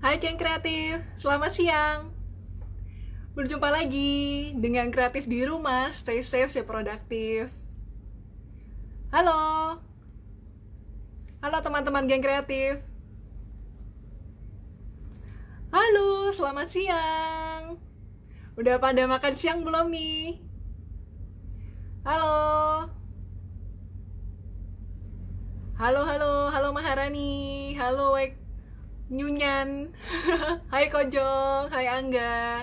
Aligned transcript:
Hai 0.00 0.16
geng 0.16 0.40
kreatif, 0.40 1.04
selamat 1.12 1.52
siang. 1.52 2.08
Berjumpa 3.36 3.68
lagi 3.68 4.48
dengan 4.56 4.88
kreatif 4.88 5.28
di 5.28 5.44
rumah, 5.44 5.92
stay 5.92 6.24
safe, 6.24 6.48
stay 6.48 6.64
produktif. 6.64 7.52
Halo. 9.12 9.76
Halo 11.44 11.56
teman-teman 11.60 12.08
geng 12.08 12.24
kreatif. 12.24 12.80
Halo, 15.68 16.32
selamat 16.32 16.72
siang. 16.72 17.76
Udah 18.56 18.80
pada 18.80 19.04
makan 19.04 19.36
siang 19.36 19.60
belum 19.68 19.92
nih? 19.92 20.40
Halo. 22.08 22.88
Halo, 25.76 26.08
halo, 26.08 26.48
halo 26.48 26.68
Maharani. 26.72 27.76
Halo, 27.76 28.16
Wek 28.16 28.40
Nyunyan. 29.10 29.90
hai 30.72 30.86
Kojong, 30.86 31.66
hai 31.74 31.90
Angga. 31.90 32.62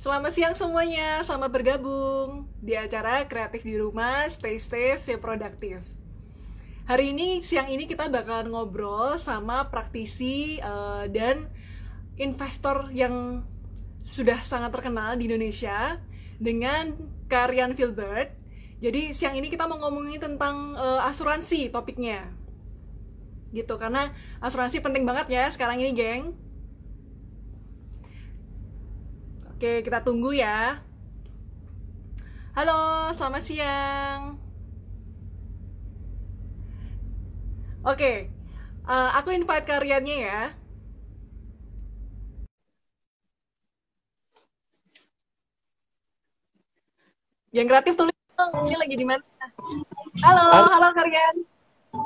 Selamat 0.00 0.32
siang 0.32 0.56
semuanya, 0.56 1.20
selamat 1.28 1.50
bergabung 1.52 2.48
di 2.56 2.72
acara 2.72 3.28
Kreatif 3.28 3.68
di 3.68 3.76
Rumah, 3.76 4.32
Stay 4.32 4.56
Stay, 4.56 4.96
Stay 4.96 5.20
Produktif. 5.20 5.84
Hari 6.88 7.12
ini, 7.12 7.44
siang 7.44 7.68
ini 7.68 7.84
kita 7.84 8.08
bakalan 8.08 8.48
ngobrol 8.48 9.20
sama 9.20 9.68
praktisi 9.68 10.56
uh, 10.64 11.04
dan 11.12 11.52
investor 12.16 12.88
yang 12.96 13.44
sudah 14.08 14.40
sangat 14.40 14.72
terkenal 14.72 15.20
di 15.20 15.28
Indonesia 15.28 16.00
dengan 16.40 16.96
Karian 17.28 17.76
Filbert. 17.76 18.32
Jadi 18.80 19.12
siang 19.12 19.36
ini 19.36 19.52
kita 19.52 19.68
mau 19.68 19.76
ngomongin 19.76 20.16
tentang 20.16 20.72
uh, 20.80 21.04
asuransi 21.04 21.68
topiknya 21.68 22.47
gitu 23.48 23.80
karena 23.80 24.12
asuransi 24.44 24.84
penting 24.84 25.08
banget 25.08 25.26
ya 25.32 25.44
sekarang 25.48 25.80
ini 25.80 25.92
geng. 25.96 26.24
Oke 29.56 29.80
kita 29.82 30.04
tunggu 30.04 30.36
ya. 30.36 30.78
Halo 32.52 33.10
selamat 33.16 33.42
siang. 33.46 34.20
Oke 37.86 38.28
uh, 38.84 39.10
aku 39.16 39.32
invite 39.32 39.64
karyanya 39.64 40.16
ya. 40.16 40.40
Yang 47.48 47.66
kreatif 47.72 47.94
tulis 47.96 48.16
dong 48.36 48.52
ini 48.68 48.76
lagi 48.76 48.92
di 48.92 49.06
mana? 49.08 49.24
Halo 50.20 50.42
halo, 50.52 50.68
halo 50.68 50.88
Karyan 50.92 51.47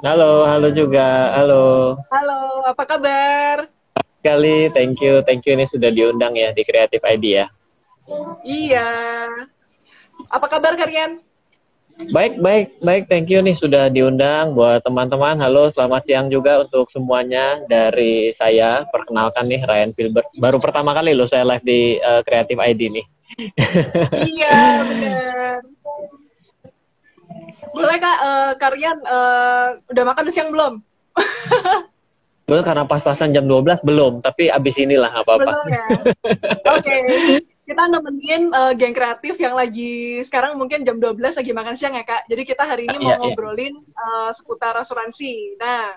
Halo, 0.02 0.42
halo 0.50 0.74
juga. 0.74 1.30
Halo. 1.30 1.94
Halo, 2.10 2.66
apa 2.66 2.82
kabar? 2.82 3.70
Sekali, 4.18 4.66
thank 4.74 4.98
you. 4.98 5.22
Thank 5.22 5.46
you 5.46 5.54
ini 5.54 5.62
sudah 5.70 5.94
diundang 5.94 6.34
ya 6.34 6.50
di 6.50 6.66
Creative 6.66 7.06
ID 7.06 7.24
ya. 7.38 7.46
Iya. 8.42 8.90
Apa 10.26 10.50
kabar 10.50 10.74
kalian? 10.74 11.22
Baik, 12.10 12.34
baik, 12.42 12.82
baik. 12.82 13.06
Thank 13.06 13.30
you 13.30 13.38
nih 13.46 13.54
sudah 13.54 13.94
diundang 13.94 14.58
buat 14.58 14.82
teman-teman. 14.82 15.38
Halo, 15.38 15.70
selamat 15.70 16.02
siang 16.02 16.26
juga 16.34 16.66
untuk 16.66 16.90
semuanya 16.90 17.62
dari 17.70 18.34
saya. 18.34 18.82
Perkenalkan 18.90 19.46
nih 19.46 19.62
Ryan 19.62 19.94
Filbert. 19.94 20.26
Baru 20.34 20.58
pertama 20.58 20.98
kali 20.98 21.14
loh 21.14 21.30
saya 21.30 21.46
live 21.46 21.62
di 21.62 22.02
uh, 22.02 22.26
Creative 22.26 22.58
ID 22.58 22.90
nih. 22.90 23.06
iya, 24.34 24.82
benar. 24.82 25.62
Boleh 27.70 27.98
kak, 28.02 28.18
uh, 28.18 28.52
kalian 28.58 28.98
uh, 29.06 29.78
udah 29.86 30.04
makan 30.04 30.34
siang 30.34 30.50
belum? 30.50 30.82
Belum 32.42 32.62
karena 32.66 32.84
pas-pasan 32.84 33.30
jam 33.30 33.46
12 33.46 33.86
belum, 33.86 34.18
tapi 34.18 34.50
abis 34.50 34.74
inilah 34.76 35.08
apa-apa. 35.08 35.46
Belum 35.46 35.66
ya? 35.70 35.86
Oke, 36.74 36.90
okay. 36.90 37.38
kita 37.64 37.86
nemenin 37.86 38.50
uh, 38.50 38.74
geng 38.74 38.92
kreatif 38.92 39.38
yang 39.38 39.54
lagi 39.54 40.20
sekarang 40.26 40.58
mungkin 40.58 40.82
jam 40.82 40.98
12 40.98 41.38
lagi 41.38 41.52
makan 41.54 41.74
siang 41.78 41.94
ya 41.94 42.02
kak. 42.02 42.26
Jadi 42.26 42.42
kita 42.42 42.66
hari 42.66 42.90
ini 42.90 42.98
mau 42.98 43.14
iya, 43.14 43.16
iya. 43.16 43.22
ngobrolin 43.22 43.74
Uh, 43.94 44.34
seputar 44.34 44.74
asuransi. 44.74 45.54
Nah, 45.62 45.94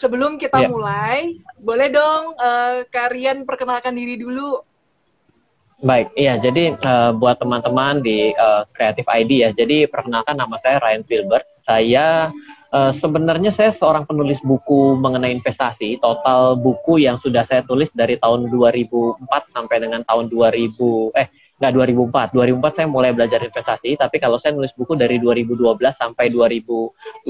sebelum 0.00 0.40
kita 0.40 0.64
iya. 0.64 0.72
mulai, 0.72 1.36
boleh 1.60 1.92
dong 1.92 2.32
uh, 2.40 2.82
kalian 2.88 3.44
perkenalkan 3.44 3.92
diri 3.92 4.16
dulu 4.16 4.64
Baik, 5.82 6.14
iya. 6.14 6.38
Jadi 6.38 6.78
uh, 6.78 7.10
buat 7.10 7.42
teman-teman 7.42 8.06
di 8.06 8.30
uh, 8.38 8.62
Creative 8.70 9.02
ID 9.02 9.30
ya. 9.42 9.50
Jadi 9.50 9.90
perkenalkan 9.90 10.38
nama 10.38 10.54
saya 10.62 10.78
Ryan 10.78 11.02
Filbert. 11.02 11.42
Saya 11.66 12.30
uh, 12.70 12.94
sebenarnya 12.94 13.50
saya 13.50 13.74
seorang 13.74 14.06
penulis 14.06 14.38
buku 14.46 14.94
mengenai 14.94 15.34
investasi. 15.34 15.98
Total 15.98 16.54
buku 16.54 17.02
yang 17.02 17.18
sudah 17.18 17.42
saya 17.50 17.66
tulis 17.66 17.90
dari 17.98 18.14
tahun 18.14 18.46
2004 18.54 19.26
sampai 19.50 19.76
dengan 19.82 20.06
tahun 20.06 20.30
2000 20.30 21.18
eh 21.18 21.26
nggak 21.58 21.72
2004. 21.74 22.30
2004 22.30 22.78
saya 22.78 22.86
mulai 22.86 23.10
belajar 23.10 23.42
investasi, 23.42 23.98
tapi 23.98 24.22
kalau 24.22 24.38
saya 24.38 24.54
nulis 24.54 24.70
buku 24.78 24.94
dari 24.94 25.18
2012 25.18 25.78
sampai 25.94 26.30
2020, 26.30 27.26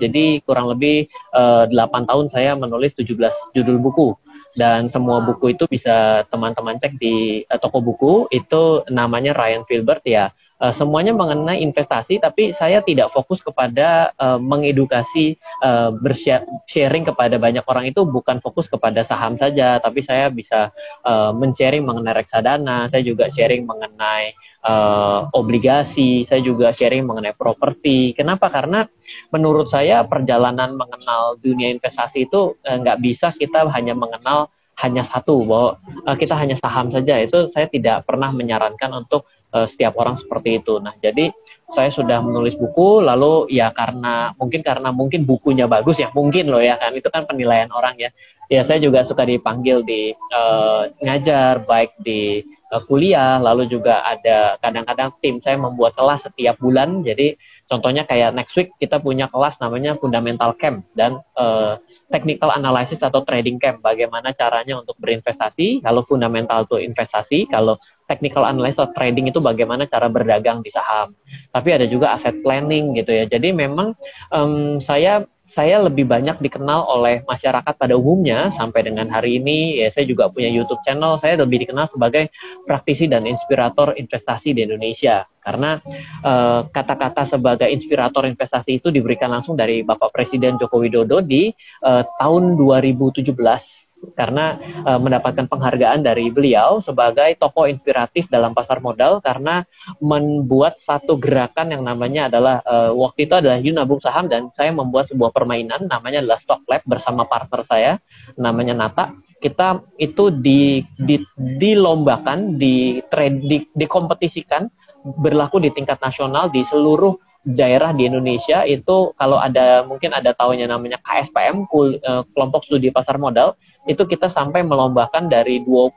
jadi 0.00 0.24
kurang 0.44 0.72
lebih 0.72 1.04
uh, 1.36 1.64
8 1.68 2.08
tahun 2.08 2.26
saya 2.32 2.56
menulis 2.56 2.96
17 2.96 3.12
judul 3.56 3.76
buku 3.80 4.16
dan 4.58 4.90
semua 4.90 5.22
buku 5.22 5.54
itu 5.54 5.64
bisa 5.70 6.26
teman-teman 6.28 6.78
cek 6.78 6.98
di 6.98 7.46
uh, 7.46 7.58
toko 7.58 7.78
buku 7.78 8.12
itu 8.34 8.82
namanya 8.90 9.34
Ryan 9.36 9.62
Filbert 9.66 10.02
ya 10.02 10.34
uh, 10.60 10.72
semuanya 10.76 11.16
mengenai 11.16 11.64
investasi 11.64 12.20
tapi 12.20 12.52
saya 12.54 12.84
tidak 12.84 13.10
fokus 13.16 13.40
kepada 13.40 14.12
uh, 14.20 14.38
mengedukasi 14.38 15.40
uh, 15.64 15.90
bersharing 15.96 17.04
kepada 17.08 17.40
banyak 17.40 17.64
orang 17.64 17.88
itu 17.88 18.04
bukan 18.04 18.38
fokus 18.44 18.68
kepada 18.68 19.02
saham 19.08 19.40
saja 19.40 19.80
tapi 19.80 20.04
saya 20.04 20.28
bisa 20.28 20.70
uh, 21.02 21.32
men-sharing 21.32 21.82
mengenai 21.82 22.20
reksadana 22.20 22.86
saya 22.92 23.02
juga 23.02 23.32
sharing 23.32 23.64
mengenai 23.64 24.36
uh, 24.64 25.28
obligasi, 25.32 26.28
saya 26.28 26.40
juga 26.44 26.72
sharing 26.72 27.04
mengenai 27.04 27.32
properti. 27.36 28.12
Kenapa? 28.12 28.52
Karena 28.52 28.84
menurut 29.32 29.72
saya 29.72 30.04
perjalanan 30.04 30.76
mengenal 30.76 31.40
dunia 31.40 31.72
investasi 31.72 32.28
itu 32.28 32.56
uh, 32.64 32.76
nggak 32.80 33.00
bisa 33.00 33.32
kita 33.36 33.66
hanya 33.72 33.96
mengenal 33.96 34.52
hanya 34.80 35.04
satu 35.04 35.44
bahwa 35.44 35.76
kita 36.16 36.32
hanya 36.40 36.56
saham 36.56 36.88
saja 36.88 37.20
itu 37.20 37.52
saya 37.52 37.68
tidak 37.68 38.08
pernah 38.08 38.32
menyarankan 38.32 39.04
untuk 39.04 39.28
uh, 39.54 39.66
setiap 39.66 39.98
orang 39.98 40.18
seperti 40.18 40.62
itu. 40.62 40.78
Nah, 40.78 40.94
jadi 40.98 41.30
saya 41.70 41.90
sudah 41.94 42.18
menulis 42.18 42.58
buku 42.58 42.98
lalu 42.98 43.46
ya 43.54 43.70
karena 43.70 44.34
mungkin 44.34 44.60
karena 44.66 44.90
mungkin 44.90 45.22
bukunya 45.22 45.70
bagus 45.70 46.02
ya 46.02 46.10
mungkin 46.10 46.50
loh 46.50 46.58
ya 46.58 46.74
kan 46.82 46.90
itu 46.94 47.06
kan 47.10 47.26
penilaian 47.26 47.70
orang 47.70 47.94
ya. 47.98 48.10
Ya 48.50 48.66
saya 48.66 48.82
juga 48.82 49.06
suka 49.06 49.22
dipanggil 49.22 49.86
di 49.86 50.10
uh, 50.34 50.90
ngajar 50.98 51.62
baik 51.62 51.94
di 52.02 52.42
uh, 52.74 52.82
kuliah 52.82 53.38
lalu 53.38 53.70
juga 53.70 54.02
ada 54.02 54.58
kadang-kadang 54.58 55.14
tim 55.22 55.38
saya 55.38 55.54
membuat 55.54 55.94
kelas 55.94 56.26
setiap 56.26 56.58
bulan. 56.58 57.06
Jadi 57.06 57.38
contohnya 57.70 58.02
kayak 58.02 58.34
next 58.34 58.58
week 58.58 58.74
kita 58.82 58.98
punya 58.98 59.30
kelas 59.30 59.54
namanya 59.62 59.94
fundamental 60.02 60.50
camp 60.58 60.82
dan 60.98 61.22
uh, 61.38 61.78
technical 62.10 62.50
analysis 62.50 62.98
atau 62.98 63.22
trading 63.22 63.62
camp 63.62 63.78
bagaimana 63.86 64.34
caranya 64.34 64.82
untuk 64.82 64.98
berinvestasi 64.98 65.86
kalau 65.86 66.02
fundamental 66.02 66.66
itu 66.66 66.82
investasi 66.82 67.46
kalau 67.46 67.78
technical 68.10 68.42
analysis 68.42 68.82
atau 68.82 68.90
trading 68.98 69.30
itu 69.30 69.38
bagaimana 69.38 69.86
cara 69.86 70.10
berdagang 70.10 70.58
di 70.66 70.74
saham. 70.74 71.14
Tapi 71.54 71.68
ada 71.70 71.86
juga 71.86 72.18
aset 72.18 72.42
planning 72.42 72.98
gitu 72.98 73.14
ya. 73.14 73.24
Jadi 73.30 73.54
memang 73.54 73.94
um, 74.34 74.82
saya 74.82 75.22
saya 75.50 75.82
lebih 75.82 76.06
banyak 76.06 76.38
dikenal 76.38 76.86
oleh 76.86 77.26
masyarakat 77.26 77.74
pada 77.74 77.94
umumnya 77.98 78.54
sampai 78.54 78.86
dengan 78.86 79.10
hari 79.10 79.42
ini. 79.42 79.82
Ya 79.82 79.90
saya 79.90 80.06
juga 80.06 80.30
punya 80.30 80.46
YouTube 80.46 80.78
channel. 80.86 81.18
Saya 81.18 81.42
lebih 81.42 81.66
dikenal 81.66 81.90
sebagai 81.90 82.30
praktisi 82.66 83.10
dan 83.10 83.26
inspirator 83.26 83.98
investasi 83.98 84.54
di 84.54 84.62
Indonesia. 84.62 85.26
Karena 85.42 85.82
eh, 86.22 86.60
kata-kata 86.70 87.26
sebagai 87.26 87.66
inspirator 87.66 88.30
investasi 88.30 88.78
itu 88.78 88.94
diberikan 88.94 89.34
langsung 89.34 89.58
dari 89.58 89.82
Bapak 89.82 90.14
Presiden 90.14 90.54
Joko 90.60 90.78
Widodo 90.78 91.18
di 91.18 91.50
uh, 91.82 92.06
tahun 92.22 92.54
2017 92.54 93.79
karena 94.16 94.56
uh, 94.84 94.96
mendapatkan 94.96 95.46
penghargaan 95.46 96.00
dari 96.04 96.32
beliau 96.32 96.80
sebagai 96.80 97.36
tokoh 97.36 97.68
inspiratif 97.68 98.26
dalam 98.32 98.56
pasar 98.56 98.80
modal 98.80 99.20
karena 99.20 99.64
membuat 100.00 100.80
satu 100.80 101.20
gerakan 101.20 101.72
yang 101.76 101.82
namanya 101.84 102.32
adalah 102.32 102.64
uh, 102.64 102.92
waktu 102.96 103.28
itu 103.28 103.34
adalah 103.36 103.58
you 103.60 103.72
nabung 103.72 104.00
saham 104.00 104.26
dan 104.26 104.48
saya 104.56 104.72
membuat 104.72 105.08
sebuah 105.12 105.32
permainan 105.32 105.88
namanya 105.88 106.24
adalah 106.24 106.40
stock 106.40 106.64
lab 106.68 106.82
bersama 106.88 107.28
partner 107.28 107.62
saya 107.68 107.92
namanya 108.40 108.76
Nata. 108.76 109.12
Kita 109.40 109.80
itu 109.96 110.28
di, 110.28 110.84
di 111.00 111.16
dilombakan 111.56 112.60
di 112.60 113.00
di, 113.40 113.56
dikompetisikan 113.72 114.68
berlaku 115.16 115.64
di 115.64 115.72
tingkat 115.72 115.96
nasional 116.04 116.52
di 116.52 116.60
seluruh 116.68 117.16
daerah 117.40 117.96
di 117.96 118.04
Indonesia. 118.04 118.68
Itu 118.68 119.16
kalau 119.16 119.40
ada 119.40 119.80
mungkin 119.88 120.12
ada 120.12 120.36
tahunya 120.36 120.68
namanya 120.68 121.00
KSPM 121.00 121.64
eh, 121.64 122.22
kelompok 122.36 122.68
studi 122.68 122.92
pasar 122.92 123.16
modal 123.16 123.56
itu 123.88 124.02
kita 124.04 124.28
sampai 124.28 124.60
melombakan 124.60 125.30
dari 125.30 125.64
20 125.64 125.96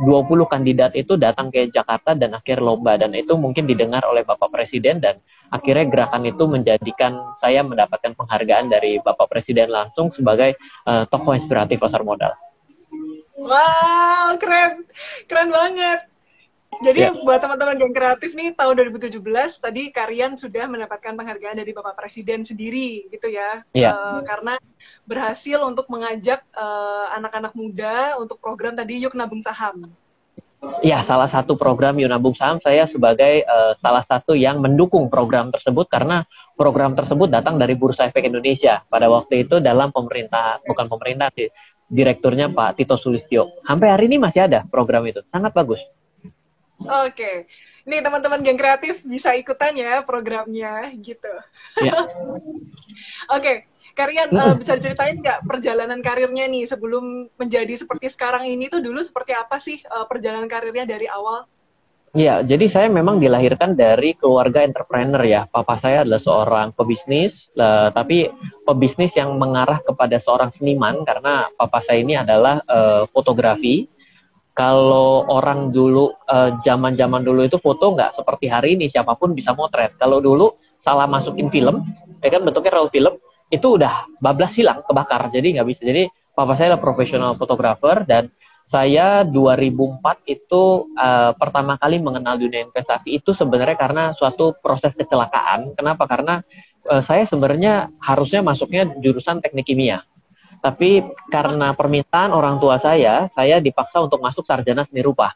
20 0.00 0.48
kandidat 0.48 0.96
itu 0.96 1.20
datang 1.20 1.52
ke 1.52 1.68
Jakarta 1.68 2.16
dan 2.16 2.32
akhir 2.32 2.64
lomba 2.64 2.96
dan 2.96 3.12
itu 3.12 3.36
mungkin 3.36 3.68
didengar 3.68 4.00
oleh 4.08 4.24
Bapak 4.24 4.48
Presiden 4.48 4.96
dan 4.96 5.20
akhirnya 5.52 5.84
gerakan 5.92 6.24
itu 6.24 6.48
menjadikan 6.48 7.36
saya 7.44 7.60
mendapatkan 7.60 8.16
penghargaan 8.16 8.72
dari 8.72 8.96
Bapak 9.04 9.28
Presiden 9.28 9.68
langsung 9.68 10.08
sebagai 10.16 10.56
uh, 10.88 11.04
tokoh 11.04 11.36
inspiratif 11.36 11.76
pasar 11.76 12.00
modal. 12.00 12.32
Wow, 13.36 14.40
keren. 14.40 14.88
Keren 15.28 15.52
banget. 15.52 16.08
Jadi 16.80 17.00
ya. 17.02 17.12
buat 17.12 17.44
teman-teman 17.44 17.76
yang 17.76 17.92
kreatif 17.92 18.32
nih 18.32 18.56
tahun 18.56 18.88
2017 18.88 19.20
tadi 19.60 19.92
Karian 19.92 20.32
sudah 20.40 20.64
mendapatkan 20.64 21.12
penghargaan 21.12 21.60
dari 21.60 21.76
Bapak 21.76 21.92
Presiden 21.92 22.40
sendiri 22.40 23.04
gitu 23.12 23.28
ya. 23.28 23.60
ya. 23.76 23.92
Uh, 23.92 24.20
karena 24.24 24.56
berhasil 25.10 25.58
untuk 25.66 25.90
mengajak 25.90 26.38
eh, 26.54 27.06
anak-anak 27.18 27.50
uh, 27.50 27.58
muda 27.58 27.94
untuk 28.22 28.38
program 28.38 28.78
tadi 28.78 29.02
Yuk 29.02 29.18
Nabung 29.18 29.42
Saham. 29.42 29.82
Ya, 30.84 31.02
salah 31.02 31.26
satu 31.26 31.58
program 31.58 31.98
Yuk 31.98 32.06
Nabung 32.06 32.38
Saham 32.38 32.62
saya 32.62 32.86
sebagai 32.86 33.42
uh, 33.42 33.74
salah 33.82 34.06
satu 34.06 34.38
yang 34.38 34.62
mendukung 34.62 35.10
program 35.10 35.50
tersebut 35.50 35.90
karena 35.90 36.22
program 36.54 36.94
tersebut 36.94 37.26
datang 37.26 37.58
dari 37.58 37.74
Bursa 37.74 38.06
Efek 38.06 38.30
Indonesia. 38.30 38.86
Pada 38.86 39.10
waktu 39.10 39.48
itu 39.48 39.58
dalam 39.58 39.90
pemerintah, 39.90 40.62
bukan 40.62 40.86
pemerintah 40.86 41.32
sih, 41.34 41.50
direkturnya 41.90 42.52
Pak 42.54 42.78
Tito 42.78 42.94
Sulistyo. 42.94 43.50
Sampai 43.66 43.90
hari 43.90 44.06
ini 44.06 44.22
masih 44.22 44.46
ada 44.46 44.62
program 44.68 45.02
itu. 45.10 45.26
Sangat 45.34 45.50
bagus. 45.50 45.82
Oke. 46.80 47.12
Okay. 47.12 47.36
Nih 47.88 48.04
teman-teman 48.04 48.44
yang 48.44 48.60
kreatif 48.60 49.00
bisa 49.02 49.32
ikutan 49.34 49.72
ya 49.74 50.04
programnya 50.04 50.92
gitu. 51.00 51.32
Ya. 51.80 51.96
Oke, 53.32 53.40
okay. 53.40 53.56
Karian 53.94 54.30
uh, 54.32 54.54
bisa 54.54 54.78
ceritain 54.78 55.18
nggak 55.18 55.44
perjalanan 55.44 56.00
karirnya 56.00 56.46
nih 56.46 56.64
sebelum 56.66 57.28
menjadi 57.36 57.74
seperti 57.74 58.10
sekarang 58.10 58.46
ini 58.46 58.70
tuh 58.70 58.80
dulu 58.80 59.02
seperti 59.02 59.34
apa 59.34 59.58
sih 59.58 59.82
uh, 59.90 60.06
perjalanan 60.06 60.46
karirnya 60.46 60.86
dari 60.86 61.10
awal? 61.10 61.46
Iya, 62.10 62.42
jadi 62.42 62.66
saya 62.66 62.88
memang 62.90 63.22
dilahirkan 63.22 63.78
dari 63.78 64.18
keluarga 64.18 64.66
entrepreneur 64.66 65.22
ya. 65.22 65.46
Papa 65.46 65.78
saya 65.78 66.02
adalah 66.02 66.18
seorang 66.18 66.74
pebisnis, 66.74 67.30
uh, 67.54 67.94
tapi 67.94 68.26
pebisnis 68.66 69.14
yang 69.14 69.38
mengarah 69.38 69.78
kepada 69.86 70.18
seorang 70.18 70.50
seniman 70.58 71.06
karena 71.06 71.46
papa 71.54 71.78
saya 71.86 72.02
ini 72.02 72.18
adalah 72.18 72.58
uh, 72.66 73.06
fotografi. 73.14 73.86
Kalau 74.50 75.30
orang 75.30 75.70
dulu 75.70 76.10
zaman-zaman 76.66 77.22
uh, 77.22 77.26
dulu 77.30 77.40
itu 77.46 77.56
foto 77.62 77.94
nggak 77.94 78.18
seperti 78.18 78.50
hari 78.50 78.74
ini 78.74 78.90
siapa 78.90 79.14
pun 79.14 79.30
bisa 79.30 79.54
motret. 79.54 79.94
Kalau 79.94 80.18
dulu 80.18 80.58
salah 80.82 81.06
masukin 81.06 81.46
film, 81.48 81.86
ya 82.18 82.28
kan 82.34 82.42
bentuknya 82.42 82.74
roll 82.74 82.90
film, 82.90 83.14
itu 83.50 83.66
udah 83.76 84.06
bablas 84.22 84.54
hilang, 84.54 84.80
kebakar. 84.86 85.28
Jadi 85.34 85.58
nggak 85.58 85.68
bisa. 85.68 85.82
Jadi 85.82 86.06
papa 86.32 86.54
saya 86.54 86.74
adalah 86.74 86.82
profesional 86.82 87.32
fotografer 87.34 88.06
dan 88.06 88.30
saya 88.70 89.26
2004 89.26 90.30
itu 90.30 90.86
uh, 90.94 91.34
pertama 91.34 91.74
kali 91.74 91.98
mengenal 91.98 92.38
dunia 92.38 92.70
investasi 92.70 93.18
itu 93.18 93.34
sebenarnya 93.34 93.74
karena 93.74 94.14
suatu 94.14 94.54
proses 94.62 94.94
kecelakaan. 94.94 95.74
Kenapa? 95.74 96.06
Karena 96.06 96.38
uh, 96.86 97.02
saya 97.02 97.26
sebenarnya 97.26 97.90
harusnya 97.98 98.46
masuknya 98.46 98.86
jurusan 99.02 99.42
teknik 99.42 99.66
kimia. 99.66 100.06
Tapi 100.62 101.02
karena 101.34 101.74
permintaan 101.74 102.30
orang 102.30 102.62
tua 102.62 102.78
saya, 102.78 103.26
saya 103.34 103.58
dipaksa 103.58 103.98
untuk 103.98 104.22
masuk 104.22 104.46
sarjana 104.46 104.86
seni 104.86 105.02
rupa. 105.02 105.34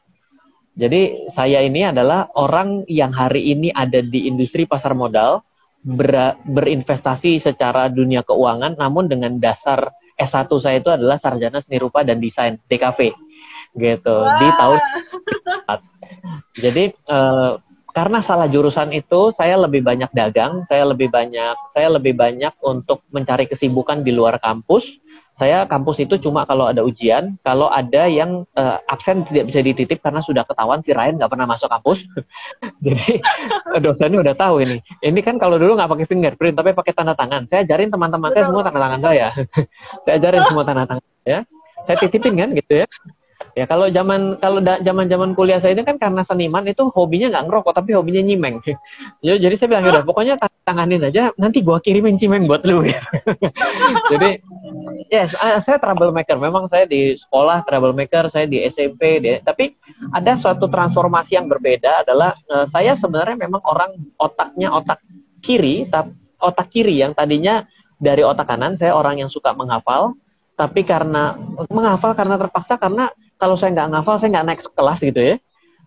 Jadi 0.75 1.31
saya 1.35 1.63
ini 1.63 1.87
adalah 1.87 2.31
orang 2.35 2.87
yang 2.87 3.11
hari 3.15 3.51
ini 3.51 3.71
ada 3.75 3.99
di 4.03 4.27
industri 4.31 4.67
pasar 4.67 4.95
modal, 4.95 5.43
ber, 5.85 6.41
berinvestasi 6.49 7.45
secara 7.45 7.93
dunia 7.93 8.25
keuangan, 8.25 8.81
namun 8.81 9.07
dengan 9.07 9.37
dasar 9.37 9.93
S1 10.19 10.51
saya 10.63 10.79
itu 10.79 10.91
adalah 10.91 11.19
sarjana 11.19 11.59
seni 11.61 11.79
rupa 11.79 12.07
dan 12.07 12.23
desain 12.23 12.59
DKV 12.71 13.11
gitu 13.75 14.17
Wah. 14.17 14.39
di 14.39 14.49
tahun 14.55 14.81
jadi 16.63 16.85
uh, 17.11 17.59
karena 17.95 18.23
salah 18.23 18.47
jurusan 18.47 18.95
itu 18.95 19.35
saya 19.35 19.59
lebih 19.59 19.83
banyak 19.83 20.11
dagang 20.15 20.63
saya 20.71 20.87
lebih 20.87 21.11
banyak 21.11 21.57
saya 21.75 21.89
lebih 21.91 22.15
banyak 22.15 22.55
untuk 22.63 23.03
mencari 23.11 23.51
kesibukan 23.51 24.07
di 24.07 24.15
luar 24.15 24.39
kampus 24.39 24.87
saya 25.35 25.67
kampus 25.67 25.99
itu 25.99 26.15
cuma 26.23 26.47
kalau 26.47 26.71
ada 26.71 26.87
ujian, 26.87 27.35
kalau 27.43 27.67
ada 27.67 28.07
yang 28.07 28.47
uh, 28.55 28.79
absen 28.87 29.27
tidak 29.27 29.51
bisa 29.51 29.67
dititip 29.67 29.99
karena 29.99 30.23
sudah 30.23 30.47
ketahuan 30.47 30.79
si 30.87 30.95
Ryan 30.95 31.19
nggak 31.19 31.31
pernah 31.31 31.47
masuk 31.51 31.67
kampus. 31.67 31.99
Jadi 32.87 33.19
dosennya 33.83 34.23
udah 34.23 34.35
tahu 34.39 34.63
ini. 34.63 34.79
Ini 35.03 35.21
kan 35.27 35.43
kalau 35.43 35.59
dulu 35.59 35.75
nggak 35.75 35.91
pakai 35.91 36.07
fingerprint 36.07 36.55
tapi 36.55 36.71
pakai 36.71 36.95
tanda 36.95 37.19
tangan. 37.19 37.51
Saya 37.51 37.67
ajarin 37.67 37.91
teman-teman 37.91 38.31
saya 38.31 38.45
semua 38.47 38.63
tanda 38.63 38.79
tangan 38.79 39.01
saya. 39.03 39.27
saya 40.07 40.15
ajarin 40.23 40.43
semua 40.47 40.63
tanda 40.63 40.85
tangan 40.87 41.07
ya. 41.27 41.41
Saya 41.83 41.97
titipin 41.99 42.35
kan 42.39 42.49
gitu 42.55 42.73
ya. 42.87 42.87
Ya 43.55 43.71
kalau 43.71 43.87
zaman 43.87 44.39
kalau 44.43 44.59
zaman 44.63 45.07
zaman 45.07 45.31
kuliah 45.39 45.63
saya 45.63 45.79
ini 45.79 45.87
kan 45.87 45.95
karena 45.95 46.27
seniman 46.27 46.67
itu 46.67 46.91
hobinya 46.91 47.31
nggak 47.31 47.45
ngerokok 47.51 47.73
tapi 47.75 47.95
hobinya 47.95 48.23
nyimeng. 48.23 48.63
Ya, 49.25 49.41
jadi 49.41 49.57
saya 49.57 49.73
bilang 49.73 49.89
udah 49.89 50.05
pokoknya 50.05 50.35
tanganin 50.69 51.01
aja 51.01 51.33
nanti 51.41 51.65
gua 51.65 51.81
kirimin 51.81 52.21
cimeng 52.21 52.45
buat 52.45 52.61
lu 52.69 52.85
ya. 52.85 53.01
jadi 54.13 54.37
yes 55.11 55.33
saya 55.37 55.79
troublemaker. 55.81 56.37
Memang 56.37 56.69
saya 56.69 56.85
di 56.89 57.17
sekolah 57.17 57.65
troublemaker 57.65 58.29
saya 58.31 58.45
di 58.49 58.63
SMP 58.69 59.21
deh 59.21 59.41
tapi 59.43 59.75
ada 60.13 60.37
suatu 60.37 60.69
transformasi 60.69 61.37
yang 61.37 61.49
berbeda 61.49 62.07
adalah 62.07 62.37
uh, 62.53 62.67
saya 62.71 62.95
sebenarnya 62.97 63.37
memang 63.49 63.63
orang 63.65 63.97
otaknya 64.21 64.73
otak 64.73 65.01
kiri 65.45 65.89
otak 66.45 66.69
kiri 66.69 67.01
yang 67.01 67.17
tadinya 67.17 67.65
dari 67.97 68.21
otak 68.21 68.45
kanan 68.49 68.77
saya 68.77 68.93
orang 68.93 69.21
yang 69.21 69.31
suka 69.33 69.57
menghafal. 69.57 70.13
Tapi 70.55 70.87
karena 70.87 71.35
menghafal 71.67 72.15
karena 72.15 72.39
terpaksa 72.39 72.79
karena 72.79 73.11
kalau 73.41 73.59
saya 73.59 73.75
nggak 73.75 73.89
ngafal 73.91 74.23
saya 74.23 74.31
nggak 74.39 74.47
naik 74.47 74.61
kelas 74.71 75.01
gitu 75.03 75.21
ya. 75.21 75.37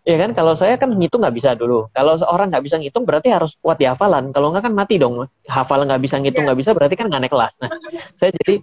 Ya 0.07 0.15
kan? 0.15 0.31
Kalau 0.31 0.55
saya 0.55 0.79
kan 0.79 0.91
ngitung 0.91 1.23
nggak 1.23 1.35
bisa 1.35 1.51
dulu. 1.55 1.87
Kalau 1.95 2.19
seorang 2.19 2.51
nggak 2.51 2.63
bisa 2.63 2.75
ngitung 2.79 3.03
berarti 3.07 3.31
harus 3.31 3.55
kuat 3.63 3.79
di 3.79 3.87
hafalan. 3.87 4.31
Kalau 4.31 4.51
nggak 4.51 4.67
kan 4.67 4.73
mati 4.75 4.99
dong. 4.99 5.23
Hafal 5.47 5.87
nggak 5.87 6.01
bisa 6.03 6.15
ngitung 6.19 6.47
nggak 6.47 6.59
bisa 6.59 6.71
berarti 6.75 6.95
kan 6.99 7.07
nggak 7.07 7.21
naik 7.27 7.31
kelas. 7.31 7.53
Nah 7.63 7.71
saya 8.19 8.31
jadi 8.43 8.59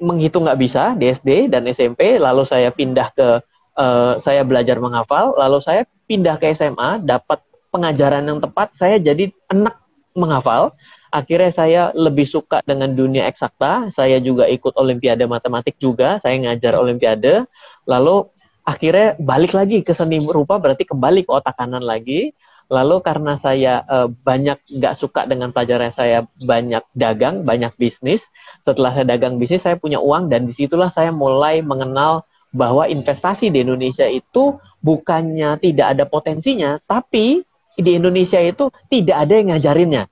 menghitung 0.00 0.48
nggak 0.48 0.60
bisa 0.60 0.96
di 0.96 1.12
SD 1.12 1.52
dan 1.52 1.68
SMP 1.68 2.16
lalu 2.16 2.48
saya 2.48 2.72
pindah 2.72 3.12
ke 3.12 3.28
uh, 3.76 4.16
saya 4.24 4.42
belajar 4.42 4.80
menghafal 4.80 5.36
lalu 5.36 5.60
saya 5.60 5.84
pindah 6.08 6.40
ke 6.40 6.56
SMA 6.56 7.04
dapat 7.04 7.44
pengajaran 7.68 8.24
yang 8.24 8.40
tepat 8.40 8.72
saya 8.80 8.96
jadi 8.96 9.28
enak 9.52 9.76
menghafal 10.16 10.72
akhirnya 11.12 11.50
saya 11.52 11.82
lebih 11.96 12.28
suka 12.28 12.60
dengan 12.64 12.92
dunia 12.92 13.26
eksakta. 13.28 13.92
Saya 13.96 14.20
juga 14.20 14.48
ikut 14.48 14.76
olimpiade 14.76 15.24
matematik 15.24 15.76
juga, 15.80 16.20
saya 16.20 16.36
ngajar 16.36 16.76
olimpiade. 16.76 17.48
Lalu 17.88 18.28
akhirnya 18.64 19.16
balik 19.16 19.56
lagi 19.56 19.80
ke 19.80 19.96
seni 19.96 20.20
rupa 20.20 20.60
berarti 20.60 20.84
kembali 20.84 21.24
ke 21.24 21.30
otak 21.32 21.56
kanan 21.56 21.84
lagi. 21.84 22.36
Lalu 22.68 23.00
karena 23.00 23.40
saya 23.40 23.80
uh, 23.88 24.08
banyak 24.12 24.60
nggak 24.68 24.94
suka 25.00 25.24
dengan 25.24 25.52
pelajaran 25.56 25.92
saya 25.96 26.20
banyak 26.36 26.84
dagang, 26.92 27.42
banyak 27.42 27.72
bisnis. 27.80 28.20
Setelah 28.64 28.92
saya 28.92 29.08
dagang 29.08 29.40
bisnis, 29.40 29.64
saya 29.64 29.80
punya 29.80 29.98
uang 29.98 30.28
dan 30.28 30.44
di 30.44 30.52
situlah 30.52 30.92
saya 30.92 31.08
mulai 31.08 31.64
mengenal 31.64 32.28
bahwa 32.52 32.84
investasi 32.88 33.48
di 33.48 33.64
Indonesia 33.64 34.04
itu 34.08 34.56
bukannya 34.84 35.60
tidak 35.60 35.96
ada 35.96 36.04
potensinya, 36.04 36.80
tapi 36.84 37.44
di 37.76 37.90
Indonesia 37.96 38.40
itu 38.40 38.68
tidak 38.92 39.16
ada 39.28 39.32
yang 39.32 39.48
ngajarinnya. 39.56 40.04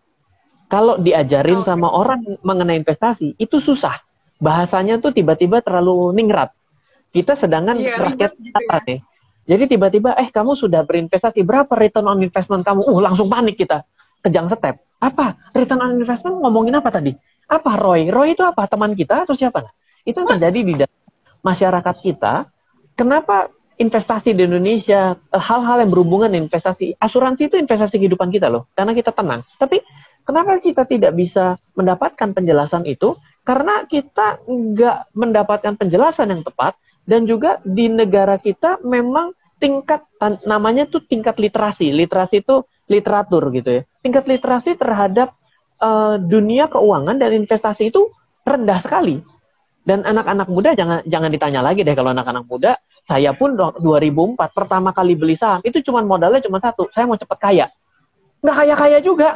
Kalau 0.66 0.99
diajarin 0.99 1.62
sama 1.62 1.92
orang 1.92 2.40
mengenai 2.42 2.80
investasi, 2.80 3.38
itu 3.38 3.61
susah. 3.62 4.00
Bahasanya 4.37 5.00
tuh 5.00 5.14
tiba-tiba 5.14 5.64
terlalu 5.64 6.12
ningrat 6.12 6.52
kita 7.16 7.33
sedangkan 7.33 7.80
iya, 7.80 7.97
rakyat 7.97 8.33
gitu 8.37 8.61
ya. 8.61 8.78
nih. 8.85 8.99
Jadi 9.47 9.79
tiba-tiba, 9.79 10.19
eh 10.19 10.26
kamu 10.26 10.59
sudah 10.59 10.83
berinvestasi, 10.83 11.47
berapa 11.47 11.71
return 11.79 12.11
on 12.11 12.19
investment 12.19 12.67
kamu? 12.67 12.83
Uh, 12.83 12.99
langsung 12.99 13.31
panik 13.31 13.55
kita. 13.55 13.87
Kejang 14.26 14.50
step. 14.50 14.83
Apa? 14.99 15.38
Return 15.55 15.81
on 15.81 16.03
investment 16.03 16.43
ngomongin 16.43 16.75
apa 16.75 16.91
tadi? 16.91 17.15
Apa 17.47 17.79
Roy? 17.79 18.11
Roy 18.11 18.35
itu 18.35 18.43
apa? 18.43 18.67
Teman 18.67 18.99
kita 18.99 19.23
atau 19.23 19.38
siapa? 19.38 19.62
Itu 20.03 20.23
yang 20.23 20.35
terjadi 20.35 20.61
di 20.67 20.73
masyarakat 21.47 21.97
kita. 22.03 22.50
Kenapa 22.99 23.55
investasi 23.76 24.33
di 24.33 24.43
Indonesia, 24.49 25.15
eh, 25.15 25.43
hal-hal 25.43 25.85
yang 25.85 25.91
berhubungan 25.93 26.33
investasi, 26.33 26.97
asuransi 26.97 27.53
itu 27.53 27.57
investasi 27.61 28.00
kehidupan 28.00 28.33
kita 28.33 28.49
loh, 28.49 28.67
karena 28.73 28.97
kita 28.97 29.12
tenang. 29.12 29.45
Tapi 29.61 29.85
kenapa 30.25 30.59
kita 30.59 30.88
tidak 30.88 31.12
bisa 31.12 31.61
mendapatkan 31.76 32.29
penjelasan 32.33 32.88
itu? 32.88 33.15
Karena 33.47 33.85
kita 33.87 34.43
nggak 34.49 35.15
mendapatkan 35.15 35.76
penjelasan 35.79 36.35
yang 36.35 36.43
tepat, 36.43 36.75
dan 37.06 37.25
juga 37.25 37.62
di 37.62 37.86
negara 37.86 38.36
kita 38.36 38.82
memang 38.82 39.30
tingkat 39.62 40.04
namanya 40.44 40.84
tuh 40.90 41.06
tingkat 41.06 41.38
literasi. 41.38 41.94
Literasi 41.94 42.42
itu 42.42 42.66
literatur 42.90 43.48
gitu 43.54 43.80
ya. 43.80 43.82
Tingkat 44.02 44.26
literasi 44.26 44.75
terhadap 44.76 45.32
uh, 45.80 46.18
dunia 46.20 46.66
keuangan 46.68 47.16
dan 47.16 47.30
investasi 47.32 47.94
itu 47.94 48.10
rendah 48.42 48.82
sekali. 48.82 49.22
Dan 49.86 50.02
anak-anak 50.02 50.50
muda 50.50 50.75
jangan 50.75 50.98
jangan 51.06 51.30
ditanya 51.30 51.62
lagi 51.62 51.86
deh 51.86 51.94
kalau 51.94 52.10
anak-anak 52.10 52.42
muda, 52.50 52.75
saya 53.06 53.30
pun 53.30 53.54
2004 53.54 54.34
pertama 54.50 54.90
kali 54.90 55.14
beli 55.14 55.38
saham 55.38 55.62
itu 55.62 55.78
cuma 55.86 56.02
modalnya 56.02 56.42
cuma 56.42 56.58
satu, 56.58 56.90
saya 56.90 57.06
mau 57.06 57.14
cepat 57.14 57.38
kaya. 57.38 57.66
Nggak 58.42 58.56
kaya-kaya 58.66 58.98
juga. 58.98 59.30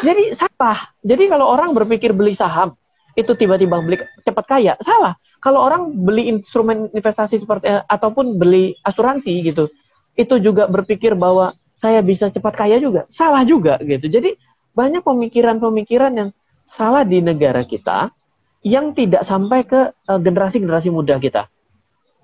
Jadi 0.00 0.32
salah. 0.32 0.96
Jadi 1.04 1.28
kalau 1.28 1.52
orang 1.52 1.76
berpikir 1.76 2.16
beli 2.16 2.32
saham 2.32 2.72
itu 3.18 3.32
tiba-tiba 3.36 3.80
beli 3.84 4.00
cepat 4.24 4.44
kaya, 4.48 4.72
salah 4.80 5.16
kalau 5.42 5.58
orang 5.58 5.90
beli 5.90 6.30
instrumen 6.30 6.86
investasi 6.94 7.42
seperti 7.42 7.66
eh, 7.66 7.82
ataupun 7.90 8.38
beli 8.38 8.78
asuransi 8.86 9.42
gitu, 9.42 9.66
itu 10.14 10.34
juga 10.38 10.70
berpikir 10.70 11.18
bahwa 11.18 11.58
saya 11.82 11.98
bisa 11.98 12.30
cepat 12.30 12.54
kaya 12.54 12.78
juga, 12.78 13.10
salah 13.10 13.42
juga 13.42 13.74
gitu. 13.82 14.06
Jadi 14.06 14.38
banyak 14.70 15.02
pemikiran-pemikiran 15.02 16.12
yang 16.14 16.30
salah 16.70 17.02
di 17.02 17.18
negara 17.18 17.66
kita 17.66 18.14
yang 18.62 18.94
tidak 18.94 19.26
sampai 19.26 19.66
ke 19.66 19.90
generasi 19.90 20.14
eh, 20.14 20.20
generasi-generasi 20.22 20.88
muda 20.94 21.18
kita. 21.18 21.50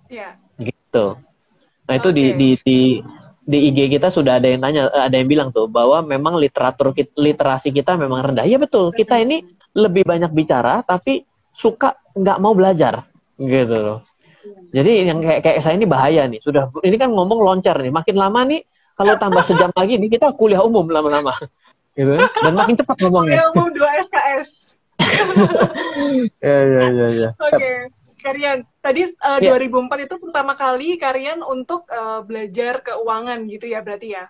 Iya. 0.06 0.38
Gitu. 0.62 1.18
Nah 1.90 1.94
itu 1.98 2.08
di, 2.14 2.24
di 2.38 2.48
di 2.62 2.78
di 3.48 3.72
IG 3.72 3.96
kita 3.96 4.12
sudah 4.12 4.36
ada 4.36 4.44
yang 4.44 4.60
tanya, 4.60 4.92
ada 4.92 5.16
yang 5.16 5.24
bilang 5.24 5.48
tuh 5.56 5.72
bahwa 5.72 6.04
memang 6.04 6.36
literatur 6.36 6.92
literasi 7.16 7.72
kita 7.72 7.96
memang 7.96 8.20
rendah. 8.20 8.44
Iya 8.44 8.60
betul. 8.60 8.92
Kita 8.92 9.16
ini 9.16 9.40
lebih 9.72 10.04
banyak 10.04 10.36
bicara 10.36 10.84
tapi 10.84 11.24
suka 11.56 11.96
nggak 12.12 12.38
mau 12.44 12.52
belajar 12.52 13.08
gitu 13.40 13.72
loh. 13.72 13.98
Jadi 14.68 15.08
yang 15.08 15.24
kayak 15.24 15.40
kayak 15.40 15.58
saya 15.64 15.74
ini 15.80 15.88
bahaya 15.88 16.28
nih. 16.28 16.44
Sudah 16.44 16.68
ini 16.84 17.00
kan 17.00 17.08
ngomong 17.08 17.40
loncar 17.40 17.80
nih. 17.80 17.88
Makin 17.88 18.16
lama 18.20 18.44
nih 18.44 18.60
kalau 19.00 19.16
tambah 19.16 19.40
sejam 19.48 19.72
lagi 19.72 19.96
nih 19.96 20.12
kita 20.12 20.36
kuliah 20.36 20.60
umum 20.60 20.84
lama-lama. 20.84 21.32
Gitu. 21.96 22.20
Dan 22.20 22.52
makin 22.52 22.76
cepat 22.76 23.00
ngomongnya. 23.00 23.40
Kuliah 23.40 23.48
umum 23.56 23.68
2 23.72 24.04
SKS. 24.12 24.48
ya 26.44 26.58
ya 26.68 26.82
ya 26.84 27.06
ya. 27.16 27.28
Oke. 27.40 27.56
Okay. 27.56 27.97
Karian, 28.18 28.66
tadi 28.82 29.06
uh, 29.22 29.38
yeah. 29.38 29.54
2004 29.54 30.06
itu 30.10 30.14
pertama 30.18 30.52
kali 30.58 30.98
Karian 30.98 31.40
untuk 31.46 31.86
uh, 31.88 32.20
belajar 32.26 32.82
keuangan 32.82 33.46
gitu 33.46 33.70
ya 33.70 33.80
berarti 33.80 34.18
ya? 34.18 34.26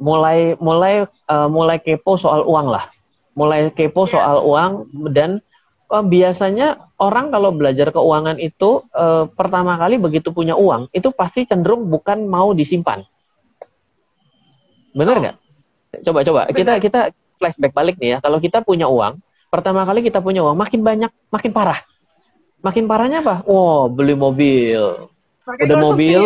Mulai 0.00 0.56
mulai 0.56 1.04
uh, 1.04 1.48
mulai 1.52 1.76
kepo 1.78 2.16
soal 2.16 2.48
uang 2.48 2.72
lah, 2.72 2.88
mulai 3.36 3.68
kepo 3.70 4.08
yeah. 4.08 4.12
soal 4.16 4.36
uang 4.48 4.72
dan 5.12 5.44
uh, 5.92 6.00
biasanya 6.00 6.80
orang 6.96 7.28
kalau 7.28 7.52
belajar 7.52 7.92
keuangan 7.92 8.40
itu 8.40 8.80
uh, 8.96 9.28
pertama 9.28 9.76
kali 9.76 10.00
begitu 10.00 10.32
punya 10.32 10.56
uang 10.56 10.88
itu 10.96 11.12
pasti 11.12 11.44
cenderung 11.44 11.92
bukan 11.92 12.24
mau 12.24 12.56
disimpan, 12.56 13.04
benar 14.96 15.16
oh. 15.16 15.20
nggak? 15.20 15.36
Oh. 15.36 15.48
Coba 16.06 16.22
coba 16.22 16.40
Bener. 16.46 16.56
kita 16.56 16.72
kita 16.80 17.00
flashback 17.36 17.74
balik 17.74 17.98
nih 17.98 18.16
ya, 18.16 18.18
kalau 18.22 18.38
kita 18.38 18.62
punya 18.64 18.86
uang 18.86 19.20
pertama 19.50 19.82
kali 19.82 20.06
kita 20.06 20.22
punya 20.22 20.46
uang 20.46 20.54
makin 20.54 20.80
banyak 20.80 21.10
makin 21.28 21.50
parah 21.50 21.82
makin 22.60 22.84
parahnya 22.88 23.24
apa? 23.24 23.44
Oh, 23.48 23.88
beli 23.88 24.16
mobil. 24.16 25.08
Makin 25.44 25.64
udah 25.66 25.76
mobil, 25.80 26.20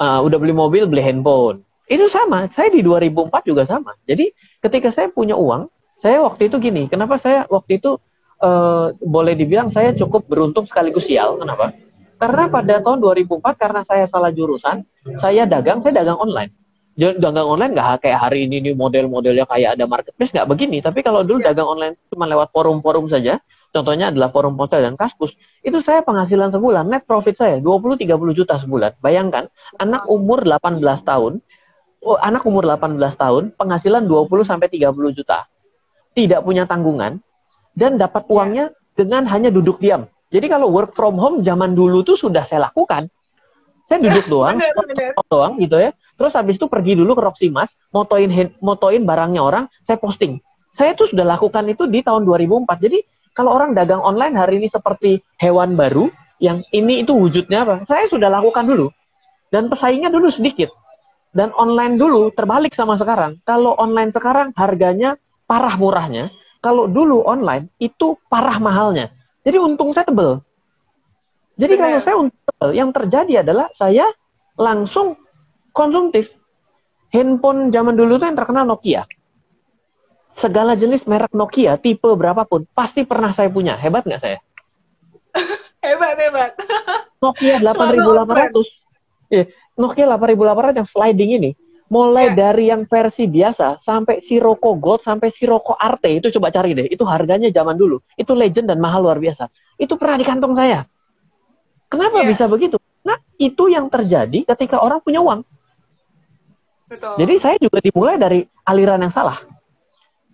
uh, 0.00 0.20
udah 0.24 0.38
beli 0.40 0.54
mobil, 0.56 0.82
beli 0.88 1.02
handphone. 1.04 1.62
Itu 1.86 2.10
sama. 2.10 2.50
Saya 2.52 2.72
di 2.74 2.82
2004 2.82 3.46
juga 3.46 3.62
sama. 3.68 3.94
Jadi 4.08 4.34
ketika 4.58 4.90
saya 4.90 5.06
punya 5.12 5.38
uang, 5.38 5.70
saya 6.02 6.20
waktu 6.24 6.50
itu 6.50 6.58
gini. 6.58 6.90
Kenapa 6.90 7.22
saya 7.22 7.46
waktu 7.46 7.78
itu 7.78 7.96
uh, 8.42 8.92
boleh 8.98 9.38
dibilang 9.38 9.70
saya 9.70 9.94
cukup 9.94 10.26
beruntung 10.26 10.66
sekaligus 10.66 11.06
sial. 11.06 11.38
Kenapa? 11.38 11.72
Karena 12.16 12.48
pada 12.48 12.80
tahun 12.80 12.98
2004 13.04 13.60
karena 13.60 13.80
saya 13.84 14.08
salah 14.08 14.32
jurusan, 14.32 14.82
saya 15.20 15.44
dagang, 15.44 15.84
saya 15.84 16.00
dagang 16.00 16.16
online. 16.16 16.52
Dagang 16.96 17.44
online 17.44 17.76
nggak 17.76 18.08
kayak 18.08 18.18
hari 18.24 18.48
ini 18.48 18.64
nih 18.64 18.72
model-modelnya 18.72 19.44
kayak 19.44 19.76
ada 19.76 19.84
marketplace 19.84 20.32
nggak 20.32 20.48
begini. 20.48 20.80
Tapi 20.80 21.04
kalau 21.04 21.20
dulu 21.20 21.44
ya. 21.44 21.52
dagang 21.52 21.68
online 21.68 21.94
cuma 22.08 22.24
lewat 22.24 22.48
forum-forum 22.56 23.12
saja, 23.12 23.36
contohnya 23.76 24.08
adalah 24.08 24.32
forum 24.32 24.56
ponsel 24.56 24.80
dan 24.80 24.96
kaskus, 24.96 25.36
itu 25.60 25.76
saya 25.84 26.00
penghasilan 26.00 26.48
sebulan, 26.48 26.88
net 26.88 27.04
profit 27.04 27.36
saya 27.36 27.60
20-30 27.60 28.08
juta 28.32 28.56
sebulan. 28.56 28.96
Bayangkan, 29.04 29.52
anak 29.76 30.08
umur 30.08 30.48
18 30.48 30.80
tahun, 31.04 31.44
oh, 32.00 32.16
anak 32.16 32.48
umur 32.48 32.64
18 32.64 32.96
tahun, 33.20 33.52
penghasilan 33.60 34.08
20-30 34.08 35.12
juta. 35.12 35.44
Tidak 36.16 36.40
punya 36.40 36.64
tanggungan, 36.64 37.20
dan 37.76 38.00
dapat 38.00 38.24
iya. 38.24 38.32
uangnya 38.32 38.64
dengan 38.96 39.28
hanya 39.28 39.52
duduk 39.52 39.76
diam. 39.78 40.08
Jadi 40.32 40.48
kalau 40.48 40.72
work 40.72 40.96
from 40.96 41.14
home 41.14 41.44
zaman 41.44 41.76
dulu 41.76 42.02
tuh 42.02 42.16
sudah 42.16 42.48
saya 42.48 42.72
lakukan. 42.72 43.12
Saya 43.86 44.02
duduk 44.02 44.26
doang, 44.32 44.58
bener, 44.58 45.12
doang 45.28 45.60
gitu 45.60 45.76
ya. 45.76 45.92
Terus 46.16 46.32
habis 46.32 46.56
itu 46.56 46.66
pergi 46.66 46.96
dulu 46.96 47.12
ke 47.12 47.22
Roximas, 47.22 47.68
motoin 47.92 48.32
motoin 48.64 49.04
barangnya 49.04 49.44
orang, 49.44 49.64
saya 49.84 50.00
posting. 50.00 50.40
Saya 50.74 50.96
tuh 50.96 51.12
sudah 51.12 51.24
lakukan 51.24 51.62
itu 51.68 51.84
di 51.84 52.00
tahun 52.00 52.24
2004. 52.24 52.84
Jadi 52.88 52.98
kalau 53.36 53.52
orang 53.52 53.76
dagang 53.76 54.00
online 54.00 54.32
hari 54.32 54.56
ini 54.64 54.72
seperti 54.72 55.20
hewan 55.36 55.76
baru, 55.76 56.08
yang 56.40 56.64
ini 56.72 57.04
itu 57.04 57.12
wujudnya 57.12 57.68
apa? 57.68 57.84
Saya 57.84 58.08
sudah 58.08 58.32
lakukan 58.32 58.64
dulu. 58.64 58.88
Dan 59.52 59.68
pesaingnya 59.68 60.08
dulu 60.08 60.32
sedikit. 60.32 60.72
Dan 61.36 61.52
online 61.52 62.00
dulu 62.00 62.32
terbalik 62.32 62.72
sama 62.72 62.96
sekarang. 62.96 63.36
Kalau 63.44 63.76
online 63.76 64.08
sekarang 64.08 64.56
harganya 64.56 65.20
parah 65.44 65.76
murahnya. 65.76 66.32
Kalau 66.64 66.88
dulu 66.88 67.28
online 67.28 67.68
itu 67.76 68.16
parah 68.32 68.56
mahalnya. 68.56 69.12
Jadi 69.44 69.60
untung 69.60 69.92
saya 69.92 70.08
tebel. 70.08 70.40
Jadi 71.60 71.76
Benar. 71.76 71.84
kalau 71.84 71.98
saya 72.00 72.16
untung 72.16 72.40
tebel, 72.40 72.70
yang 72.72 72.88
terjadi 72.88 73.44
adalah 73.44 73.68
saya 73.76 74.08
langsung 74.56 75.12
konsumtif. 75.76 76.32
Handphone 77.12 77.68
zaman 77.68 78.00
dulu 78.00 78.16
itu 78.16 78.24
yang 78.24 78.36
terkenal 78.36 78.64
Nokia 78.64 79.04
segala 80.36 80.76
jenis 80.76 81.04
merek 81.08 81.32
Nokia, 81.32 81.80
tipe 81.80 82.06
berapapun, 82.12 82.68
pasti 82.76 83.02
pernah 83.08 83.32
saya 83.32 83.48
punya. 83.48 83.74
Hebat 83.76 84.04
nggak 84.04 84.20
saya? 84.20 84.38
hebat, 85.86 86.14
hebat. 86.20 86.50
Nokia 87.20 87.56
8800. 87.60 89.32
Yeah, 89.32 89.46
Nokia 89.74 90.06
8800 90.06 90.78
yang 90.78 90.88
sliding 90.88 91.30
ini, 91.42 91.50
mulai 91.88 92.30
yeah. 92.30 92.36
dari 92.36 92.64
yang 92.70 92.84
versi 92.86 93.26
biasa 93.26 93.82
sampai 93.82 94.22
Sirocco 94.22 94.76
Gold 94.76 95.02
sampai 95.02 95.32
Sirocco 95.32 95.74
Arte 95.74 96.12
itu 96.12 96.28
coba 96.36 96.52
cari 96.52 96.76
deh. 96.76 96.86
Itu 96.86 97.08
harganya 97.08 97.48
zaman 97.50 97.74
dulu. 97.74 97.98
Itu 98.14 98.36
legend 98.36 98.70
dan 98.70 98.78
mahal 98.78 99.02
luar 99.08 99.18
biasa. 99.18 99.48
Itu 99.80 99.96
pernah 99.96 100.20
di 100.20 100.26
kantong 100.28 100.54
saya. 100.54 100.84
Kenapa 101.88 102.22
yeah. 102.22 102.28
bisa 102.28 102.44
begitu? 102.46 102.76
Nah, 103.06 103.16
itu 103.38 103.70
yang 103.70 103.86
terjadi 103.86 104.42
ketika 104.54 104.82
orang 104.82 104.98
punya 105.00 105.22
uang. 105.22 105.46
Betul. 106.86 107.14
Jadi 107.18 107.34
saya 107.42 107.56
juga 107.58 107.78
dimulai 107.82 108.14
dari 108.18 108.46
aliran 108.66 109.02
yang 109.02 109.14
salah. 109.14 109.55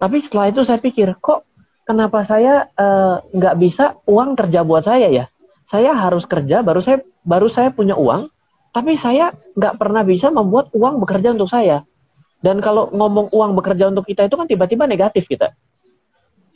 Tapi 0.02 0.18
setelah 0.18 0.50
itu 0.50 0.66
saya 0.66 0.82
pikir, 0.82 1.14
kok 1.22 1.46
kenapa 1.86 2.26
saya 2.26 2.66
eh, 2.74 3.16
nggak 3.22 3.54
uh, 3.54 3.58
bisa 3.62 4.02
uang 4.10 4.34
kerja 4.34 4.66
buat 4.66 4.82
saya 4.82 5.06
ya? 5.14 5.30
Saya 5.70 5.94
harus 5.94 6.26
kerja, 6.26 6.66
baru 6.66 6.82
saya 6.82 7.06
baru 7.22 7.46
saya 7.46 7.70
punya 7.70 7.94
uang, 7.94 8.26
tapi 8.74 8.98
saya 8.98 9.30
nggak 9.54 9.78
pernah 9.78 10.02
bisa 10.02 10.34
membuat 10.34 10.74
uang 10.74 10.98
bekerja 10.98 11.30
untuk 11.30 11.46
saya. 11.46 11.86
Dan 12.42 12.58
kalau 12.58 12.90
ngomong 12.90 13.30
uang 13.30 13.54
bekerja 13.54 13.94
untuk 13.94 14.02
kita 14.02 14.26
itu 14.26 14.34
kan 14.34 14.50
tiba-tiba 14.50 14.90
negatif 14.90 15.30
kita. 15.30 15.54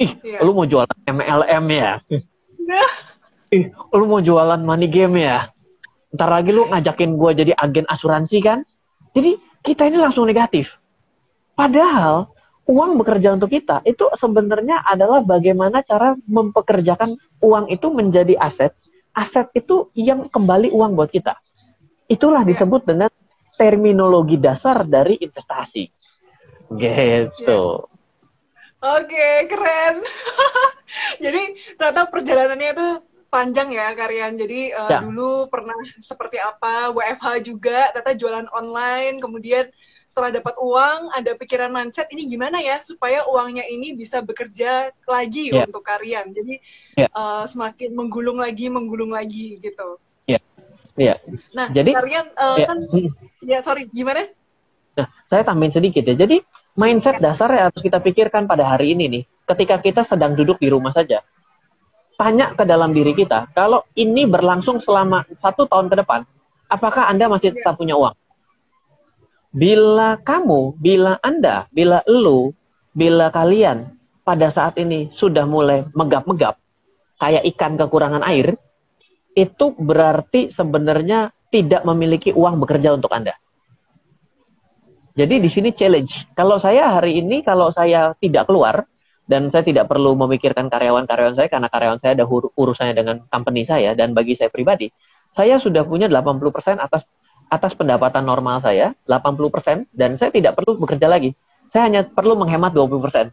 Ih, 0.02 0.18
yeah. 0.26 0.42
lu 0.42 0.50
mau 0.50 0.66
jualan 0.66 0.98
MLM 1.06 1.64
ya? 1.70 2.02
Ih, 3.54 3.70
lu 3.94 4.04
mau 4.10 4.18
jualan 4.18 4.58
money 4.58 4.90
game 4.90 5.22
ya? 5.22 5.54
Ntar 6.10 6.28
lagi 6.34 6.50
lu 6.50 6.66
ngajakin 6.66 7.14
gue 7.14 7.30
jadi 7.46 7.52
agen 7.54 7.86
asuransi 7.86 8.42
kan? 8.42 8.66
Jadi 9.14 9.38
kita 9.62 9.86
ini 9.86 10.02
langsung 10.02 10.26
negatif. 10.26 10.68
Padahal 11.54 12.35
uang 12.66 12.98
bekerja 12.98 13.38
untuk 13.38 13.54
kita 13.54 13.80
itu 13.86 14.10
sebenarnya 14.18 14.82
adalah 14.82 15.22
bagaimana 15.22 15.86
cara 15.86 16.18
mempekerjakan 16.26 17.14
uang 17.38 17.70
itu 17.70 17.86
menjadi 17.94 18.34
aset. 18.42 18.74
Aset 19.14 19.48
itu 19.54 19.88
yang 19.94 20.26
kembali 20.28 20.74
uang 20.74 20.98
buat 20.98 21.08
kita. 21.08 21.38
Itulah 22.10 22.42
iya. 22.42 22.50
disebut 22.52 22.82
dengan 22.84 23.10
terminologi 23.56 24.36
dasar 24.36 24.84
dari 24.84 25.16
investasi. 25.16 25.88
Gitu. 26.74 27.62
Oke, 28.76 29.28
keren. 29.48 30.04
Jadi 31.24 31.42
ternyata 31.80 32.06
perjalanannya 32.12 32.70
itu 32.76 32.88
panjang 33.32 33.68
ya 33.72 33.90
Karyan. 33.96 34.36
Jadi 34.36 34.70
uh, 34.76 34.90
ya. 34.90 34.98
dulu 35.02 35.48
pernah 35.48 35.76
seperti 35.98 36.36
apa, 36.38 36.92
WFH 36.92 37.26
juga, 37.42 37.90
ternyata 37.94 38.14
jualan 38.14 38.48
online, 38.52 39.16
kemudian 39.18 39.66
setelah 40.16 40.40
dapat 40.40 40.56
uang 40.56 41.12
ada 41.12 41.36
pikiran 41.36 41.68
mindset 41.68 42.08
ini 42.08 42.24
gimana 42.24 42.56
ya 42.56 42.80
supaya 42.80 43.28
uangnya 43.28 43.68
ini 43.68 43.92
bisa 43.92 44.24
bekerja 44.24 44.88
lagi 45.04 45.52
yeah. 45.52 45.68
untuk 45.68 45.84
kalian 45.84 46.32
jadi 46.32 46.56
yeah. 46.96 47.12
uh, 47.12 47.44
semakin 47.44 47.92
menggulung 47.92 48.40
lagi 48.40 48.72
menggulung 48.72 49.12
lagi 49.12 49.60
gitu 49.60 50.00
Iya. 50.24 50.40
Yeah. 50.96 51.16
nah 51.52 51.68
jadi 51.68 51.92
kalian 51.92 52.26
uh, 52.32 52.56
yeah. 52.56 52.64
kan 52.72 52.78
ya 53.44 53.58
sorry 53.60 53.92
gimana 53.92 54.24
nah 54.96 55.04
saya 55.28 55.44
tambahin 55.44 55.76
sedikit 55.76 56.08
ya 56.08 56.16
jadi 56.16 56.40
mindset 56.72 57.20
dasar 57.20 57.52
yang 57.52 57.68
harus 57.68 57.84
kita 57.84 58.00
pikirkan 58.00 58.48
pada 58.48 58.64
hari 58.64 58.96
ini 58.96 59.20
nih 59.20 59.22
ketika 59.52 59.84
kita 59.84 60.08
sedang 60.08 60.32
duduk 60.32 60.56
di 60.56 60.72
rumah 60.72 60.96
saja 60.96 61.20
tanya 62.16 62.56
ke 62.56 62.64
dalam 62.64 62.96
diri 62.96 63.12
kita 63.12 63.52
kalau 63.52 63.84
ini 63.92 64.24
berlangsung 64.24 64.80
selama 64.80 65.28
satu 65.44 65.68
tahun 65.68 65.92
ke 65.92 66.00
depan 66.00 66.24
apakah 66.72 67.04
anda 67.04 67.28
masih 67.28 67.52
tetap 67.52 67.76
punya 67.76 67.92
uang 67.92 68.16
Bila 69.56 70.20
kamu, 70.20 70.76
bila 70.76 71.16
Anda, 71.24 71.64
bila 71.72 72.04
elu, 72.04 72.52
bila 72.92 73.32
kalian 73.32 73.96
pada 74.20 74.52
saat 74.52 74.76
ini 74.76 75.08
sudah 75.16 75.48
mulai 75.48 75.88
megap-megap, 75.96 76.60
kayak 77.16 77.48
ikan 77.56 77.80
kekurangan 77.80 78.20
air, 78.28 78.60
itu 79.32 79.72
berarti 79.80 80.52
sebenarnya 80.52 81.32
tidak 81.48 81.88
memiliki 81.88 82.36
uang 82.36 82.60
bekerja 82.60 82.92
untuk 82.92 83.08
Anda. 83.16 83.32
Jadi 85.16 85.40
di 85.40 85.48
sini 85.48 85.72
challenge. 85.72 86.36
Kalau 86.36 86.60
saya 86.60 86.92
hari 87.00 87.24
ini, 87.24 87.40
kalau 87.40 87.72
saya 87.72 88.12
tidak 88.20 88.52
keluar, 88.52 88.84
dan 89.24 89.48
saya 89.48 89.64
tidak 89.64 89.88
perlu 89.88 90.12
memikirkan 90.12 90.68
karyawan-karyawan 90.68 91.32
saya, 91.32 91.48
karena 91.48 91.72
karyawan 91.72 91.98
saya 92.04 92.12
ada 92.12 92.28
urusannya 92.28 92.92
dengan 92.92 93.16
company 93.32 93.64
saya, 93.64 93.96
dan 93.96 94.12
bagi 94.12 94.36
saya 94.36 94.52
pribadi, 94.52 94.92
saya 95.32 95.56
sudah 95.56 95.88
punya 95.88 96.12
80% 96.12 96.76
atas 96.76 97.08
atas 97.46 97.72
pendapatan 97.78 98.26
normal 98.26 98.62
saya 98.62 98.94
80% 99.06 99.90
dan 99.94 100.18
saya 100.18 100.30
tidak 100.34 100.58
perlu 100.58 100.78
bekerja 100.82 101.06
lagi. 101.06 101.34
Saya 101.70 101.90
hanya 101.90 102.02
perlu 102.06 102.34
menghemat 102.38 102.74
20%. 102.74 103.30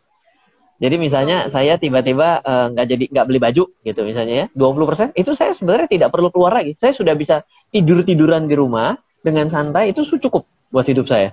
Jadi 0.81 0.95
misalnya 0.99 1.47
saya 1.53 1.79
tiba-tiba 1.79 2.43
eh, 2.43 2.65
nggak 2.75 2.87
jadi 2.89 3.05
nggak 3.13 3.25
beli 3.29 3.39
baju 3.39 3.63
gitu 3.87 4.01
misalnya 4.03 4.35
ya 4.35 4.45
20% 4.57 5.15
itu 5.15 5.31
saya 5.37 5.55
sebenarnya 5.55 5.87
tidak 5.87 6.09
perlu 6.11 6.27
keluar 6.33 6.59
lagi. 6.59 6.75
Saya 6.81 6.91
sudah 6.91 7.13
bisa 7.15 7.45
tidur 7.71 8.03
tiduran 8.03 8.49
di 8.49 8.55
rumah 8.57 8.97
dengan 9.23 9.47
santai 9.47 9.95
itu 9.95 10.03
cukup 10.03 10.43
buat 10.73 10.83
hidup 10.83 11.07
saya. 11.07 11.31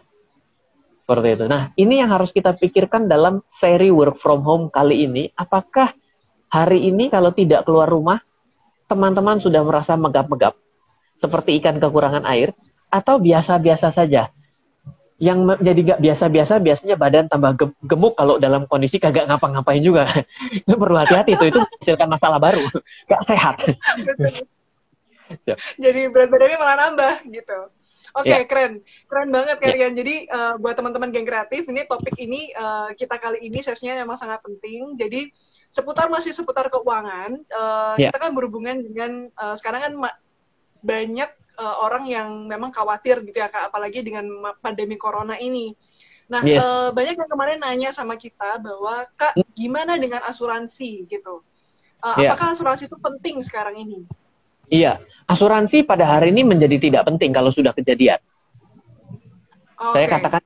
Seperti 1.03 1.29
itu. 1.35 1.45
Nah 1.51 1.75
ini 1.75 1.99
yang 1.99 2.15
harus 2.15 2.31
kita 2.31 2.55
pikirkan 2.55 3.11
dalam 3.11 3.43
seri 3.59 3.91
work 3.91 4.23
from 4.23 4.47
home 4.47 4.71
kali 4.71 5.09
ini. 5.09 5.35
Apakah 5.35 5.91
hari 6.47 6.87
ini 6.87 7.11
kalau 7.11 7.35
tidak 7.35 7.67
keluar 7.67 7.91
rumah 7.91 8.23
teman-teman 8.87 9.43
sudah 9.43 9.67
merasa 9.67 9.99
megap-megap 9.99 10.55
seperti 11.21 11.61
ikan 11.61 11.79
kekurangan 11.79 12.25
air 12.27 12.57
atau 12.91 13.23
biasa-biasa 13.23 13.95
saja? 13.95 14.35
yang 15.21 15.45
jadi 15.61 15.81
gak 15.85 16.01
biasa-biasa 16.01 16.55
biasanya 16.65 16.97
badan 16.97 17.29
tambah 17.29 17.53
gemuk 17.85 18.17
kalau 18.17 18.41
dalam 18.41 18.65
kondisi 18.65 18.97
kagak 18.97 19.29
ngapa-ngapain 19.29 19.85
juga. 19.85 20.09
itu 20.65 20.75
perlu 20.75 20.97
hati-hati 20.97 21.37
itu 21.37 21.45
itu 21.53 21.61
menghasilkan 21.61 22.09
masalah 22.09 22.41
baru, 22.41 22.65
gak 23.13 23.23
sehat. 23.29 23.57
jadi 25.85 26.01
berat 26.11 26.29
badannya 26.33 26.59
malah 26.59 26.77
nambah 26.89 27.15
gitu. 27.29 27.59
Oke, 28.11 28.27
okay, 28.27 28.43
ya. 28.43 28.49
keren. 28.49 28.73
Keren 29.07 29.31
banget 29.31 29.57
ya. 29.63 29.65
kalian. 29.71 29.93
Ya. 29.95 29.99
Jadi 30.03 30.15
uh, 30.27 30.55
buat 30.59 30.75
teman-teman 30.75 31.15
geng 31.15 31.29
kreatif, 31.29 31.63
ini 31.71 31.87
topik 31.87 32.19
ini 32.19 32.51
uh, 32.59 32.91
kita 32.99 33.23
kali 33.23 33.39
ini 33.39 33.63
sesinya 33.63 34.03
memang 34.03 34.19
sangat 34.19 34.43
penting. 34.43 34.99
Jadi 34.99 35.31
seputar 35.71 36.11
masih 36.11 36.35
seputar 36.35 36.67
keuangan. 36.75 37.39
Uh, 37.55 37.95
ya. 38.03 38.11
Kita 38.11 38.19
kan 38.19 38.35
berhubungan 38.35 38.83
dengan 38.83 39.31
uh, 39.39 39.55
sekarang 39.55 39.81
kan 39.87 39.93
banyak 40.83 41.31
uh, 41.61 41.77
orang 41.85 42.09
yang 42.09 42.49
memang 42.49 42.73
khawatir 42.73 43.21
gitu 43.29 43.37
ya 43.37 43.53
kak 43.53 43.69
apalagi 43.69 44.01
dengan 44.01 44.25
pandemi 44.65 44.97
corona 44.97 45.37
ini. 45.37 45.77
Nah 46.33 46.41
yes. 46.41 46.63
uh, 46.65 46.89
banyak 46.97 47.21
yang 47.21 47.31
kemarin 47.31 47.59
nanya 47.61 47.91
sama 47.93 48.17
kita 48.17 48.57
bahwa 48.57 49.05
kak 49.21 49.37
gimana 49.53 50.01
dengan 50.01 50.25
asuransi 50.25 51.05
gitu? 51.05 51.45
Uh, 52.01 52.17
eh, 52.17 52.25
yeah. 52.25 52.33
apakah 52.33 52.57
asuransi 52.57 52.89
itu 52.89 52.97
penting 52.97 53.45
sekarang 53.45 53.77
ini? 53.77 54.09
Iya. 54.73 55.05
Asuransi 55.29 55.85
pada 55.85 56.09
hari 56.09 56.33
ini 56.33 56.47
menjadi 56.47 56.81
tidak 56.81 57.05
penting 57.05 57.31
kalau 57.35 57.53
sudah 57.53 57.77
kejadian. 57.77 58.19
Okay. 59.81 60.05
saya 60.05 60.07
katakan 60.13 60.43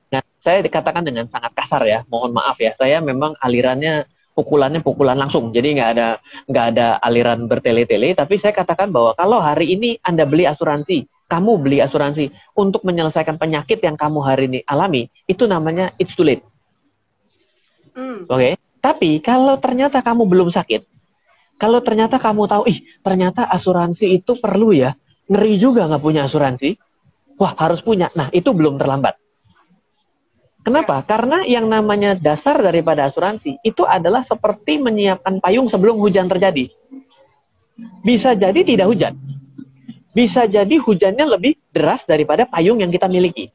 saya 0.47 0.59
dikatakan 0.63 1.03
dengan 1.03 1.27
sangat 1.27 1.51
kasar 1.53 1.83
ya. 1.83 1.99
Mohon 2.07 2.39
maaf 2.39 2.57
ya. 2.59 2.71
Saya 2.79 3.03
memang 3.03 3.35
alirannya 3.43 4.07
pukulannya 4.35 4.83
pukulan 4.83 5.15
langsung. 5.15 5.49
Jadi 5.55 5.79
nggak 5.79 5.89
ada 5.95 6.07
nggak 6.45 6.65
ada 6.75 6.87
aliran 6.99 7.47
bertele-tele. 7.47 8.13
Tapi 8.13 8.35
saya 8.37 8.51
katakan 8.51 8.91
bahwa 8.91 9.15
kalau 9.15 9.39
hari 9.39 9.73
ini 9.73 9.97
anda 10.03 10.27
beli 10.27 10.43
asuransi, 10.43 11.07
kamu 11.31 11.51
beli 11.63 11.79
asuransi 11.79 12.29
untuk 12.59 12.83
menyelesaikan 12.83 13.39
penyakit 13.39 13.81
yang 13.81 13.95
kamu 13.95 14.19
hari 14.21 14.43
ini 14.51 14.59
alami, 14.67 15.07
itu 15.25 15.47
namanya 15.47 15.95
it's 15.97 16.13
too 16.13 16.27
late. 16.27 16.43
Mm. 17.95 18.27
Oke. 18.27 18.35
Okay? 18.35 18.53
Tapi 18.85 19.17
kalau 19.17 19.57
ternyata 19.57 20.05
kamu 20.05 20.29
belum 20.29 20.53
sakit, 20.53 20.85
kalau 21.57 21.81
ternyata 21.81 22.21
kamu 22.21 22.45
tahu, 22.45 22.63
ih 22.69 22.85
ternyata 23.01 23.49
asuransi 23.49 24.21
itu 24.21 24.37
perlu 24.37 24.77
ya, 24.77 24.93
ngeri 25.25 25.57
juga 25.57 25.89
nggak 25.89 26.03
punya 26.05 26.29
asuransi, 26.29 26.77
wah 27.41 27.57
harus 27.57 27.81
punya. 27.81 28.13
Nah 28.13 28.29
itu 28.29 28.53
belum 28.53 28.77
terlambat. 28.77 29.24
Kenapa? 30.65 31.05
Karena 31.05 31.45
yang 31.45 31.69
namanya 31.69 32.17
dasar 32.17 32.57
daripada 32.57 33.05
asuransi 33.05 33.61
itu 33.61 33.85
adalah 33.85 34.25
seperti 34.25 34.81
menyiapkan 34.81 35.37
payung 35.37 35.69
sebelum 35.69 36.01
hujan 36.01 36.25
terjadi. 36.25 36.73
Bisa 38.01 38.33
jadi 38.33 38.65
tidak 38.65 38.89
hujan. 38.89 39.13
Bisa 40.09 40.49
jadi 40.49 40.73
hujannya 40.81 41.37
lebih 41.37 41.61
deras 41.69 42.01
daripada 42.09 42.49
payung 42.49 42.81
yang 42.81 42.89
kita 42.89 43.05
miliki. 43.05 43.53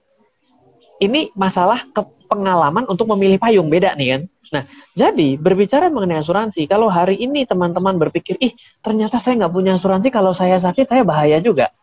Ini 1.03 1.35
masalah 1.35 1.83
pengalaman 2.31 2.87
untuk 2.87 3.11
memilih 3.11 3.43
payung 3.43 3.67
beda 3.67 3.99
nih 3.99 4.09
kan. 4.15 4.23
Nah, 4.51 4.65
jadi 4.95 5.35
berbicara 5.35 5.91
mengenai 5.91 6.23
asuransi, 6.23 6.63
kalau 6.71 6.87
hari 6.87 7.19
ini 7.19 7.43
teman-teman 7.43 7.99
berpikir, 7.99 8.39
ih 8.39 8.55
ternyata 8.87 9.19
saya 9.19 9.47
nggak 9.47 9.55
punya 9.55 9.83
asuransi, 9.83 10.15
kalau 10.15 10.31
saya 10.31 10.63
sakit 10.63 10.87
saya 10.87 11.03
bahaya 11.03 11.43
juga. 11.43 11.75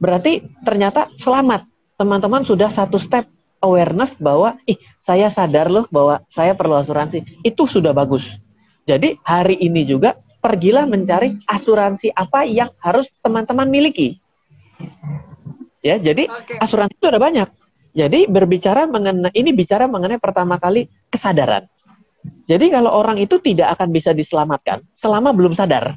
Berarti 0.00 0.40
ternyata 0.64 1.12
selamat. 1.20 1.68
Teman-teman 2.00 2.48
sudah 2.48 2.72
satu 2.72 2.96
step 2.96 3.28
awareness 3.60 4.12
bahwa 4.16 4.56
ih 4.64 4.80
saya 5.04 5.28
sadar 5.32 5.68
loh 5.68 5.86
bahwa 5.92 6.24
saya 6.32 6.56
perlu 6.56 6.80
asuransi 6.80 7.44
itu 7.44 7.62
sudah 7.68 7.92
bagus. 7.92 8.24
Jadi 8.88 9.20
hari 9.22 9.60
ini 9.60 9.86
juga 9.86 10.16
pergilah 10.40 10.88
mencari 10.88 11.36
asuransi 11.44 12.10
apa 12.16 12.48
yang 12.48 12.72
harus 12.80 13.06
teman-teman 13.20 13.68
miliki. 13.68 14.16
Ya, 15.80 15.96
jadi 15.96 16.28
okay. 16.28 16.60
asuransi 16.60 16.96
itu 16.96 17.06
ada 17.08 17.20
banyak. 17.20 17.48
Jadi 17.90 18.30
berbicara 18.30 18.86
mengenai 18.86 19.34
ini 19.34 19.50
bicara 19.52 19.84
mengenai 19.90 20.20
pertama 20.20 20.56
kali 20.56 20.88
kesadaran. 21.12 21.66
Jadi 22.46 22.66
kalau 22.68 22.92
orang 22.92 23.16
itu 23.18 23.40
tidak 23.40 23.78
akan 23.78 23.88
bisa 23.90 24.12
diselamatkan 24.12 24.84
selama 25.00 25.32
belum 25.32 25.56
sadar. 25.56 25.96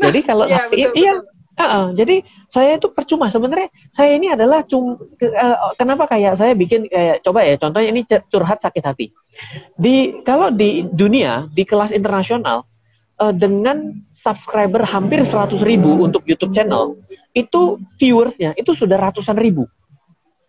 Jadi 0.00 0.20
kalau 0.24 0.48
ya, 0.48 0.64
betul, 0.70 0.94
iya 0.96 1.12
betul. 1.18 1.39
Uh, 1.58 1.62
uh, 1.62 1.86
jadi 1.92 2.22
saya 2.48 2.78
itu 2.78 2.88
percuma 2.94 3.28
sebenarnya. 3.28 3.68
Saya 3.92 4.16
ini 4.16 4.30
adalah 4.30 4.62
cum, 4.64 4.96
uh, 4.96 5.56
kenapa 5.74 6.06
kayak 6.06 6.38
saya 6.38 6.54
bikin 6.54 6.86
kayak 6.86 7.20
coba 7.26 7.42
ya 7.42 7.58
contohnya 7.58 7.88
ini 7.90 8.06
curhat 8.06 8.62
sakit 8.62 8.84
hati. 8.86 9.06
Di 9.74 10.22
kalau 10.22 10.54
di 10.54 10.86
dunia 10.86 11.50
di 11.50 11.66
kelas 11.66 11.90
internasional 11.90 12.64
uh, 13.18 13.34
dengan 13.34 13.92
subscriber 14.20 14.84
hampir 14.88 15.24
100 15.26 15.60
ribu 15.64 16.00
untuk 16.00 16.24
YouTube 16.28 16.52
channel 16.54 16.96
itu 17.32 17.78
viewersnya 17.98 18.54
itu 18.58 18.74
sudah 18.74 18.96
ratusan 18.96 19.36
ribu 19.36 19.66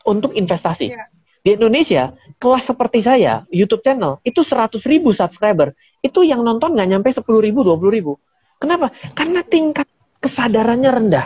untuk 0.05 0.33
investasi. 0.33 0.91
Yeah. 0.91 1.07
Di 1.41 1.57
Indonesia 1.57 2.13
kelas 2.37 2.69
seperti 2.69 3.01
saya 3.01 3.43
YouTube 3.49 3.81
channel 3.81 4.21
itu 4.21 4.45
100 4.45 4.77
ribu 4.85 5.11
subscriber 5.11 5.73
itu 6.01 6.21
yang 6.25 6.45
nonton 6.45 6.73
nggak 6.77 6.89
nyampe 6.89 7.09
10 7.13 7.25
ribu 7.41 7.65
20 7.65 7.89
ribu. 7.89 8.13
Kenapa? 8.61 8.93
Karena 9.17 9.41
tingkat 9.41 9.89
kesadarannya 10.21 10.91
rendah. 10.93 11.25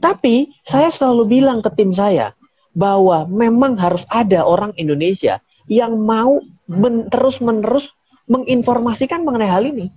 Tapi 0.00 0.50
saya 0.66 0.90
selalu 0.90 1.38
bilang 1.38 1.62
ke 1.62 1.70
tim 1.76 1.94
saya 1.94 2.34
bahwa 2.74 3.30
memang 3.30 3.78
harus 3.78 4.02
ada 4.10 4.42
orang 4.42 4.74
Indonesia 4.74 5.38
yang 5.70 5.94
mau 6.02 6.42
men 6.66 7.06
terus-menerus 7.12 7.86
menginformasikan 8.26 9.22
mengenai 9.22 9.50
hal 9.52 9.62
ini. 9.62 9.92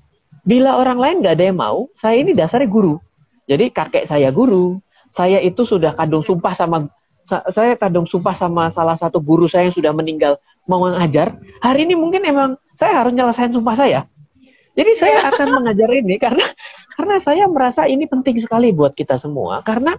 Bila 0.48 0.78
orang 0.80 1.00
lain 1.02 1.16
nggak 1.24 1.36
ada 1.40 1.46
yang 1.50 1.60
mau, 1.60 1.90
saya 1.98 2.22
ini 2.22 2.32
dasarnya 2.38 2.70
guru. 2.70 3.02
Jadi 3.48 3.72
kakek 3.74 4.08
saya 4.08 4.30
guru, 4.30 4.80
saya 5.16 5.42
itu 5.42 5.66
sudah 5.66 5.96
kadung 5.96 6.22
sumpah 6.22 6.54
sama 6.54 6.88
saya 7.28 7.76
kadung 7.76 8.08
sumpah 8.08 8.32
sama 8.40 8.72
salah 8.72 8.96
satu 8.96 9.20
guru 9.20 9.52
saya 9.52 9.68
yang 9.68 9.76
sudah 9.76 9.92
meninggal 9.92 10.40
mau 10.64 10.80
mengajar. 10.80 11.36
Hari 11.60 11.84
ini 11.84 12.00
mungkin 12.00 12.24
emang 12.24 12.56
saya 12.80 13.04
harus 13.04 13.12
nyelesain 13.12 13.52
sumpah 13.52 13.76
saya. 13.76 14.08
Jadi 14.78 14.92
saya 14.96 15.28
akan 15.34 15.48
mengajar 15.60 15.90
ini 15.92 16.16
karena 16.24 16.46
karena 16.98 17.22
saya 17.22 17.46
merasa 17.46 17.86
ini 17.86 18.10
penting 18.10 18.42
sekali 18.42 18.74
buat 18.74 18.98
kita 18.98 19.22
semua 19.22 19.62
karena 19.62 19.96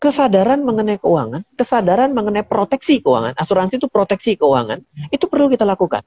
kesadaran 0.00 0.64
mengenai 0.64 0.96
keuangan, 0.96 1.44
kesadaran 1.58 2.14
mengenai 2.16 2.46
proteksi 2.46 3.04
keuangan, 3.04 3.36
asuransi 3.36 3.76
itu 3.76 3.90
proteksi 3.90 4.32
keuangan, 4.38 4.80
itu 5.12 5.28
perlu 5.28 5.52
kita 5.52 5.68
lakukan. 5.68 6.00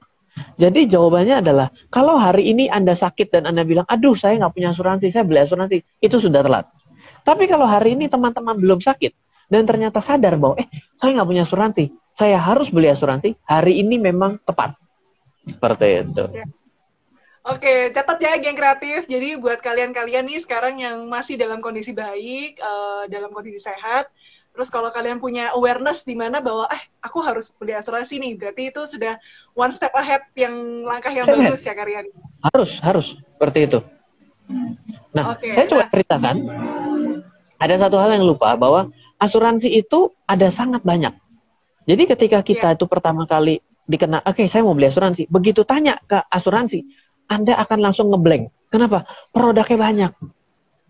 Jadi 0.58 0.90
jawabannya 0.90 1.38
adalah 1.38 1.70
kalau 1.94 2.18
hari 2.18 2.50
ini 2.50 2.66
Anda 2.66 2.98
sakit 2.98 3.30
dan 3.30 3.46
Anda 3.46 3.62
bilang, 3.62 3.86
aduh 3.86 4.18
saya 4.18 4.34
nggak 4.42 4.50
punya 4.50 4.74
asuransi, 4.74 5.14
saya 5.14 5.22
beli 5.22 5.46
asuransi, 5.46 5.78
itu 6.02 6.16
sudah 6.18 6.42
telat. 6.42 6.66
Tapi 7.22 7.46
kalau 7.46 7.70
hari 7.70 7.94
ini 7.94 8.10
teman-teman 8.10 8.58
belum 8.58 8.82
sakit 8.82 9.14
dan 9.46 9.62
ternyata 9.62 10.02
sadar 10.02 10.34
bahwa, 10.42 10.58
eh 10.58 10.66
saya 10.98 11.14
nggak 11.14 11.28
punya 11.30 11.42
asuransi, 11.46 11.84
saya 12.18 12.36
harus 12.42 12.66
beli 12.74 12.90
asuransi, 12.90 13.38
hari 13.46 13.78
ini 13.78 14.02
memang 14.02 14.42
tepat. 14.42 14.74
Seperti 15.46 16.02
itu. 16.02 16.24
Oke, 17.44 17.92
catat 17.92 18.18
ya 18.24 18.40
geng 18.40 18.56
kreatif. 18.56 19.04
Jadi 19.04 19.36
buat 19.36 19.60
kalian-kalian 19.60 20.24
nih 20.24 20.40
sekarang 20.40 20.80
yang 20.80 21.04
masih 21.12 21.36
dalam 21.36 21.60
kondisi 21.60 21.92
baik, 21.92 22.56
uh, 22.56 23.04
dalam 23.12 23.36
kondisi 23.36 23.60
sehat, 23.60 24.08
terus 24.56 24.72
kalau 24.72 24.88
kalian 24.88 25.20
punya 25.20 25.52
awareness 25.52 26.08
di 26.08 26.16
mana 26.16 26.40
bahwa 26.40 26.64
eh 26.72 26.80
aku 27.04 27.20
harus 27.20 27.52
beli 27.52 27.76
asuransi 27.76 28.16
nih, 28.16 28.32
berarti 28.40 28.72
itu 28.72 28.80
sudah 28.88 29.20
one 29.52 29.76
step 29.76 29.92
ahead 29.92 30.24
yang 30.32 30.88
langkah 30.88 31.12
yang 31.12 31.28
Saya 31.28 31.36
bagus 31.36 31.60
ya 31.68 31.76
kalian. 31.76 32.08
Harus, 32.48 32.70
harus 32.80 33.06
seperti 33.36 33.68
itu. 33.68 33.78
Nah, 35.12 35.36
okay, 35.36 35.52
saya 35.52 35.66
coba 35.68 35.84
nah. 35.84 35.90
ceritakan. 35.92 36.36
Ada 37.60 37.74
satu 37.76 37.96
hal 38.00 38.10
yang 38.16 38.24
lupa 38.24 38.56
bahwa 38.56 38.88
asuransi 39.20 39.68
itu 39.68 40.16
ada 40.24 40.48
sangat 40.48 40.80
banyak. 40.80 41.12
Jadi 41.84 42.02
ketika 42.08 42.40
kita 42.40 42.72
yeah. 42.72 42.76
itu 42.76 42.88
pertama 42.88 43.28
kali 43.28 43.60
dikenal, 43.84 44.24
oke 44.24 44.40
okay, 44.40 44.48
saya 44.48 44.64
mau 44.64 44.72
beli 44.72 44.88
asuransi. 44.88 45.28
Begitu 45.28 45.60
tanya 45.68 46.00
ke 46.08 46.16
asuransi, 46.32 47.03
anda 47.28 47.56
akan 47.58 47.78
langsung 47.80 48.12
ngeblank. 48.12 48.50
Kenapa? 48.68 49.06
Produknya 49.30 49.78
banyak. 49.78 50.12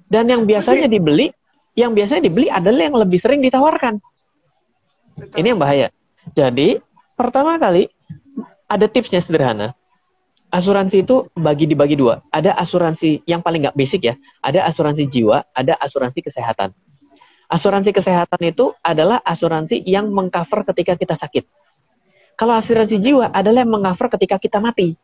Dan 0.09 0.25
yang 0.31 0.42
biasanya 0.49 0.88
dibeli, 0.88 1.33
yang 1.75 1.92
biasanya 1.92 2.23
dibeli 2.31 2.47
adalah 2.49 2.83
yang 2.87 2.97
lebih 2.97 3.18
sering 3.20 3.42
ditawarkan. 3.42 3.99
Betul. 5.14 5.37
Ini 5.40 5.47
yang 5.55 5.61
bahaya. 5.61 5.88
Jadi, 6.33 6.81
pertama 7.14 7.59
kali 7.61 7.90
ada 8.66 8.87
tipsnya 8.88 9.20
sederhana. 9.23 9.77
Asuransi 10.55 11.03
itu 11.03 11.27
bagi 11.35 11.66
dibagi 11.66 11.99
dua. 11.99 12.23
Ada 12.31 12.55
asuransi 12.55 13.27
yang 13.27 13.42
paling 13.42 13.66
nggak 13.66 13.77
basic 13.77 14.07
ya. 14.07 14.14
Ada 14.38 14.70
asuransi 14.70 15.11
jiwa, 15.11 15.42
ada 15.51 15.75
asuransi 15.83 16.23
kesehatan. 16.23 16.70
Asuransi 17.51 17.90
kesehatan 17.90 18.40
itu 18.49 18.70
adalah 18.81 19.18
asuransi 19.20 19.83
yang 19.83 20.09
mengcover 20.14 20.62
ketika 20.73 20.94
kita 20.94 21.14
sakit. 21.18 21.44
Kalau 22.38 22.55
asuransi 22.55 23.03
jiwa 23.03 23.35
adalah 23.35 23.66
yang 23.66 23.73
mengcover 23.75 24.14
ketika 24.14 24.38
kita 24.38 24.62
mati. 24.62 24.94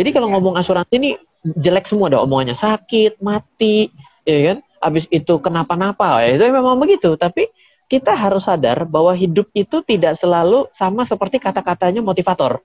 Jadi 0.00 0.16
kalau 0.16 0.32
ngomong 0.32 0.56
asuransi 0.56 0.96
ini 0.96 1.10
jelek 1.44 1.84
semua 1.84 2.08
ada 2.08 2.24
omongannya 2.24 2.56
sakit, 2.56 3.20
mati, 3.20 3.92
ya 4.24 4.56
kan? 4.56 4.58
Habis 4.80 5.04
itu 5.12 5.36
kenapa-napa, 5.44 6.24
ya 6.24 6.40
itu 6.40 6.48
memang 6.48 6.80
begitu. 6.80 7.12
Tapi 7.20 7.52
kita 7.84 8.16
harus 8.16 8.48
sadar 8.48 8.88
bahwa 8.88 9.12
hidup 9.12 9.52
itu 9.52 9.84
tidak 9.84 10.16
selalu 10.16 10.72
sama 10.80 11.04
seperti 11.04 11.36
kata-katanya 11.36 12.00
motivator. 12.00 12.64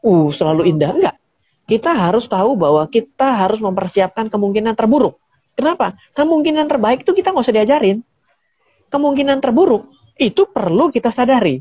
Uh, 0.00 0.32
selalu 0.32 0.72
indah 0.72 0.96
enggak. 0.96 1.16
Kita 1.68 1.92
harus 1.92 2.24
tahu 2.32 2.56
bahwa 2.56 2.88
kita 2.88 3.44
harus 3.44 3.60
mempersiapkan 3.60 4.32
kemungkinan 4.32 4.72
terburuk. 4.72 5.20
Kenapa? 5.52 6.00
Kemungkinan 6.16 6.64
terbaik 6.64 7.04
itu 7.04 7.12
kita 7.12 7.28
nggak 7.28 7.44
usah 7.44 7.56
diajarin. 7.60 8.00
Kemungkinan 8.88 9.44
terburuk 9.44 9.92
itu 10.16 10.48
perlu 10.48 10.88
kita 10.88 11.12
sadari 11.12 11.60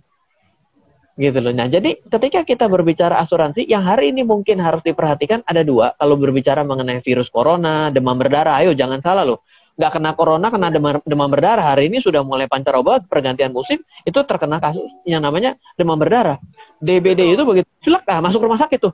gitu 1.13 1.37
loh. 1.37 1.53
Nah, 1.53 1.69
jadi 1.69 2.01
ketika 2.01 2.41
kita 2.41 2.65
berbicara 2.65 3.21
asuransi, 3.21 3.69
yang 3.69 3.85
hari 3.85 4.09
ini 4.09 4.25
mungkin 4.25 4.57
harus 4.57 4.81
diperhatikan 4.81 5.45
ada 5.45 5.61
dua. 5.61 5.93
Kalau 5.97 6.17
berbicara 6.17 6.65
mengenai 6.65 7.05
virus 7.05 7.29
corona, 7.29 7.93
demam 7.93 8.17
berdarah, 8.17 8.61
ayo 8.65 8.73
jangan 8.73 8.99
salah 9.01 9.25
loh. 9.25 9.45
Nggak 9.73 9.91
kena 9.97 10.11
corona, 10.13 10.47
kena 10.53 10.67
demam, 10.69 11.01
demam 11.05 11.29
berdarah. 11.29 11.73
Hari 11.73 11.89
ini 11.89 12.01
sudah 12.01 12.21
mulai 12.21 12.45
pancaroba, 12.49 13.01
pergantian 13.05 13.53
musim, 13.53 13.81
itu 14.05 14.19
terkena 14.25 14.57
kasus 14.61 14.89
yang 15.05 15.21
namanya 15.21 15.57
demam 15.77 15.97
berdarah. 15.97 16.37
DBD 16.81 17.37
itu 17.37 17.43
begitu, 17.45 17.69
silak 17.81 18.05
ah, 18.09 18.21
masuk 18.21 18.41
rumah 18.41 18.57
sakit 18.57 18.79
tuh. 18.81 18.93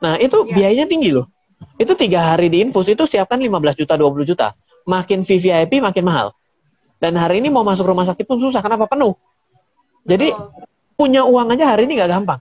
Nah, 0.00 0.20
itu 0.20 0.44
ya. 0.48 0.52
biayanya 0.52 0.86
tinggi 0.88 1.12
loh. 1.12 1.28
Itu 1.76 1.96
tiga 1.96 2.32
hari 2.32 2.52
di 2.52 2.64
infus, 2.64 2.88
itu 2.88 3.04
siapkan 3.08 3.40
15 3.40 3.80
juta, 3.80 3.96
20 3.96 4.28
juta. 4.28 4.52
Makin 4.84 5.24
VVIP, 5.24 5.80
makin 5.80 6.04
mahal. 6.04 6.28
Dan 6.96 7.16
hari 7.20 7.44
ini 7.44 7.52
mau 7.52 7.64
masuk 7.64 7.84
rumah 7.84 8.08
sakit 8.08 8.24
pun 8.24 8.40
susah, 8.40 8.64
kenapa 8.64 8.88
penuh? 8.88 9.12
Jadi, 10.06 10.32
punya 10.96 11.22
uang 11.28 11.52
aja 11.54 11.76
hari 11.76 11.84
ini 11.84 12.00
nggak 12.00 12.10
gampang. 12.10 12.40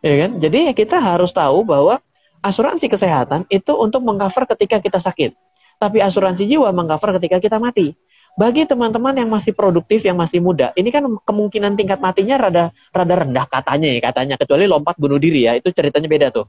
Ya 0.00 0.14
kan? 0.26 0.30
Jadi 0.40 0.72
kita 0.72 0.96
harus 0.98 1.30
tahu 1.30 1.62
bahwa 1.62 2.00
asuransi 2.40 2.88
kesehatan 2.88 3.44
itu 3.52 3.72
untuk 3.76 4.00
mengcover 4.02 4.48
ketika 4.56 4.80
kita 4.80 4.98
sakit. 4.98 5.36
Tapi 5.76 6.00
asuransi 6.00 6.48
jiwa 6.48 6.72
mengcover 6.72 7.20
ketika 7.20 7.36
kita 7.38 7.60
mati. 7.60 7.92
Bagi 8.36 8.68
teman-teman 8.68 9.16
yang 9.16 9.32
masih 9.32 9.56
produktif, 9.56 10.04
yang 10.04 10.20
masih 10.20 10.44
muda, 10.44 10.68
ini 10.76 10.92
kan 10.92 11.08
kemungkinan 11.24 11.72
tingkat 11.72 11.96
matinya 12.04 12.36
rada 12.36 12.64
rada 12.92 13.14
rendah 13.24 13.48
katanya 13.48 13.88
ya 13.88 14.00
katanya, 14.12 14.34
kecuali 14.36 14.68
lompat 14.68 14.92
bunuh 15.00 15.16
diri 15.16 15.48
ya, 15.48 15.56
itu 15.56 15.72
ceritanya 15.72 16.04
beda 16.04 16.28
tuh. 16.28 16.44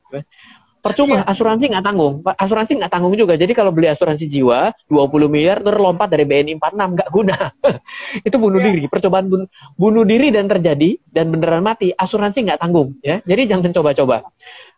Percuma, 0.87 1.19
iya. 1.19 1.23
asuransi 1.27 1.63
nggak 1.67 1.85
tanggung. 1.85 2.13
Asuransi 2.23 2.71
nggak 2.79 2.91
tanggung 2.91 3.13
juga. 3.13 3.33
Jadi 3.35 3.51
kalau 3.51 3.75
beli 3.75 3.91
asuransi 3.91 4.25
jiwa 4.31 4.71
20 4.87 5.27
miliar 5.27 5.59
terlompat 5.59 6.07
dari 6.07 6.23
BNI 6.23 6.55
46 6.57 6.95
nggak 6.95 7.09
guna. 7.11 7.37
itu 8.27 8.35
bunuh 8.39 8.59
yeah. 8.63 8.67
diri. 8.71 8.81
Percobaan 8.87 9.25
bunuh, 9.27 9.47
bunuh 9.75 10.03
diri 10.07 10.31
dan 10.31 10.47
terjadi 10.47 10.95
dan 11.11 11.29
beneran 11.29 11.61
mati, 11.61 11.91
asuransi 11.91 12.47
nggak 12.47 12.59
tanggung 12.63 12.95
ya. 13.03 13.19
Jadi 13.27 13.41
jangan 13.51 13.71
coba-coba. 13.75 14.27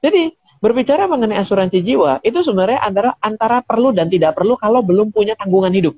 Jadi 0.01 0.33
berbicara 0.59 1.07
mengenai 1.07 1.39
asuransi 1.39 1.79
jiwa 1.79 2.19
itu 2.19 2.43
sebenarnya 2.43 2.83
antara 2.83 3.15
antara 3.23 3.57
perlu 3.63 3.95
dan 3.95 4.11
tidak 4.11 4.35
perlu 4.35 4.59
kalau 4.59 4.83
belum 4.83 5.15
punya 5.15 5.39
tanggungan 5.39 5.71
hidup. 5.71 5.95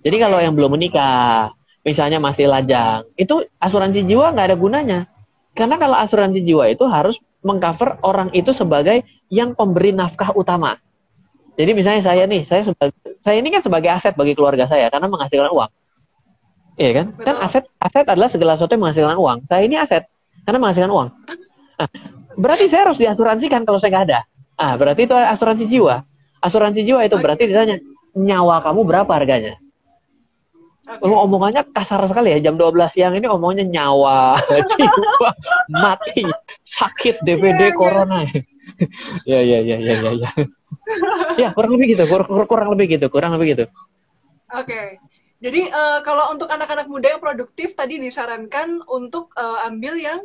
Jadi 0.00 0.16
kalau 0.16 0.38
yang 0.40 0.54
belum 0.54 0.78
menikah, 0.78 1.52
misalnya 1.82 2.22
masih 2.22 2.46
lajang, 2.48 3.04
itu 3.18 3.44
asuransi 3.58 4.06
jiwa 4.06 4.32
nggak 4.32 4.46
ada 4.54 4.56
gunanya. 4.56 5.00
Karena 5.58 5.74
kalau 5.74 5.98
asuransi 5.98 6.38
jiwa 6.46 6.70
itu 6.70 6.86
harus 6.86 7.18
mengcover 7.42 8.02
orang 8.02 8.28
itu 8.34 8.50
sebagai 8.50 9.06
yang 9.30 9.54
pemberi 9.54 9.94
nafkah 9.94 10.34
utama. 10.34 10.78
Jadi 11.58 11.74
misalnya 11.74 12.02
saya 12.06 12.22
nih, 12.26 12.46
saya 12.46 12.62
sebagai 12.66 12.94
saya 13.22 13.36
ini 13.42 13.50
kan 13.50 13.62
sebagai 13.66 13.90
aset 13.90 14.14
bagi 14.14 14.38
keluarga 14.38 14.70
saya 14.70 14.86
karena 14.88 15.10
menghasilkan 15.10 15.50
uang. 15.50 15.70
Iya 16.78 16.90
kan? 16.94 17.06
kan 17.10 17.14
Betul. 17.18 17.26
Kan 17.26 17.36
aset 17.42 17.64
aset 17.82 18.06
adalah 18.06 18.28
segala 18.30 18.52
sesuatu 18.54 18.72
yang 18.78 18.82
menghasilkan 18.86 19.18
uang. 19.18 19.38
Saya 19.50 19.62
ini 19.66 19.74
aset 19.74 20.06
karena 20.46 20.58
menghasilkan 20.62 20.92
uang. 20.94 21.08
Nah, 21.78 21.88
berarti 22.42 22.64
saya 22.70 22.80
harus 22.86 22.98
diasuransikan 23.02 23.66
kalau 23.66 23.78
saya 23.82 23.90
nggak 23.90 24.06
ada. 24.06 24.20
Ah, 24.58 24.74
berarti 24.78 25.06
itu 25.06 25.14
asuransi 25.14 25.64
jiwa. 25.66 26.02
Asuransi 26.38 26.80
jiwa 26.86 27.02
itu 27.02 27.18
berarti 27.18 27.50
ditanya 27.50 27.76
nyawa 28.14 28.62
kamu 28.62 28.86
berapa 28.86 29.10
harganya? 29.10 29.58
Okay. 30.88 31.04
omongannya 31.04 31.68
kasar 31.68 32.00
sekali 32.08 32.32
ya 32.32 32.48
jam 32.48 32.56
12 32.56 32.96
siang 32.96 33.12
ini 33.12 33.28
omongnya 33.28 33.68
nyawa, 33.68 34.40
jiwa, 34.72 35.30
mati, 35.68 36.24
sakit, 36.64 37.20
DVD, 37.28 37.44
yeah, 37.44 37.68
iya. 37.68 37.76
corona. 37.76 38.20
ya 39.30 39.40
ya 39.44 39.58
ya 39.60 39.76
ya 39.76 39.94
ya 40.00 40.12
ya. 40.16 40.30
ya 41.36 41.48
kurang 41.52 41.76
lebih 41.76 41.92
gitu, 41.92 42.08
kurang, 42.08 42.28
kurang 42.48 42.68
lebih 42.72 42.96
gitu, 42.96 43.06
kurang 43.12 43.36
lebih 43.36 43.46
gitu. 43.52 43.64
Oke. 44.56 44.64
Okay. 44.64 44.86
Jadi 45.44 45.70
uh, 45.70 46.00
kalau 46.02 46.32
untuk 46.32 46.48
anak-anak 46.48 46.88
muda 46.88 47.14
yang 47.14 47.22
produktif 47.22 47.76
tadi 47.76 48.00
disarankan 48.00 48.82
untuk 48.88 49.30
uh, 49.36 49.68
ambil 49.68 49.94
yang 50.00 50.24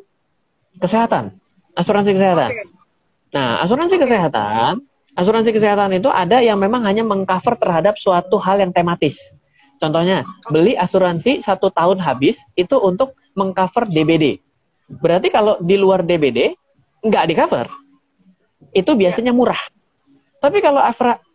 kesehatan, 0.80 1.38
asuransi 1.76 2.16
kesehatan. 2.16 2.50
Okay. 2.56 2.66
Nah, 3.36 3.62
asuransi 3.68 4.00
okay. 4.00 4.04
kesehatan, 4.08 4.72
asuransi 5.20 5.52
kesehatan 5.52 5.92
itu 6.00 6.08
ada 6.08 6.40
yang 6.40 6.56
memang 6.56 6.88
hanya 6.88 7.04
mengcover 7.04 7.60
terhadap 7.60 8.00
suatu 8.00 8.40
hal 8.40 8.64
yang 8.64 8.72
tematis. 8.72 9.20
Contohnya, 9.84 10.24
beli 10.48 10.80
asuransi 10.80 11.44
satu 11.44 11.68
tahun 11.68 12.00
habis 12.00 12.40
itu 12.56 12.80
untuk 12.80 13.20
mengcover 13.36 13.92
DBD. 13.92 14.40
Berarti 14.88 15.28
kalau 15.28 15.60
di 15.60 15.76
luar 15.76 16.08
DBD 16.08 16.56
nggak 17.04 17.26
di 17.28 17.34
cover, 17.36 17.68
itu 18.72 18.92
biasanya 18.96 19.36
murah. 19.36 19.60
Tapi 20.40 20.64
kalau 20.64 20.80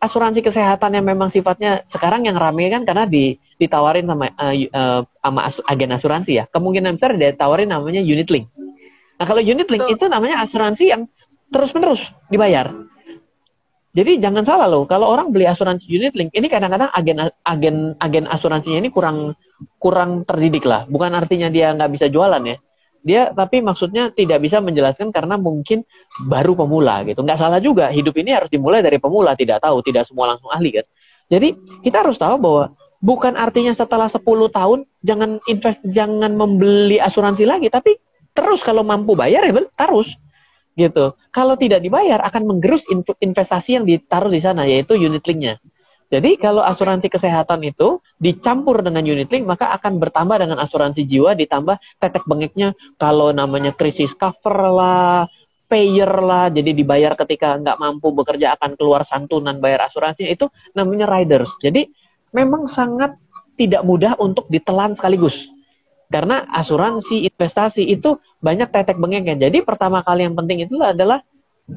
asuransi 0.01 0.41
kesehatan 0.41 0.97
yang 0.97 1.05
memang 1.05 1.29
sifatnya 1.29 1.85
sekarang 1.93 2.25
yang 2.25 2.37
rame 2.37 2.73
kan 2.73 2.85
karena 2.85 3.05
di, 3.05 3.37
ditawarin 3.61 4.05
sama 4.09 4.33
uh, 4.33 4.53
uh, 4.53 5.01
sama 5.21 5.41
agen 5.69 5.93
asuransi 5.93 6.31
ya, 6.41 6.45
kemungkinan 6.49 6.97
besar 6.97 7.13
ditawarin 7.17 7.69
namanya 7.69 8.01
unit 8.01 8.29
link. 8.33 8.49
Nah 9.21 9.25
kalau 9.29 9.45
unit 9.45 9.69
link 9.69 9.85
itu 9.85 10.05
namanya 10.09 10.41
asuransi 10.41 10.89
yang 10.89 11.05
terus 11.53 11.69
menerus 11.77 12.01
dibayar. 12.33 12.73
Jadi 13.89 14.21
jangan 14.21 14.45
salah 14.45 14.69
loh, 14.69 14.85
kalau 14.85 15.09
orang 15.09 15.33
beli 15.33 15.49
asuransi 15.49 15.89
unit 15.89 16.13
link, 16.13 16.29
ini 16.37 16.45
kadang-kadang 16.45 16.93
agen 16.93 17.33
agen 17.41 17.77
agen 17.97 18.25
asuransinya 18.29 18.85
ini 18.85 18.93
kurang 18.93 19.33
kurang 19.81 20.29
terdidik 20.29 20.61
lah. 20.69 20.85
Bukan 20.85 21.09
artinya 21.17 21.49
dia 21.49 21.73
nggak 21.73 21.97
bisa 21.97 22.05
jualan 22.05 22.41
ya. 22.45 22.57
Dia 23.01 23.21
tapi 23.33 23.65
maksudnya 23.65 24.13
tidak 24.13 24.45
bisa 24.45 24.61
menjelaskan 24.61 25.09
karena 25.09 25.41
mungkin 25.41 25.81
baru 26.29 26.53
pemula 26.53 27.01
gitu. 27.09 27.25
Nggak 27.25 27.39
salah 27.41 27.57
juga, 27.57 27.89
hidup 27.89 28.13
ini 28.21 28.29
harus 28.37 28.53
dimulai 28.53 28.85
dari 28.85 29.01
pemula, 29.01 29.33
tidak 29.33 29.65
tahu, 29.65 29.81
tidak 29.81 30.05
semua 30.05 30.37
langsung 30.37 30.53
ahli 30.53 30.69
kan. 30.69 30.85
Jadi 31.33 31.47
kita 31.81 32.05
harus 32.05 32.21
tahu 32.21 32.37
bahwa 32.37 32.63
bukan 33.01 33.33
artinya 33.41 33.73
setelah 33.73 34.05
10 34.05 34.21
tahun 34.53 34.85
jangan 35.01 35.41
invest 35.49 35.81
jangan 35.89 36.29
membeli 36.37 37.01
asuransi 37.01 37.41
lagi, 37.41 37.73
tapi 37.73 37.97
terus 38.37 38.61
kalau 38.61 38.85
mampu 38.85 39.17
bayar 39.17 39.49
ya 39.49 39.65
terus 39.73 40.13
gitu. 40.79 41.19
Kalau 41.35 41.59
tidak 41.59 41.83
dibayar 41.83 42.23
akan 42.23 42.47
menggerus 42.47 42.87
investasi 43.19 43.75
yang 43.75 43.83
ditaruh 43.83 44.31
di 44.31 44.39
sana 44.39 44.63
yaitu 44.63 44.95
unit 44.95 45.21
linknya. 45.27 45.59
Jadi 46.09 46.41
kalau 46.41 46.65
asuransi 46.65 47.05
kesehatan 47.05 47.61
itu 47.69 48.01
dicampur 48.17 48.81
dengan 48.81 49.05
unit 49.05 49.29
link 49.29 49.45
maka 49.45 49.69
akan 49.77 50.01
bertambah 50.01 50.41
dengan 50.41 50.57
asuransi 50.57 51.05
jiwa 51.05 51.37
ditambah 51.37 51.77
tetek 52.01 52.25
bengeknya 52.25 52.73
kalau 52.97 53.29
namanya 53.29 53.77
krisis 53.77 54.09
cover 54.17 54.73
lah, 54.73 55.29
payer 55.69 56.09
lah, 56.09 56.49
jadi 56.49 56.73
dibayar 56.73 57.13
ketika 57.13 57.53
nggak 57.61 57.77
mampu 57.77 58.09
bekerja 58.09 58.57
akan 58.57 58.73
keluar 58.73 59.05
santunan 59.05 59.61
bayar 59.61 59.85
asuransi 59.85 60.25
itu 60.25 60.49
namanya 60.73 61.05
riders. 61.05 61.53
Jadi 61.61 61.85
memang 62.33 62.65
sangat 62.73 63.13
tidak 63.53 63.85
mudah 63.85 64.17
untuk 64.17 64.49
ditelan 64.49 64.97
sekaligus. 64.97 65.37
Karena 66.09 66.41
asuransi, 66.49 67.29
investasi 67.29 67.85
itu 67.85 68.17
banyak 68.41 68.73
tetek 68.73 68.97
bengeknya. 68.97 69.37
Jadi 69.37 69.61
pertama 69.61 70.01
kali 70.01 70.25
yang 70.25 70.33
penting 70.33 70.65
itu 70.65 70.81
adalah 70.81 71.21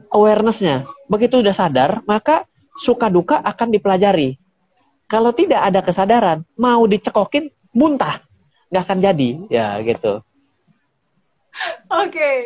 awarenessnya. 0.08 0.88
Begitu 1.04 1.44
udah 1.44 1.52
sadar, 1.52 2.00
maka 2.08 2.48
suka 2.80 3.12
duka 3.12 3.36
akan 3.44 3.68
dipelajari. 3.68 4.40
Kalau 5.04 5.36
tidak 5.36 5.60
ada 5.60 5.84
kesadaran, 5.84 6.48
mau 6.56 6.88
dicekokin, 6.88 7.52
muntah. 7.76 8.24
Nggak 8.72 8.82
akan 8.88 8.98
jadi, 9.04 9.30
ya 9.52 9.76
gitu. 9.84 10.24
Oke, 11.92 12.16
okay. 12.16 12.36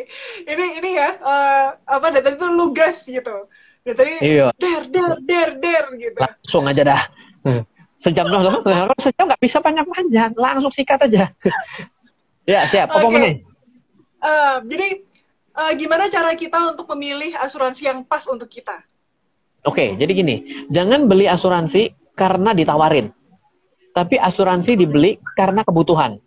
ini 0.43 0.83
ini 0.83 0.99
ya 0.99 1.15
uh, 1.23 1.79
apa 1.87 2.11
dari 2.11 2.35
itu 2.35 2.47
lugas 2.51 3.07
gitu. 3.07 3.47
Dari 3.87 3.95
tadi 3.95 4.13
iya. 4.19 4.51
der 4.59 4.83
der 4.91 5.13
der 5.23 5.49
der 5.63 5.85
gitu. 5.95 6.19
Langsung 6.19 6.67
aja 6.67 6.83
dah. 6.83 7.03
Sejam 8.05 8.29
doang, 8.29 8.61
kalau 8.61 8.93
sejam 9.01 9.25
nggak 9.25 9.41
bisa 9.41 9.57
panjang-panjang, 9.57 10.31
langsung 10.37 10.69
sikat 10.69 11.01
aja. 11.09 11.33
ya 12.51 12.69
siap. 12.69 12.93
Apa 12.93 13.09
okay. 13.09 13.41
Uh, 14.17 14.57
jadi 14.69 14.87
uh, 15.57 15.71
gimana 15.73 16.05
cara 16.09 16.33
kita 16.37 16.73
untuk 16.73 16.85
memilih 16.93 17.33
asuransi 17.37 17.89
yang 17.89 17.99
pas 18.05 18.25
untuk 18.29 18.49
kita? 18.49 18.85
Oke, 19.65 19.81
okay, 19.81 19.89
jadi 19.97 20.11
gini, 20.13 20.35
jangan 20.69 21.09
beli 21.09 21.25
asuransi 21.25 22.13
karena 22.13 22.53
ditawarin, 22.53 23.09
tapi 23.91 24.15
asuransi 24.21 24.77
dibeli 24.77 25.17
karena 25.33 25.65
kebutuhan. 25.65 26.21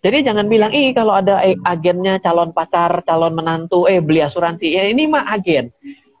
Jadi 0.00 0.24
jangan 0.24 0.48
bilang, 0.48 0.72
ih 0.72 0.96
kalau 0.96 1.12
ada 1.12 1.44
agennya 1.44 2.16
calon 2.24 2.56
pacar, 2.56 3.04
calon 3.04 3.36
menantu, 3.36 3.84
eh 3.84 4.00
beli 4.00 4.24
asuransi. 4.24 4.72
Ya 4.72 4.88
ini 4.88 5.04
mah 5.04 5.28
agen. 5.28 5.68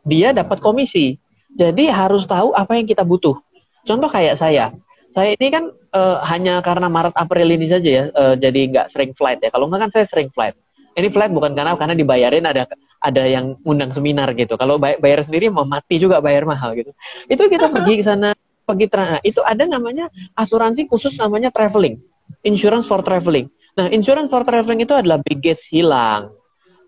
Dia 0.04 0.36
dapat 0.36 0.60
komisi. 0.60 1.16
Jadi 1.56 1.88
harus 1.88 2.28
tahu 2.28 2.52
apa 2.52 2.76
yang 2.76 2.84
kita 2.84 3.00
butuh. 3.00 3.40
Contoh 3.86 4.08
kayak 4.12 4.36
saya, 4.36 4.74
saya 5.16 5.34
ini 5.34 5.48
kan 5.50 5.64
uh, 5.96 6.22
hanya 6.28 6.60
karena 6.60 6.86
Maret 6.86 7.16
April 7.16 7.48
ini 7.50 7.66
saja 7.66 7.90
ya, 7.90 8.04
uh, 8.12 8.34
jadi 8.36 8.60
nggak 8.70 8.86
sering 8.94 9.12
flight 9.16 9.40
ya. 9.42 9.50
Kalau 9.50 9.66
nggak 9.66 9.88
kan 9.88 9.90
saya 9.90 10.06
sering 10.10 10.30
flight. 10.32 10.54
Ini 10.94 11.08
flight 11.08 11.32
bukan 11.32 11.54
karena 11.54 11.78
karena 11.78 11.94
dibayarin 11.94 12.44
ada 12.44 12.66
ada 13.00 13.22
yang 13.24 13.56
undang 13.64 13.90
seminar 13.96 14.30
gitu. 14.36 14.54
Kalau 14.60 14.76
bayar 14.76 15.24
sendiri 15.24 15.48
mau 15.48 15.64
mati 15.64 15.96
juga 15.96 16.20
bayar 16.20 16.44
mahal 16.44 16.76
gitu. 16.76 16.92
Itu 17.26 17.48
kita 17.48 17.72
pergi 17.72 18.02
ke 18.02 18.04
sana, 18.04 18.36
pergi 18.68 18.86
nah, 18.92 19.18
itu 19.24 19.40
ada 19.40 19.64
namanya 19.64 20.12
asuransi 20.36 20.86
khusus 20.86 21.16
namanya 21.16 21.48
traveling, 21.48 21.98
insurance 22.44 22.84
for 22.84 23.00
traveling. 23.00 23.48
Nah, 23.78 23.88
insurance 23.88 24.28
for 24.28 24.44
traveling 24.44 24.84
itu 24.84 24.92
adalah 24.92 25.22
baggage 25.24 25.64
hilang, 25.72 26.34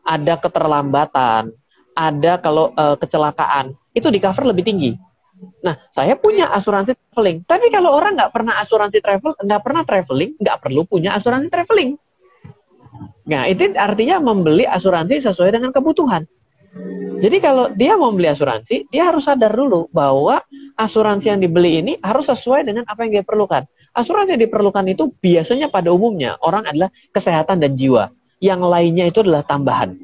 ada 0.04 0.34
keterlambatan, 0.36 1.54
ada 1.96 2.32
kalau 2.42 2.74
uh, 2.76 2.98
kecelakaan, 3.00 3.72
itu 3.96 4.08
di 4.12 4.18
cover 4.20 4.44
lebih 4.50 4.66
tinggi. 4.66 4.92
Nah, 5.62 5.74
saya 5.90 6.14
punya 6.14 6.50
asuransi 6.54 6.94
traveling. 6.94 7.42
Tapi 7.46 7.66
kalau 7.74 7.94
orang 7.94 8.14
nggak 8.14 8.32
pernah 8.34 8.62
asuransi 8.62 8.98
travel, 9.02 9.34
nggak 9.42 9.62
pernah 9.62 9.82
traveling, 9.82 10.30
nggak 10.38 10.58
perlu 10.62 10.86
punya 10.86 11.18
asuransi 11.18 11.48
traveling. 11.50 11.98
Nah, 13.26 13.46
itu 13.50 13.74
artinya 13.74 14.18
membeli 14.18 14.66
asuransi 14.66 15.22
sesuai 15.22 15.50
dengan 15.54 15.70
kebutuhan. 15.70 16.26
Jadi 17.22 17.38
kalau 17.38 17.70
dia 17.70 17.94
mau 17.94 18.10
beli 18.10 18.32
asuransi, 18.32 18.90
dia 18.90 19.06
harus 19.06 19.22
sadar 19.22 19.54
dulu 19.54 19.86
bahwa 19.94 20.42
asuransi 20.74 21.30
yang 21.30 21.38
dibeli 21.38 21.78
ini 21.78 21.92
harus 22.02 22.26
sesuai 22.26 22.66
dengan 22.66 22.82
apa 22.88 23.06
yang 23.06 23.22
dia 23.22 23.24
perlukan. 23.26 23.62
Asuransi 23.92 24.34
yang 24.34 24.42
diperlukan 24.48 24.88
itu 24.90 25.12
biasanya 25.20 25.68
pada 25.68 25.92
umumnya 25.92 26.40
orang 26.42 26.66
adalah 26.66 26.90
kesehatan 27.14 27.62
dan 27.62 27.78
jiwa. 27.78 28.10
Yang 28.42 28.60
lainnya 28.66 29.04
itu 29.06 29.22
adalah 29.22 29.46
tambahan. 29.46 29.94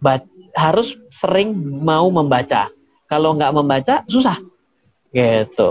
But, 0.00 0.24
harus 0.56 0.96
sering 1.20 1.52
mau 1.84 2.08
membaca. 2.08 2.72
Kalau 3.06 3.34
nggak 3.38 3.54
membaca, 3.54 3.94
susah. 4.10 4.38
Gitu. 5.14 5.70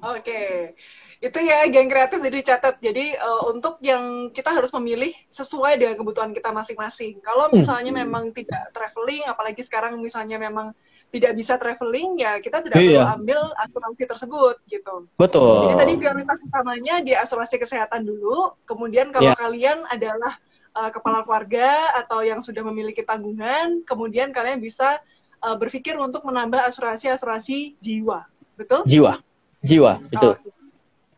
Oke. 0.00 0.20
Okay 0.24 0.74
itu 1.16 1.38
ya 1.40 1.64
geng 1.72 1.88
kreatif 1.88 2.20
jadi 2.20 2.38
catat 2.44 2.76
jadi 2.76 3.16
uh, 3.16 3.48
untuk 3.48 3.80
yang 3.80 4.28
kita 4.36 4.52
harus 4.52 4.68
memilih 4.76 5.16
sesuai 5.32 5.80
dengan 5.80 5.96
kebutuhan 5.96 6.36
kita 6.36 6.52
masing-masing 6.52 7.16
kalau 7.24 7.48
hmm. 7.48 7.56
misalnya 7.56 7.92
hmm. 7.92 8.00
memang 8.04 8.24
tidak 8.36 8.68
traveling 8.76 9.24
apalagi 9.24 9.64
sekarang 9.64 9.96
misalnya 9.96 10.36
memang 10.36 10.76
tidak 11.08 11.32
bisa 11.32 11.56
traveling 11.56 12.20
ya 12.20 12.36
kita 12.36 12.60
tidak 12.60 12.76
iya. 12.78 13.00
perlu 13.00 13.14
ambil 13.16 13.40
asuransi 13.64 14.04
tersebut 14.04 14.56
gitu 14.68 14.94
betul 15.16 15.72
jadi 15.72 15.74
tadi 15.80 15.92
prioritas 15.96 16.38
utamanya 16.44 16.94
di 17.00 17.12
asuransi 17.16 17.56
kesehatan 17.56 18.04
dulu 18.04 18.52
kemudian 18.68 19.08
kalau 19.08 19.32
yeah. 19.32 19.38
kalian 19.40 19.88
adalah 19.88 20.36
uh, 20.76 20.90
kepala 20.92 21.24
keluarga 21.24 21.96
atau 21.96 22.20
yang 22.20 22.44
sudah 22.44 22.60
memiliki 22.60 23.00
tanggungan 23.00 23.80
kemudian 23.88 24.36
kalian 24.36 24.60
bisa 24.60 25.00
uh, 25.46 25.54
berpikir 25.54 25.94
untuk 25.94 26.26
menambah 26.26 26.66
asuransi 26.66 27.14
asuransi 27.14 27.78
jiwa 27.78 28.26
betul 28.58 28.82
jiwa 28.82 29.22
jiwa 29.62 30.02
betul 30.10 30.34
oh, 30.34 30.56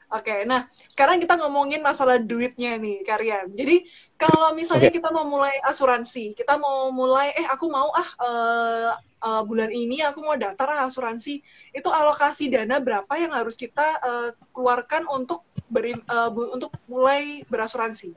Oke, 0.09 0.49
nah 0.49 0.65
sekarang 0.89 1.21
kita 1.21 1.37
ngomongin 1.37 1.85
masalah 1.85 2.17
duitnya 2.17 2.81
nih, 2.81 3.05
Karyan. 3.05 3.53
Jadi 3.53 3.85
kalau 4.17 4.57
misalnya 4.57 4.89
okay. 4.89 4.97
kita 4.97 5.13
mau 5.13 5.29
mulai 5.29 5.53
asuransi, 5.69 6.33
kita 6.33 6.57
mau 6.57 6.89
mulai, 6.89 7.29
eh 7.37 7.45
aku 7.45 7.69
mau 7.69 7.93
ah 7.93 8.09
uh, 8.25 8.91
uh, 9.21 9.43
bulan 9.45 9.69
ini 9.69 10.01
aku 10.01 10.25
mau 10.25 10.33
daftar 10.33 10.81
ah, 10.81 10.89
asuransi, 10.89 11.45
itu 11.77 11.89
alokasi 11.93 12.49
dana 12.49 12.81
berapa 12.81 13.13
yang 13.21 13.37
harus 13.37 13.53
kita 13.53 14.01
uh, 14.01 14.29
keluarkan 14.57 15.05
untuk 15.13 15.45
beri, 15.69 15.93
uh, 16.09 16.33
untuk 16.33 16.73
mulai 16.89 17.45
berasuransi? 17.53 18.17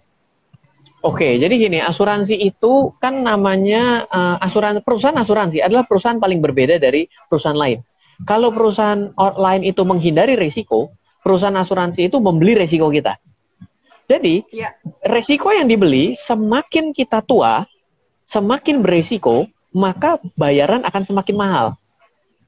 Oke, 1.02 1.42
jadi 1.42 1.50
gini, 1.58 1.82
asuransi 1.82 2.38
itu 2.38 2.94
kan 3.02 3.26
namanya 3.26 4.06
uh, 4.06 4.38
asuransi 4.38 4.86
perusahaan 4.86 5.18
asuransi 5.18 5.58
adalah 5.58 5.82
perusahaan 5.90 6.22
paling 6.22 6.38
berbeda 6.38 6.78
dari 6.78 7.10
perusahaan 7.26 7.58
lain. 7.58 7.82
Kalau 8.22 8.54
perusahaan 8.54 9.10
lain 9.18 9.66
itu 9.66 9.82
menghindari 9.82 10.38
risiko, 10.38 10.94
perusahaan 11.26 11.58
asuransi 11.58 12.06
itu 12.06 12.22
membeli 12.22 12.54
resiko 12.54 12.94
kita. 12.94 13.18
Jadi, 14.06 14.46
ya. 14.54 14.78
resiko 15.02 15.50
yang 15.50 15.66
dibeli 15.66 16.14
semakin 16.22 16.94
kita 16.94 17.26
tua, 17.26 17.66
semakin 18.30 18.86
beresiko, 18.86 19.50
maka 19.74 20.22
bayaran 20.38 20.86
akan 20.86 21.02
semakin 21.02 21.34
mahal. 21.34 21.68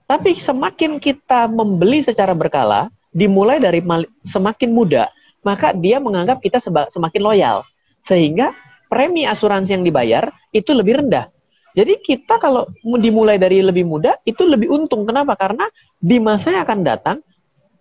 Tapi 0.06 0.38
semakin 0.38 1.02
kita 1.02 1.50
membeli 1.50 2.06
secara 2.06 2.38
berkala, 2.38 2.94
dimulai 3.10 3.58
dari 3.58 3.82
semakin 4.30 4.70
muda, 4.70 5.10
maka 5.42 5.74
dia 5.74 5.98
menganggap 5.98 6.38
kita 6.38 6.62
semakin 6.94 7.22
loyal. 7.24 7.66
Sehingga 8.04 8.52
premi 8.92 9.26
asuransi 9.26 9.74
yang 9.74 9.84
dibayar 9.84 10.30
itu 10.54 10.70
lebih 10.76 11.02
rendah. 11.04 11.32
Jadi 11.74 12.06
kita 12.06 12.38
kalau 12.38 12.70
dimulai 13.02 13.42
dari 13.42 13.58
lebih 13.66 13.90
muda, 13.90 14.14
itu 14.30 14.46
lebih 14.46 14.70
untung. 14.70 15.10
Kenapa? 15.10 15.34
Karena 15.34 15.66
di 15.98 16.22
masa 16.22 16.54
yang 16.54 16.64
akan 16.70 16.80
datang, 16.86 17.18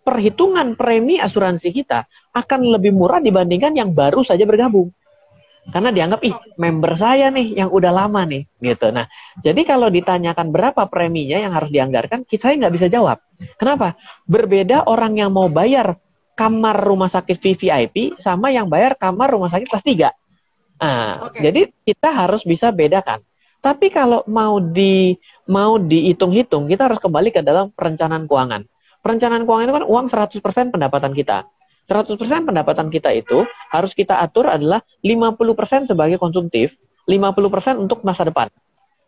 perhitungan 0.01 0.75
premi 0.75 1.21
asuransi 1.21 1.69
kita 1.69 2.09
akan 2.33 2.61
lebih 2.73 2.91
murah 2.97 3.21
dibandingkan 3.21 3.77
yang 3.77 3.93
baru 3.93 4.25
saja 4.25 4.49
bergabung. 4.49 4.89
Karena 5.63 5.95
dianggap, 5.95 6.27
ih, 6.27 6.35
member 6.59 6.99
saya 6.99 7.31
nih 7.31 7.55
yang 7.63 7.71
udah 7.71 7.93
lama 7.95 8.27
nih, 8.27 8.43
gitu. 8.59 8.91
Nah, 8.91 9.07
jadi 9.47 9.63
kalau 9.63 9.95
ditanyakan 9.95 10.51
berapa 10.51 10.91
preminya 10.91 11.39
yang 11.39 11.55
harus 11.55 11.71
dianggarkan, 11.71 12.27
saya 12.27 12.59
nggak 12.59 12.75
bisa 12.75 12.87
jawab. 12.91 13.23
Kenapa? 13.61 13.95
Berbeda 14.27 14.91
orang 14.91 15.23
yang 15.23 15.31
mau 15.31 15.47
bayar 15.47 15.95
kamar 16.43 16.75
rumah 16.83 17.07
sakit 17.07 17.39
VVIP 17.39 18.19
sama 18.19 18.51
yang 18.51 18.67
bayar 18.67 18.99
kamar 18.99 19.31
rumah 19.31 19.47
sakit 19.47 19.71
kelas 19.71 19.87
3. 19.87 20.11
Nah, 20.83 21.31
okay. 21.31 21.39
jadi 21.39 21.71
kita 21.87 22.11
harus 22.11 22.43
bisa 22.43 22.75
bedakan. 22.75 23.23
Tapi 23.63 23.95
kalau 23.95 24.27
mau 24.27 24.59
di 24.59 25.15
mau 25.47 25.79
dihitung-hitung, 25.79 26.67
kita 26.67 26.91
harus 26.91 26.99
kembali 26.99 27.31
ke 27.31 27.47
dalam 27.47 27.71
perencanaan 27.71 28.27
keuangan. 28.27 28.67
Perencanaan 28.99 29.47
keuangan 29.47 29.67
itu 29.71 29.75
kan 29.79 29.87
uang 29.87 30.07
100% 30.11 30.75
pendapatan 30.75 31.15
kita. 31.15 31.47
100% 31.87 32.19
pendapatan 32.43 32.91
kita 32.91 33.15
itu 33.15 33.47
harus 33.71 33.95
kita 33.95 34.19
atur 34.19 34.51
adalah 34.51 34.83
50% 35.07 35.87
sebagai 35.87 36.19
konsumtif, 36.19 36.75
50% 37.07 37.79
untuk 37.79 38.03
masa 38.03 38.27
depan. 38.27 38.51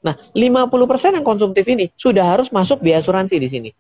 Nah, 0.07 0.15
50% 0.31 1.19
yang 1.19 1.27
konsumtif 1.27 1.67
ini 1.67 1.91
sudah 1.99 2.39
harus 2.39 2.55
masuk 2.55 2.79
di 2.79 2.95
asuransi 2.95 3.35
di 3.43 3.49
sini. 3.51 3.71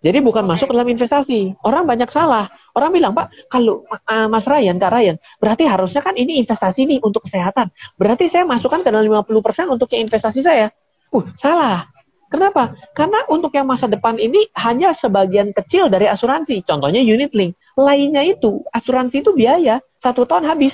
Jadi 0.00 0.18
bukan 0.24 0.48
okay. 0.48 0.50
masuk 0.56 0.68
dalam 0.72 0.88
investasi. 0.88 1.60
Orang 1.60 1.84
banyak 1.84 2.08
salah. 2.08 2.48
Orang 2.72 2.96
bilang, 2.96 3.12
Pak, 3.12 3.52
kalau 3.52 3.84
uh, 3.84 4.26
Mas 4.32 4.48
Ryan, 4.48 4.80
Kak 4.80 4.92
Ryan, 4.96 5.16
berarti 5.36 5.68
harusnya 5.68 6.00
kan 6.00 6.16
ini 6.16 6.40
investasi 6.40 6.88
nih 6.88 6.98
untuk 7.04 7.28
kesehatan. 7.28 7.68
Berarti 8.00 8.32
saya 8.32 8.48
masukkan 8.48 8.80
ke 8.80 8.88
dalam 8.88 9.04
50% 9.04 9.68
untuk 9.68 9.92
yang 9.92 10.08
investasi 10.08 10.40
saya. 10.40 10.72
Uh, 11.12 11.24
salah. 11.36 11.84
Kenapa? 12.32 12.72
Karena 12.96 13.26
untuk 13.28 13.52
yang 13.52 13.66
masa 13.66 13.90
depan 13.90 14.16
ini 14.16 14.48
hanya 14.56 14.94
sebagian 14.96 15.52
kecil 15.52 15.92
dari 15.92 16.08
asuransi. 16.08 16.64
Contohnya 16.64 17.02
unit 17.04 17.34
link. 17.36 17.58
Lainnya 17.76 18.24
itu, 18.24 18.64
asuransi 18.72 19.20
itu 19.20 19.36
biaya. 19.36 19.84
Satu 20.00 20.24
tahun 20.24 20.48
habis. 20.48 20.72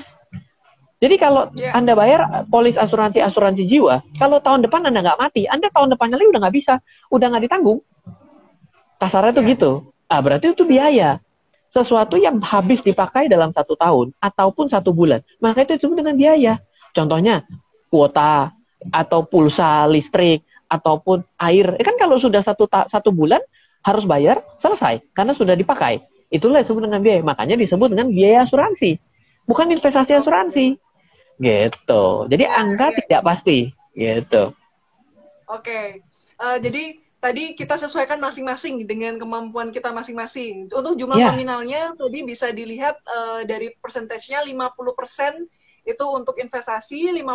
Jadi 0.96 1.20
kalau 1.20 1.52
yeah. 1.58 1.76
Anda 1.76 1.92
bayar 1.92 2.48
polis 2.48 2.72
asuransi 2.78 3.20
asuransi 3.20 3.68
jiwa, 3.68 4.00
kalau 4.16 4.40
tahun 4.40 4.64
depan 4.64 4.88
Anda 4.88 5.04
nggak 5.04 5.20
mati, 5.20 5.42
Anda 5.44 5.68
tahun 5.68 5.92
depannya 5.92 6.16
lagi 6.16 6.28
udah 6.32 6.40
nggak 6.46 6.56
bisa, 6.56 6.74
udah 7.12 7.26
nggak 7.36 7.44
ditanggung. 7.44 7.80
Kasarnya 8.96 9.32
tuh 9.36 9.44
gitu. 9.44 9.70
Ah 10.06 10.22
berarti 10.22 10.52
itu 10.52 10.64
biaya. 10.64 11.20
Sesuatu 11.74 12.16
yang 12.16 12.40
habis 12.40 12.80
dipakai 12.80 13.28
dalam 13.28 13.52
satu 13.52 13.76
tahun 13.76 14.16
ataupun 14.16 14.72
satu 14.72 14.96
bulan, 14.96 15.20
maka 15.44 15.60
itu 15.68 15.76
disebut 15.76 16.00
dengan 16.00 16.16
biaya. 16.16 16.56
Contohnya 16.96 17.44
kuota 17.92 18.56
atau 18.88 19.20
pulsa 19.28 19.84
listrik 19.84 20.40
ataupun 20.72 21.20
air. 21.36 21.76
Eh, 21.76 21.84
kan 21.84 22.00
kalau 22.00 22.16
sudah 22.16 22.40
satu 22.40 22.64
satu 22.68 23.12
bulan 23.12 23.44
harus 23.84 24.08
bayar 24.08 24.40
selesai 24.64 25.04
karena 25.12 25.36
sudah 25.36 25.52
dipakai. 25.52 26.00
Itulah 26.32 26.64
disebut 26.64 26.88
dengan 26.88 27.04
biaya. 27.04 27.20
Makanya 27.20 27.60
disebut 27.60 27.92
dengan 27.92 28.08
biaya 28.08 28.48
asuransi, 28.48 28.98
bukan 29.44 29.70
investasi 29.76 30.16
asuransi. 30.16 30.80
Gitu. 31.36 32.04
Jadi 32.32 32.44
angka 32.48 32.88
ya. 32.90 32.96
tidak 33.04 33.22
pasti. 33.22 33.58
Gitu. 33.92 34.42
Oke. 35.46 36.02
Uh, 36.36 36.58
jadi 36.60 37.05
tadi 37.26 37.58
kita 37.58 37.74
sesuaikan 37.74 38.22
masing-masing 38.22 38.86
dengan 38.86 39.18
kemampuan 39.18 39.74
kita 39.74 39.90
masing-masing. 39.90 40.70
Untuk 40.70 40.94
jumlah 40.94 41.18
yeah. 41.18 41.34
nominalnya 41.34 41.82
tadi 41.98 42.22
bisa 42.22 42.54
dilihat 42.54 43.02
uh, 43.02 43.42
dari 43.42 43.74
persentasenya 43.82 44.46
50% 44.46 45.50
itu 45.86 46.04
untuk 46.06 46.38
investasi, 46.38 47.10
50% 47.10 47.26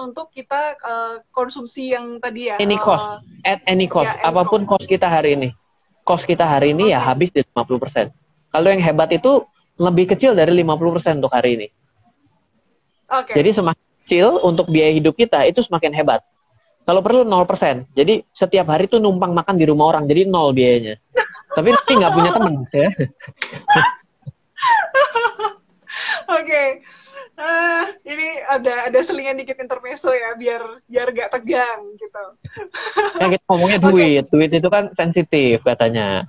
untuk 0.00 0.32
kita 0.32 0.76
uh, 0.80 1.14
konsumsi 1.32 1.92
yang 1.92 2.16
tadi 2.20 2.48
ya. 2.52 2.56
Any 2.56 2.80
uh, 2.80 2.84
cost, 2.84 3.04
at 3.44 3.60
any 3.68 3.84
cost, 3.84 4.08
ya, 4.08 4.16
any 4.16 4.28
apa 4.32 4.40
pun 4.48 4.64
cost. 4.64 4.84
cost 4.84 4.86
kita 4.88 5.08
hari 5.08 5.36
ini. 5.36 5.48
Cost 6.08 6.24
kita 6.24 6.48
hari 6.48 6.72
ini 6.72 6.88
okay. 6.88 6.96
ya 6.96 7.00
habis 7.04 7.28
di 7.32 7.44
50%. 7.44 8.08
Kalau 8.48 8.68
yang 8.72 8.80
hebat 8.80 9.12
itu 9.12 9.44
lebih 9.76 10.16
kecil 10.16 10.32
dari 10.32 10.56
50% 10.56 11.20
untuk 11.20 11.32
hari 11.32 11.60
ini. 11.60 11.68
Okay. 13.08 13.36
Jadi 13.40 13.50
semakin 13.60 13.84
kecil 14.04 14.26
untuk 14.40 14.72
biaya 14.72 14.92
hidup 14.96 15.16
kita 15.16 15.44
itu 15.48 15.60
semakin 15.60 15.92
hebat. 15.92 16.24
Kalau 16.88 17.04
perlu 17.04 17.28
0%. 17.28 17.92
Jadi 17.92 18.24
setiap 18.32 18.72
hari 18.72 18.88
tuh 18.88 18.96
numpang 18.96 19.36
makan 19.36 19.60
di 19.60 19.68
rumah 19.68 19.92
orang, 19.92 20.08
jadi 20.08 20.24
nol 20.24 20.56
biayanya. 20.56 20.96
Tapi 21.52 21.68
nanti 21.68 21.92
nggak 21.92 22.12
punya 22.16 22.30
teman 22.32 22.54
ya. 22.72 22.88
Oke. 26.32 26.48
Okay 26.48 26.68
ah, 27.38 27.86
ini 28.02 28.42
ada 28.44 28.90
ada 28.90 28.98
selingan 29.00 29.38
dikit 29.38 29.56
intermezzo 29.62 30.10
ya 30.10 30.34
biar 30.34 30.82
biar 30.90 31.08
gak 31.14 31.30
tegang 31.38 31.80
gitu. 31.96 32.24
Ya 33.22 33.26
kita 33.30 33.44
ngomongnya 33.46 33.78
duit, 33.86 34.26
okay. 34.26 34.30
duit 34.34 34.50
itu 34.50 34.68
kan 34.68 34.90
sensitif 34.98 35.62
katanya. 35.62 36.26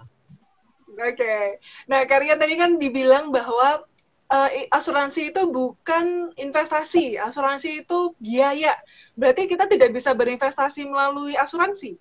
Oke. 0.99 1.17
Okay. 1.17 1.43
Nah, 1.89 2.05
Karya 2.05 2.37
tadi 2.37 2.55
kan 2.59 2.77
dibilang 2.77 3.33
bahwa 3.33 3.88
uh, 4.29 4.49
asuransi 4.71 5.33
itu 5.33 5.41
bukan 5.49 6.31
investasi, 6.37 7.17
asuransi 7.17 7.83
itu 7.85 8.13
biaya. 8.21 8.77
Berarti 9.17 9.49
kita 9.49 9.65
tidak 9.65 9.91
bisa 9.91 10.13
berinvestasi 10.13 10.85
melalui 10.87 11.35
asuransi. 11.35 11.97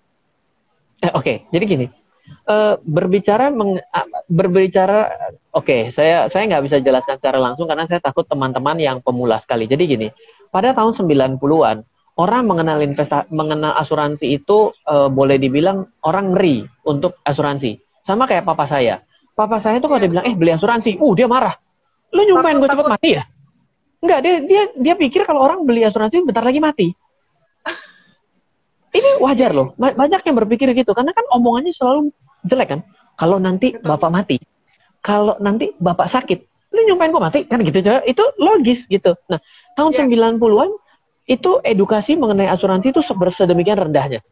Eh, 0.99 1.11
Oke, 1.15 1.15
okay. 1.15 1.37
jadi 1.55 1.63
gini, 1.65 1.87
uh, 2.47 2.75
berbicara 2.83 3.49
meng, 3.49 3.79
uh, 3.79 4.07
berbicara, 4.27 5.31
oke, 5.55 5.65
okay, 5.65 5.81
saya 5.95 6.27
saya 6.27 6.43
nggak 6.47 6.63
bisa 6.67 6.77
jelaskan 6.83 7.15
secara 7.17 7.39
langsung 7.39 7.65
karena 7.71 7.87
saya 7.87 8.03
takut 8.03 8.27
teman-teman 8.27 8.75
yang 8.77 8.99
pemula 8.99 9.39
sekali. 9.39 9.65
Jadi 9.65 9.83
gini, 9.87 10.07
pada 10.51 10.75
tahun 10.75 10.91
90-an 10.99 11.77
orang 12.19 12.43
mengenal 12.43 12.83
investasi, 12.83 13.31
mengenal 13.31 13.79
asuransi 13.79 14.27
itu 14.27 14.75
uh, 14.91 15.07
boleh 15.07 15.39
dibilang 15.39 15.87
orang 16.03 16.35
ngeri 16.35 16.67
untuk 16.83 17.15
asuransi. 17.23 17.79
Sama 18.03 18.27
kayak 18.27 18.43
papa 18.43 18.67
saya. 18.67 18.99
Papa 19.39 19.63
saya 19.63 19.79
itu 19.79 19.87
kalau 19.87 20.03
dia 20.03 20.11
bilang, 20.11 20.27
eh 20.27 20.35
beli 20.35 20.51
asuransi, 20.51 20.99
uh 20.99 21.13
dia 21.15 21.31
marah. 21.31 21.55
Lu 22.13 22.21
nyumpain 22.25 22.57
gue 22.57 22.69
cepet 22.69 22.87
mati 22.89 23.09
ya? 23.17 23.23
Enggak, 23.99 24.19
dia 24.23 24.35
dia 24.43 24.61
dia 24.79 24.93
pikir 24.95 25.27
kalau 25.27 25.43
orang 25.43 25.67
beli 25.67 25.83
asuransi 25.83 26.23
bentar 26.23 26.41
lagi 26.41 26.59
mati. 26.63 26.87
Ini 28.97 29.21
wajar 29.21 29.53
loh, 29.53 29.75
banyak 29.77 30.21
yang 30.25 30.35
berpikir 30.39 30.71
gitu 30.73 30.95
karena 30.97 31.13
kan 31.13 31.25
omongannya 31.35 31.75
selalu 31.75 32.09
jelek 32.47 32.67
kan. 32.73 32.79
Kalau 33.19 33.37
nanti 33.37 33.75
Betul. 33.75 33.85
bapak 33.85 34.09
mati, 34.09 34.37
kalau 35.03 35.35
nanti 35.43 35.75
bapak 35.77 36.07
sakit, 36.07 36.39
lu 36.71 36.79
nyumpain 36.87 37.11
gue 37.11 37.21
mati 37.21 37.39
kan 37.45 37.59
gitu 37.61 37.83
coba. 37.83 38.01
Itu 38.07 38.23
logis 38.39 38.87
gitu. 38.87 39.13
Nah, 39.27 39.43
tahun 39.75 39.91
yeah. 39.93 40.39
90-an 40.39 40.69
itu 41.29 41.51
edukasi 41.61 42.17
mengenai 42.17 42.49
asuransi 42.49 42.89
itu 42.89 43.05
sedemikian 43.35 43.77
rendahnya. 43.77 44.23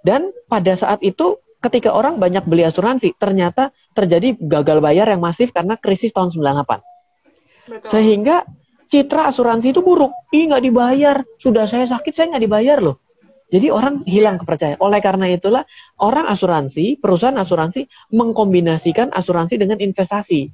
Dan 0.00 0.32
pada 0.48 0.72
saat 0.78 1.02
itu 1.04 1.36
ketika 1.60 1.92
orang 1.92 2.16
banyak 2.16 2.46
beli 2.46 2.64
asuransi, 2.64 3.12
ternyata 3.18 3.74
terjadi 3.92 4.38
gagal 4.38 4.78
bayar 4.78 5.10
yang 5.10 5.20
masif 5.20 5.50
karena 5.50 5.76
krisis 5.76 6.14
tahun 6.14 6.32
98. 6.32 6.87
Betul. 7.68 7.88
Sehingga 7.92 8.48
citra 8.88 9.28
asuransi 9.28 9.76
itu 9.76 9.84
buruk. 9.84 10.12
Ih 10.32 10.48
nggak 10.48 10.64
dibayar, 10.64 11.16
sudah 11.38 11.68
saya 11.68 11.84
sakit 11.84 12.12
saya 12.16 12.34
nggak 12.34 12.44
dibayar 12.48 12.78
loh. 12.80 12.96
Jadi 13.48 13.72
orang 13.72 14.04
hilang 14.04 14.36
kepercayaan. 14.36 14.80
Oleh 14.80 15.00
karena 15.00 15.24
itulah 15.32 15.64
orang 15.96 16.28
asuransi, 16.28 17.00
perusahaan 17.00 17.36
asuransi 17.36 18.12
mengkombinasikan 18.12 19.08
asuransi 19.08 19.56
dengan 19.56 19.80
investasi. 19.80 20.52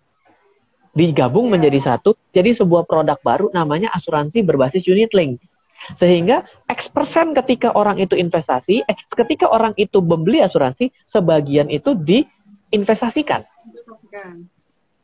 Digabung 0.95 1.51
yeah. 1.51 1.59
menjadi 1.59 1.79
satu, 1.83 2.15
jadi 2.31 2.55
sebuah 2.55 2.87
produk 2.87 3.19
baru 3.19 3.51
namanya 3.51 3.91
asuransi 3.99 4.47
berbasis 4.47 4.87
unit 4.87 5.11
link. 5.11 5.43
Sehingga 5.99 6.47
X 6.71 6.87
persen 6.87 7.35
ketika 7.35 7.75
orang 7.75 7.99
itu 7.99 8.15
investasi, 8.15 8.87
X 8.87 8.99
ketika 9.11 9.51
orang 9.51 9.75
itu 9.75 9.99
membeli 9.99 10.39
asuransi, 10.39 10.95
sebagian 11.11 11.75
itu 11.75 11.99
diinvestasikan. 11.99 13.43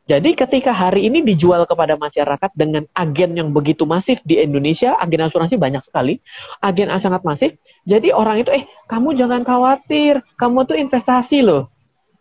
Jadi 0.09 0.33
ketika 0.33 0.73
hari 0.73 1.07
ini 1.07 1.21
dijual 1.21 1.63
kepada 1.69 1.93
masyarakat 1.93 2.51
dengan 2.57 2.83
agen 2.97 3.37
yang 3.37 3.53
begitu 3.53 3.85
masif 3.85 4.17
di 4.25 4.41
Indonesia, 4.41 4.97
agen 4.97 5.29
asuransi 5.29 5.55
banyak 5.61 5.85
sekali, 5.85 6.17
agen 6.59 6.89
sangat 6.97 7.21
masif. 7.21 7.53
Jadi 7.85 8.09
orang 8.09 8.41
itu, 8.41 8.49
eh 8.49 8.65
kamu 8.89 9.13
jangan 9.15 9.45
khawatir, 9.45 10.19
kamu 10.35 10.65
tuh 10.65 10.77
investasi 10.77 11.45
loh. 11.45 11.69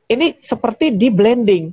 Ini 0.07 0.39
seperti 0.45 0.93
di 0.93 1.09
blending. 1.09 1.73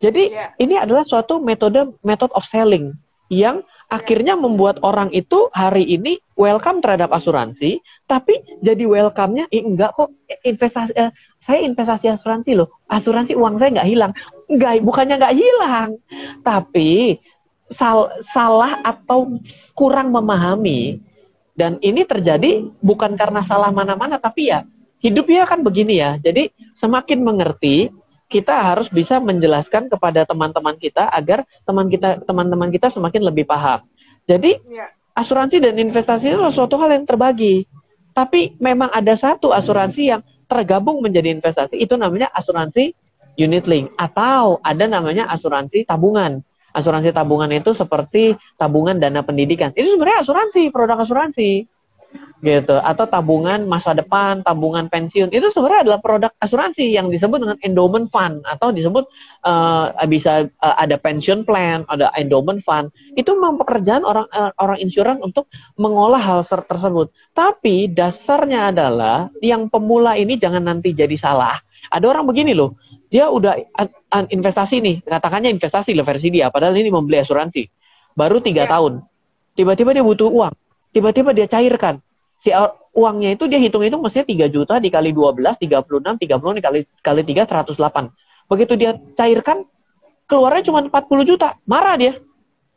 Jadi 0.00 0.32
yeah. 0.32 0.52
ini 0.56 0.80
adalah 0.80 1.04
suatu 1.04 1.40
metode 1.40 1.92
method 2.00 2.32
of 2.32 2.44
selling 2.48 2.96
yang 3.30 3.62
akhirnya 3.90 4.34
membuat 4.34 4.78
orang 4.82 5.10
itu 5.12 5.50
hari 5.54 5.86
ini 5.86 6.18
welcome 6.38 6.80
terhadap 6.80 7.10
asuransi, 7.14 7.82
tapi 8.06 8.38
jadi 8.62 8.86
welcome-nya, 8.86 9.50
eh, 9.50 9.62
enggak 9.62 9.94
kok 9.98 10.10
investasi, 10.46 10.92
eh, 10.94 11.10
saya 11.42 11.60
investasi 11.66 12.06
asuransi 12.10 12.54
loh, 12.54 12.70
asuransi 12.86 13.34
uang 13.34 13.58
saya 13.58 13.70
nggak 13.76 13.90
hilang, 13.90 14.12
enggak, 14.50 14.82
bukannya 14.82 15.14
nggak 15.16 15.36
hilang, 15.38 15.90
tapi 16.42 17.22
sal 17.70 18.10
salah 18.34 18.82
atau 18.82 19.38
kurang 19.78 20.10
memahami, 20.10 20.98
dan 21.54 21.78
ini 21.80 22.02
terjadi 22.02 22.66
bukan 22.82 23.14
karena 23.14 23.46
salah 23.46 23.70
mana-mana, 23.70 24.18
tapi 24.18 24.50
ya 24.50 24.66
hidupnya 25.00 25.46
kan 25.46 25.62
begini 25.62 26.02
ya, 26.02 26.18
jadi 26.18 26.50
semakin 26.82 27.22
mengerti, 27.22 27.94
kita 28.30 28.54
harus 28.54 28.86
bisa 28.90 29.18
menjelaskan 29.18 29.90
kepada 29.90 30.22
teman-teman 30.22 30.78
kita 30.78 31.10
agar 31.10 31.42
teman 31.66 31.90
kita 31.90 32.22
teman-teman 32.22 32.70
kita 32.70 32.86
semakin 32.94 33.26
lebih 33.26 33.42
paham. 33.42 33.82
Jadi 34.30 34.54
ya. 34.70 34.86
asuransi 35.18 35.58
dan 35.58 35.74
investasi 35.74 36.30
itu 36.30 36.38
suatu 36.54 36.78
hal 36.78 36.94
yang 36.94 37.04
terbagi. 37.04 37.66
Tapi 38.14 38.54
memang 38.62 38.90
ada 38.94 39.18
satu 39.18 39.50
asuransi 39.50 40.14
yang 40.14 40.22
tergabung 40.46 41.02
menjadi 41.02 41.34
investasi 41.34 41.78
itu 41.78 41.98
namanya 41.98 42.30
asuransi 42.30 42.94
unit 43.40 43.64
link 43.64 43.88
atau 43.96 44.60
ada 44.60 44.84
namanya 44.84 45.24
asuransi 45.32 45.88
tabungan. 45.88 46.44
Asuransi 46.70 47.10
tabungan 47.10 47.50
itu 47.50 47.72
seperti 47.74 48.36
tabungan 48.54 49.00
dana 49.00 49.24
pendidikan. 49.24 49.72
Itu 49.74 49.96
sebenarnya 49.96 50.22
asuransi, 50.22 50.70
produk 50.70 51.02
asuransi 51.02 51.66
gitu 52.40 52.80
atau 52.80 53.04
tabungan 53.04 53.68
masa 53.68 53.92
depan, 53.92 54.40
tabungan 54.40 54.88
pensiun 54.88 55.28
itu 55.28 55.52
sebenarnya 55.52 55.84
adalah 55.84 56.00
produk 56.00 56.32
asuransi 56.40 56.88
yang 56.88 57.12
disebut 57.12 57.36
dengan 57.36 57.58
endowment 57.60 58.08
fund 58.08 58.40
atau 58.48 58.72
disebut 58.72 59.04
uh, 59.44 59.92
bisa 60.08 60.48
uh, 60.64 60.76
ada 60.80 60.96
pension 60.96 61.44
plan, 61.44 61.84
ada 61.92 62.08
endowment 62.16 62.64
fund. 62.64 62.88
Itu 63.12 63.36
memang 63.36 63.60
pekerjaan 63.60 64.08
orang 64.08 64.24
uh, 64.32 64.56
orang 64.56 64.80
insurance 64.80 65.20
untuk 65.20 65.52
mengolah 65.76 66.18
hal 66.18 66.40
tersebut. 66.48 67.12
Tapi 67.36 67.92
dasarnya 67.92 68.72
adalah 68.72 69.28
yang 69.44 69.68
pemula 69.68 70.16
ini 70.16 70.40
jangan 70.40 70.64
nanti 70.64 70.96
jadi 70.96 71.14
salah. 71.20 71.60
Ada 71.92 72.08
orang 72.08 72.24
begini 72.24 72.56
loh, 72.56 72.80
dia 73.10 73.26
udah 73.26 73.58
investasi 74.30 74.78
nih, 74.78 74.96
katakannya 75.02 75.50
investasi 75.50 75.92
lah 75.98 76.06
versi 76.06 76.30
dia, 76.30 76.48
padahal 76.48 76.78
ini 76.78 76.94
membeli 76.94 77.18
asuransi. 77.18 77.66
Baru 78.14 78.38
tiga 78.38 78.64
ya. 78.66 78.70
tahun. 78.78 79.02
Tiba-tiba 79.58 79.90
dia 79.90 80.06
butuh 80.06 80.30
uang. 80.30 80.54
Tiba-tiba 80.94 81.34
dia 81.34 81.46
cairkan 81.50 81.98
si 82.40 82.50
uangnya 82.96 83.36
itu 83.36 83.44
dia 83.46 83.60
hitung-hitung 83.60 84.00
mestinya 84.02 84.48
3 84.48 84.54
juta 84.54 84.74
dikali 84.80 85.12
12, 85.12 85.60
36, 85.60 86.24
30 86.26 86.58
dikali 86.58 86.80
kali 87.04 87.22
3, 87.22 87.46
108. 87.46 88.50
Begitu 88.50 88.72
dia 88.74 88.98
cairkan, 89.14 89.62
keluarnya 90.26 90.62
cuma 90.66 90.82
40 90.82 91.28
juta. 91.28 91.54
Marah 91.68 91.94
dia. 92.00 92.18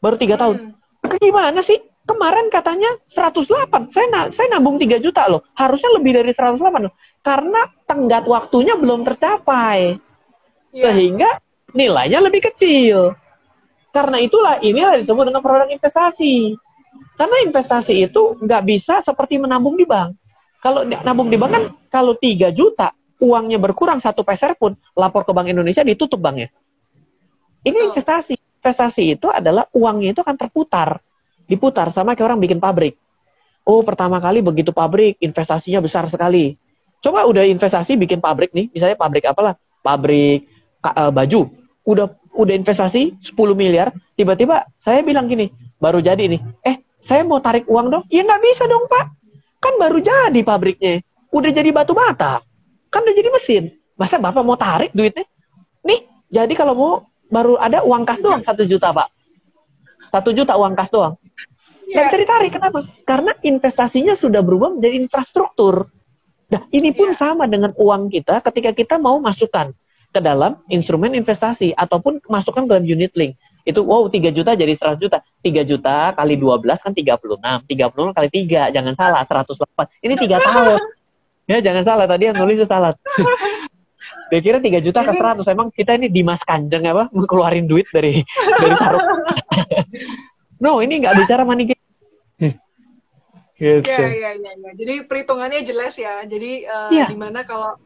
Baru 0.03 0.19
3 0.19 0.37
tahun. 0.37 0.55
Hmm. 1.01 1.17
Gimana 1.17 1.59
sih? 1.63 1.79
Kemarin 2.03 2.51
katanya 2.51 2.99
108. 3.15 3.95
Saya 3.95 4.07
na 4.11 4.21
saya 4.35 4.47
nabung 4.51 4.75
3 4.75 4.99
juta 4.99 5.23
loh. 5.31 5.47
Harusnya 5.55 5.89
lebih 5.97 6.19
dari 6.19 6.35
108 6.35 6.59
loh. 6.83 6.93
Karena 7.23 7.63
tenggat 7.87 8.27
waktunya 8.27 8.75
belum 8.75 9.07
tercapai. 9.07 9.95
Yeah. 10.73 10.89
Sehingga 10.89 11.29
nilainya 11.71 12.19
lebih 12.19 12.49
kecil. 12.49 13.13
Karena 13.93 14.17
itulah 14.17 14.57
inilah 14.57 14.97
disebut 15.05 15.29
dengan 15.29 15.45
produk 15.45 15.69
investasi. 15.69 16.57
Karena 17.13 17.45
investasi 17.45 18.09
itu 18.09 18.41
nggak 18.41 18.63
bisa 18.65 19.05
seperti 19.05 19.37
menabung 19.37 19.77
di 19.77 19.85
bank. 19.85 20.17
Kalau 20.57 20.81
nabung 20.81 21.29
di 21.29 21.37
bank 21.37 21.51
kan 21.53 21.63
kalau 21.93 22.17
3 22.17 22.49
juta 22.49 22.89
uangnya 23.21 23.61
berkurang 23.61 24.01
satu 24.01 24.25
peser 24.25 24.57
pun 24.57 24.73
lapor 24.97 25.23
ke 25.23 25.31
Bank 25.31 25.47
Indonesia 25.47 25.85
ditutup 25.85 26.17
banknya. 26.17 26.49
Ini 27.63 27.93
investasi. 27.93 28.33
Investasi 28.63 29.19
itu 29.19 29.27
adalah 29.27 29.67
uangnya 29.75 30.15
itu 30.15 30.23
akan 30.23 30.39
terputar, 30.39 31.03
diputar 31.43 31.91
sama 31.91 32.15
kayak 32.15 32.31
orang 32.31 32.39
bikin 32.39 32.63
pabrik. 32.63 32.95
Oh 33.67 33.83
pertama 33.83 34.23
kali 34.23 34.39
begitu 34.39 34.71
pabrik 34.71 35.19
investasinya 35.19 35.83
besar 35.83 36.07
sekali. 36.07 36.55
Coba 37.03 37.27
udah 37.27 37.43
investasi 37.43 37.99
bikin 37.99 38.23
pabrik 38.23 38.55
nih, 38.55 38.71
misalnya 38.71 38.95
pabrik 38.95 39.27
apalah, 39.27 39.59
pabrik 39.83 40.47
uh, 40.83 41.11
baju. 41.11 41.49
Udah 41.83 42.11
udah 42.33 42.53
investasi 42.55 43.15
10 43.21 43.35
miliar, 43.53 43.93
tiba-tiba 44.17 44.65
saya 44.81 45.05
bilang 45.05 45.29
gini, 45.29 45.51
baru 45.77 46.01
jadi 46.01 46.25
nih, 46.25 46.41
eh 46.65 46.81
saya 47.07 47.21
mau 47.27 47.39
tarik 47.43 47.67
uang 47.67 47.87
dong. 47.91 48.03
Ya 48.07 48.23
nggak 48.23 48.41
bisa 48.41 48.63
dong 48.67 48.87
Pak. 48.87 49.05
Kan 49.59 49.73
baru 49.79 49.99
jadi 49.99 50.39
pabriknya. 50.43 51.03
Udah 51.31 51.51
jadi 51.51 51.69
batu 51.71 51.95
bata. 51.95 52.43
Kan 52.91 53.03
udah 53.03 53.15
jadi 53.15 53.29
mesin. 53.31 53.63
Masa 53.99 54.17
Bapak 54.17 54.43
mau 54.43 54.57
tarik 54.57 54.91
duitnya? 54.91 55.27
Nih, 55.85 56.07
jadi 56.31 56.53
kalau 56.57 56.73
mau 56.73 56.93
baru 57.29 57.59
ada 57.59 57.83
uang 57.83 58.03
kas 58.07 58.19
doang 58.23 58.41
satu 58.41 58.63
juta 58.63 58.91
Pak. 58.91 59.07
Satu 60.11 60.29
juta 60.31 60.55
uang 60.55 60.73
kas 60.77 60.89
doang. 60.89 61.15
Nggak 61.89 62.03
bisa 62.09 62.17
ditarik. 62.17 62.51
Kenapa? 62.55 62.79
Karena 63.03 63.31
investasinya 63.43 64.13
sudah 64.15 64.41
berubah 64.41 64.73
menjadi 64.73 64.95
infrastruktur. 65.03 65.91
Nah, 66.53 66.61
ini 66.69 66.93
pun 66.93 67.11
yeah. 67.11 67.17
sama 67.17 67.49
dengan 67.49 67.73
uang 67.73 68.13
kita 68.13 68.37
ketika 68.45 68.71
kita 68.77 68.95
mau 69.01 69.17
masukkan 69.17 69.73
ke 70.13 70.21
dalam 70.21 70.61
instrumen 70.69 71.17
investasi 71.17 71.73
ataupun 71.73 72.21
masukkan 72.29 72.69
ke 72.69 72.69
dalam 72.69 72.85
unit 72.85 73.09
link 73.17 73.33
itu 73.65 73.79
wow 73.81 74.05
3 74.05 74.29
juta 74.29 74.53
jadi 74.53 74.77
100 74.77 75.01
juta 75.01 75.17
3 75.41 75.65
juta 75.65 75.95
kali 76.13 76.35
12 76.37 76.83
kan 76.83 76.91
36 76.93 77.65
36 77.65 78.17
kali 78.17 78.27
3 78.29 78.75
jangan 78.75 78.93
salah 78.93 79.21
108 79.25 80.05
ini 80.05 80.13
3 80.19 80.47
tahun 80.47 80.79
ya 81.49 81.57
jangan 81.63 81.83
salah 81.83 82.05
tadi 82.05 82.23
yang 82.29 82.37
nulis 82.37 82.61
itu 82.61 82.67
salah 82.67 82.91
dia 84.29 84.39
kira 84.43 84.59
3 84.59 84.85
juta 84.85 84.99
ke 85.01 85.11
100 85.15 85.47
emang 85.49 85.67
kita 85.71 85.95
ini 85.95 86.11
Dimas 86.11 86.43
Kanjeng 86.43 86.85
apa 86.85 87.09
mengeluarin 87.15 87.65
duit 87.65 87.87
dari 87.89 88.21
dari 88.61 88.75
sarung 88.77 89.07
no 90.63 90.83
ini 90.83 91.01
nggak 91.01 91.23
bicara 91.23 91.47
money 91.47 91.71
game 91.71 91.83
gitu. 93.63 93.89
Ya, 93.89 94.11
ya, 94.11 94.31
ya, 94.35 94.51
ya. 94.59 94.71
Jadi 94.75 95.07
perhitungannya 95.07 95.61
jelas 95.63 95.95
ya. 95.95 96.19
Jadi 96.27 96.67
uh, 96.67 96.91
ya. 96.91 97.07
di 97.07 97.15
mana 97.15 97.47
kalau 97.47 97.79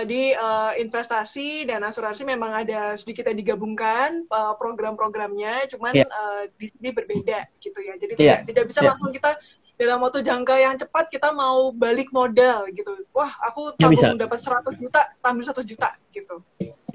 tadi 0.00 0.32
uh, 0.32 0.72
investasi 0.80 1.68
dan 1.68 1.84
asuransi 1.84 2.24
memang 2.24 2.64
ada 2.64 2.96
sedikit 2.96 3.28
yang 3.28 3.36
digabungkan 3.36 4.24
uh, 4.32 4.56
program-programnya, 4.56 5.68
cuman 5.68 5.92
yeah. 5.92 6.08
uh, 6.08 6.48
di 6.56 6.72
sini 6.72 6.88
berbeda 6.96 7.44
gitu 7.60 7.78
ya. 7.84 7.94
Jadi 8.00 8.12
yeah. 8.16 8.40
tidak 8.40 8.40
tidak 8.48 8.64
bisa 8.72 8.80
yeah. 8.80 8.88
langsung 8.96 9.12
kita 9.12 9.36
dalam 9.76 10.00
waktu 10.04 10.20
jangka 10.24 10.54
yang 10.60 10.76
cepat 10.76 11.08
kita 11.12 11.32
mau 11.36 11.68
balik 11.72 12.08
modal 12.12 12.64
gitu. 12.72 13.04
Wah, 13.12 13.32
aku 13.44 13.76
tabung 13.76 14.16
dapat 14.16 14.40
100 14.40 14.80
juta, 14.80 15.00
tampil 15.20 15.44
100 15.44 15.64
juta 15.68 15.88
gitu. 16.16 16.40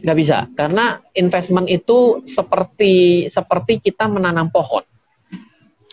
Nggak 0.02 0.18
bisa, 0.22 0.38
karena 0.54 1.02
investment 1.18 1.70
itu 1.70 2.26
seperti 2.30 3.26
seperti 3.30 3.82
kita 3.82 4.06
menanam 4.10 4.50
pohon. 4.50 4.86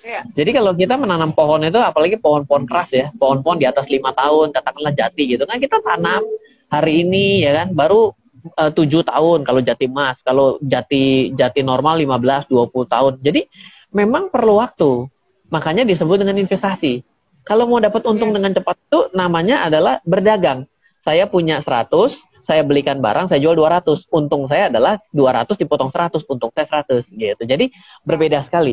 Ya. 0.03 0.27
Jadi 0.35 0.51
kalau 0.51 0.75
kita 0.75 0.99
menanam 0.99 1.31
pohon 1.31 1.63
itu, 1.63 1.79
apalagi 1.79 2.19
pohon-pohon 2.19 2.67
keras 2.67 2.91
ya, 2.91 3.07
pohon-pohon 3.15 3.63
di 3.63 3.71
atas 3.71 3.87
lima 3.87 4.11
tahun, 4.11 4.51
katakanlah 4.51 4.93
jati 4.93 5.39
gitu, 5.39 5.47
kan 5.47 5.63
kita 5.63 5.79
tanam 5.79 6.27
hari 6.73 7.05
ini 7.05 7.45
ya 7.45 7.53
kan, 7.63 7.77
baru 7.77 8.17
eh, 8.57 8.73
tujuh 8.73 9.05
tahun 9.05 9.45
kalau 9.45 9.61
jati 9.61 9.85
emas, 9.85 10.17
kalau 10.25 10.57
jati 10.65 11.37
jati 11.37 11.61
normal 11.61 12.01
15, 12.01 12.49
20 12.49 12.89
tahun. 12.89 13.13
Jadi 13.21 13.45
memang 13.93 14.33
perlu 14.33 14.57
waktu. 14.57 15.13
Makanya 15.53 15.85
disebut 15.85 16.25
dengan 16.25 16.41
investasi. 16.41 17.05
Kalau 17.45 17.69
mau 17.69 17.77
dapat 17.77 18.01
untung 18.09 18.33
ya. 18.33 18.41
dengan 18.41 18.57
cepat 18.57 18.81
itu 18.81 19.13
namanya 19.13 19.69
adalah 19.69 20.01
berdagang. 20.09 20.65
Saya 21.05 21.29
punya 21.29 21.61
100, 21.61 22.15
saya 22.47 22.63
belikan 22.65 23.03
barang, 23.03 23.29
saya 23.29 23.43
jual 23.43 23.53
200. 23.53 24.09
Untung 24.09 24.49
saya 24.49 24.73
adalah 24.73 24.97
200 25.13 25.61
dipotong 25.61 25.93
100, 25.93 26.25
untung 26.25 26.49
saya 26.57 26.67
100 26.89 27.05
gitu. 27.13 27.43
Jadi 27.45 27.69
berbeda 28.07 28.41
sekali. 28.47 28.73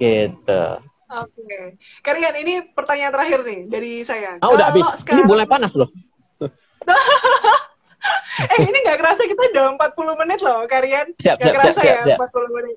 Gitu. 0.00 0.62
Oke. 1.08 1.40
Okay. 1.40 1.64
Karian, 2.04 2.34
ini 2.40 2.54
pertanyaan 2.72 3.12
terakhir 3.14 3.40
nih 3.44 3.60
dari 3.68 3.92
saya. 4.02 4.36
Ah, 4.40 4.52
udah 4.52 4.72
habis. 4.72 4.84
Sekarang... 5.00 5.24
Ini 5.24 5.30
mulai 5.30 5.46
panas 5.46 5.72
loh. 5.76 5.88
eh, 8.54 8.60
ini 8.62 8.78
nggak 8.84 8.98
kerasa 8.98 9.22
kita 9.26 9.42
udah 9.54 9.64
40 9.76 10.20
menit 10.24 10.40
loh, 10.44 10.62
Karian. 10.70 11.08
Siap, 11.18 11.36
gak 11.38 11.44
siap, 11.44 11.54
kerasa 11.58 11.80
siap, 11.82 11.96
ya, 12.06 12.16
siap. 12.16 12.30
40 12.30 12.56
menit. 12.56 12.76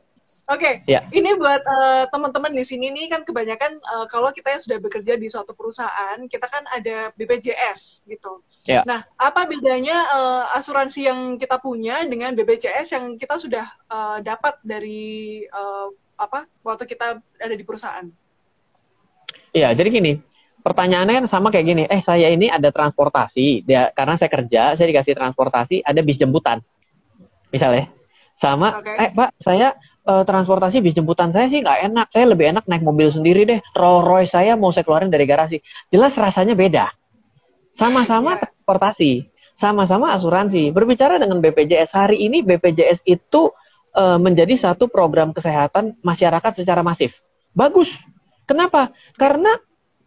Oke, 0.49 0.58
okay. 0.58 0.74
Ya. 0.89 0.99
yeah. 0.99 1.04
ini 1.16 1.38
buat 1.38 1.64
uh, 1.64 2.10
teman-teman 2.12 2.52
di 2.52 2.66
sini 2.66 2.91
nih 2.91 3.08
kan 3.08 3.22
kebanyakan 3.24 3.72
uh, 3.93 4.06
kalau 4.10 4.34
kita 4.34 4.52
yang 4.52 4.64
sudah 4.64 4.78
bekerja 4.82 5.14
di 5.16 5.28
suatu 5.30 5.56
perusahaan, 5.56 6.18
kita 6.28 6.49
kan 6.49 6.66
ada 6.68 7.14
BPJS 7.16 8.04
gitu. 8.10 8.41
Yeah. 8.68 8.84
Nah, 8.84 9.06
apa 9.16 9.47
bedanya 9.47 10.08
uh, 10.12 10.43
asuransi 10.58 11.08
yang 11.08 11.38
kita 11.38 11.62
punya 11.62 12.04
dengan 12.10 12.36
BPJS 12.36 12.97
yang 12.97 13.06
kita 13.16 13.38
sudah 13.38 13.70
uh, 13.88 14.18
dapat 14.20 14.58
dari 14.66 15.45
uh, 15.45 15.93
apa 16.18 16.49
waktu 16.66 16.84
kita 16.89 17.22
ada 17.22 17.56
di 17.56 17.64
perusahaan? 17.64 18.10
Iya, 19.52 19.76
jadi 19.76 19.88
gini, 19.88 20.14
pertanyaannya 20.62 21.14
kan 21.22 21.26
sama 21.28 21.49
kayak 21.49 21.66
gini, 21.66 21.84
eh 21.89 22.01
saya 22.05 22.30
ini 22.30 22.47
ada 22.47 22.70
transportasi, 22.70 23.66
dia 23.66 23.89
karena 23.91 24.16
saya 24.16 24.30
kerja, 24.30 24.62
saya 24.78 24.88
dikasih 24.88 25.14
transportasi, 25.18 25.82
ada 25.84 25.99
bis 26.05 26.18
jemputan, 26.22 26.62
misalnya, 27.49 27.89
sama, 28.41 28.82
okay. 28.82 28.97
eh 29.05 29.09
pak 29.14 29.30
saya 29.41 29.78
uh, 30.05 30.24
transportasi 30.26 30.82
bis 30.82 30.97
jemputan 30.97 31.30
saya 31.30 31.47
sih 31.51 31.62
nggak 31.62 31.80
enak. 31.91 32.07
Saya 32.09 32.26
lebih 32.34 32.49
enak 32.53 32.66
naik 32.66 32.82
mobil 32.82 33.14
sendiri 33.14 33.45
deh. 33.45 33.59
Rolls 33.78 34.05
Royce 34.05 34.32
saya 34.34 34.57
mau 34.57 34.74
saya 34.74 34.86
keluarin 34.86 35.14
dari 35.14 35.26
garasi. 35.30 35.62
Jelas 35.93 36.16
rasanya 36.18 36.57
beda. 36.57 36.89
Sama-sama 37.78 38.38
yeah. 38.38 38.41
transportasi, 38.45 39.12
sama-sama 39.62 40.14
asuransi. 40.18 40.74
Berbicara 40.74 41.22
dengan 41.22 41.39
BPJS 41.39 41.91
hari 41.93 42.26
ini 42.26 42.41
BPJS 42.41 43.05
itu 43.05 43.53
uh, 43.95 44.18
menjadi 44.18 44.57
satu 44.57 44.89
program 44.89 45.32
kesehatan 45.32 45.97
masyarakat 46.01 46.62
secara 46.62 46.82
masif. 46.82 47.14
Bagus. 47.53 47.89
Kenapa? 48.49 48.91
Karena 49.16 49.55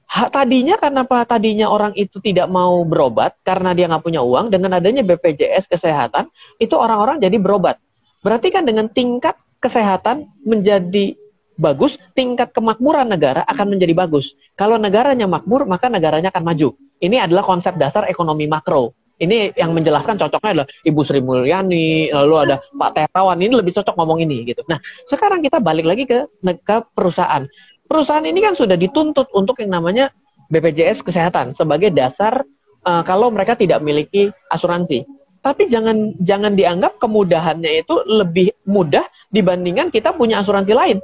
tadinya 0.08 0.78
kenapa 0.78 1.26
tadinya 1.26 1.66
orang 1.68 1.92
itu 1.98 2.20
tidak 2.22 2.46
mau 2.46 2.84
berobat 2.86 3.34
karena 3.42 3.74
dia 3.74 3.90
nggak 3.90 4.04
punya 4.04 4.20
uang 4.22 4.52
dengan 4.52 4.78
adanya 4.78 5.02
BPJS 5.02 5.66
kesehatan 5.66 6.30
itu 6.60 6.74
orang-orang 6.76 7.18
jadi 7.18 7.36
berobat. 7.40 7.80
Berarti 8.24 8.48
kan 8.48 8.64
dengan 8.64 8.88
tingkat 8.88 9.36
kesehatan 9.60 10.28
menjadi 10.44 11.16
bagus, 11.56 11.96
tingkat 12.12 12.50
kemakmuran 12.50 13.08
negara 13.08 13.46
akan 13.46 13.76
menjadi 13.76 13.94
bagus. 13.94 14.34
Kalau 14.58 14.78
negaranya 14.80 15.28
makmur, 15.28 15.66
maka 15.68 15.86
negaranya 15.88 16.30
akan 16.34 16.44
maju. 16.44 16.68
Ini 16.98 17.26
adalah 17.26 17.44
konsep 17.46 17.74
dasar 17.78 18.06
ekonomi 18.10 18.48
makro. 18.48 18.94
Ini 19.14 19.54
yang 19.54 19.70
menjelaskan 19.70 20.18
cocoknya 20.18 20.50
adalah 20.50 20.68
Ibu 20.82 21.00
Sri 21.06 21.22
Mulyani, 21.22 22.10
lalu 22.10 22.34
ada 22.50 22.56
Pak 22.74 22.90
Terawan, 22.98 23.38
ini 23.38 23.54
lebih 23.54 23.70
cocok 23.78 23.94
ngomong 23.94 24.18
ini 24.26 24.42
gitu. 24.42 24.66
Nah, 24.66 24.82
sekarang 25.06 25.38
kita 25.38 25.62
balik 25.62 25.86
lagi 25.86 26.02
ke, 26.02 26.26
ke 26.42 26.76
perusahaan. 26.98 27.46
Perusahaan 27.84 28.24
ini 28.24 28.40
kan 28.40 28.56
sudah 28.56 28.74
dituntut 28.74 29.28
untuk 29.36 29.60
yang 29.60 29.76
namanya 29.80 30.10
BPJS 30.48 31.04
kesehatan 31.04 31.52
sebagai 31.52 31.92
dasar 31.92 32.44
uh, 32.84 33.02
kalau 33.04 33.28
mereka 33.32 33.56
tidak 33.56 33.80
memiliki 33.84 34.32
asuransi. 34.48 35.04
Tapi 35.44 35.68
jangan 35.68 36.16
jangan 36.24 36.56
dianggap 36.56 36.96
kemudahannya 36.96 37.84
itu 37.84 37.94
lebih 38.08 38.56
mudah 38.64 39.04
dibandingkan 39.28 39.92
kita 39.92 40.16
punya 40.16 40.40
asuransi 40.40 40.72
lain. 40.72 40.98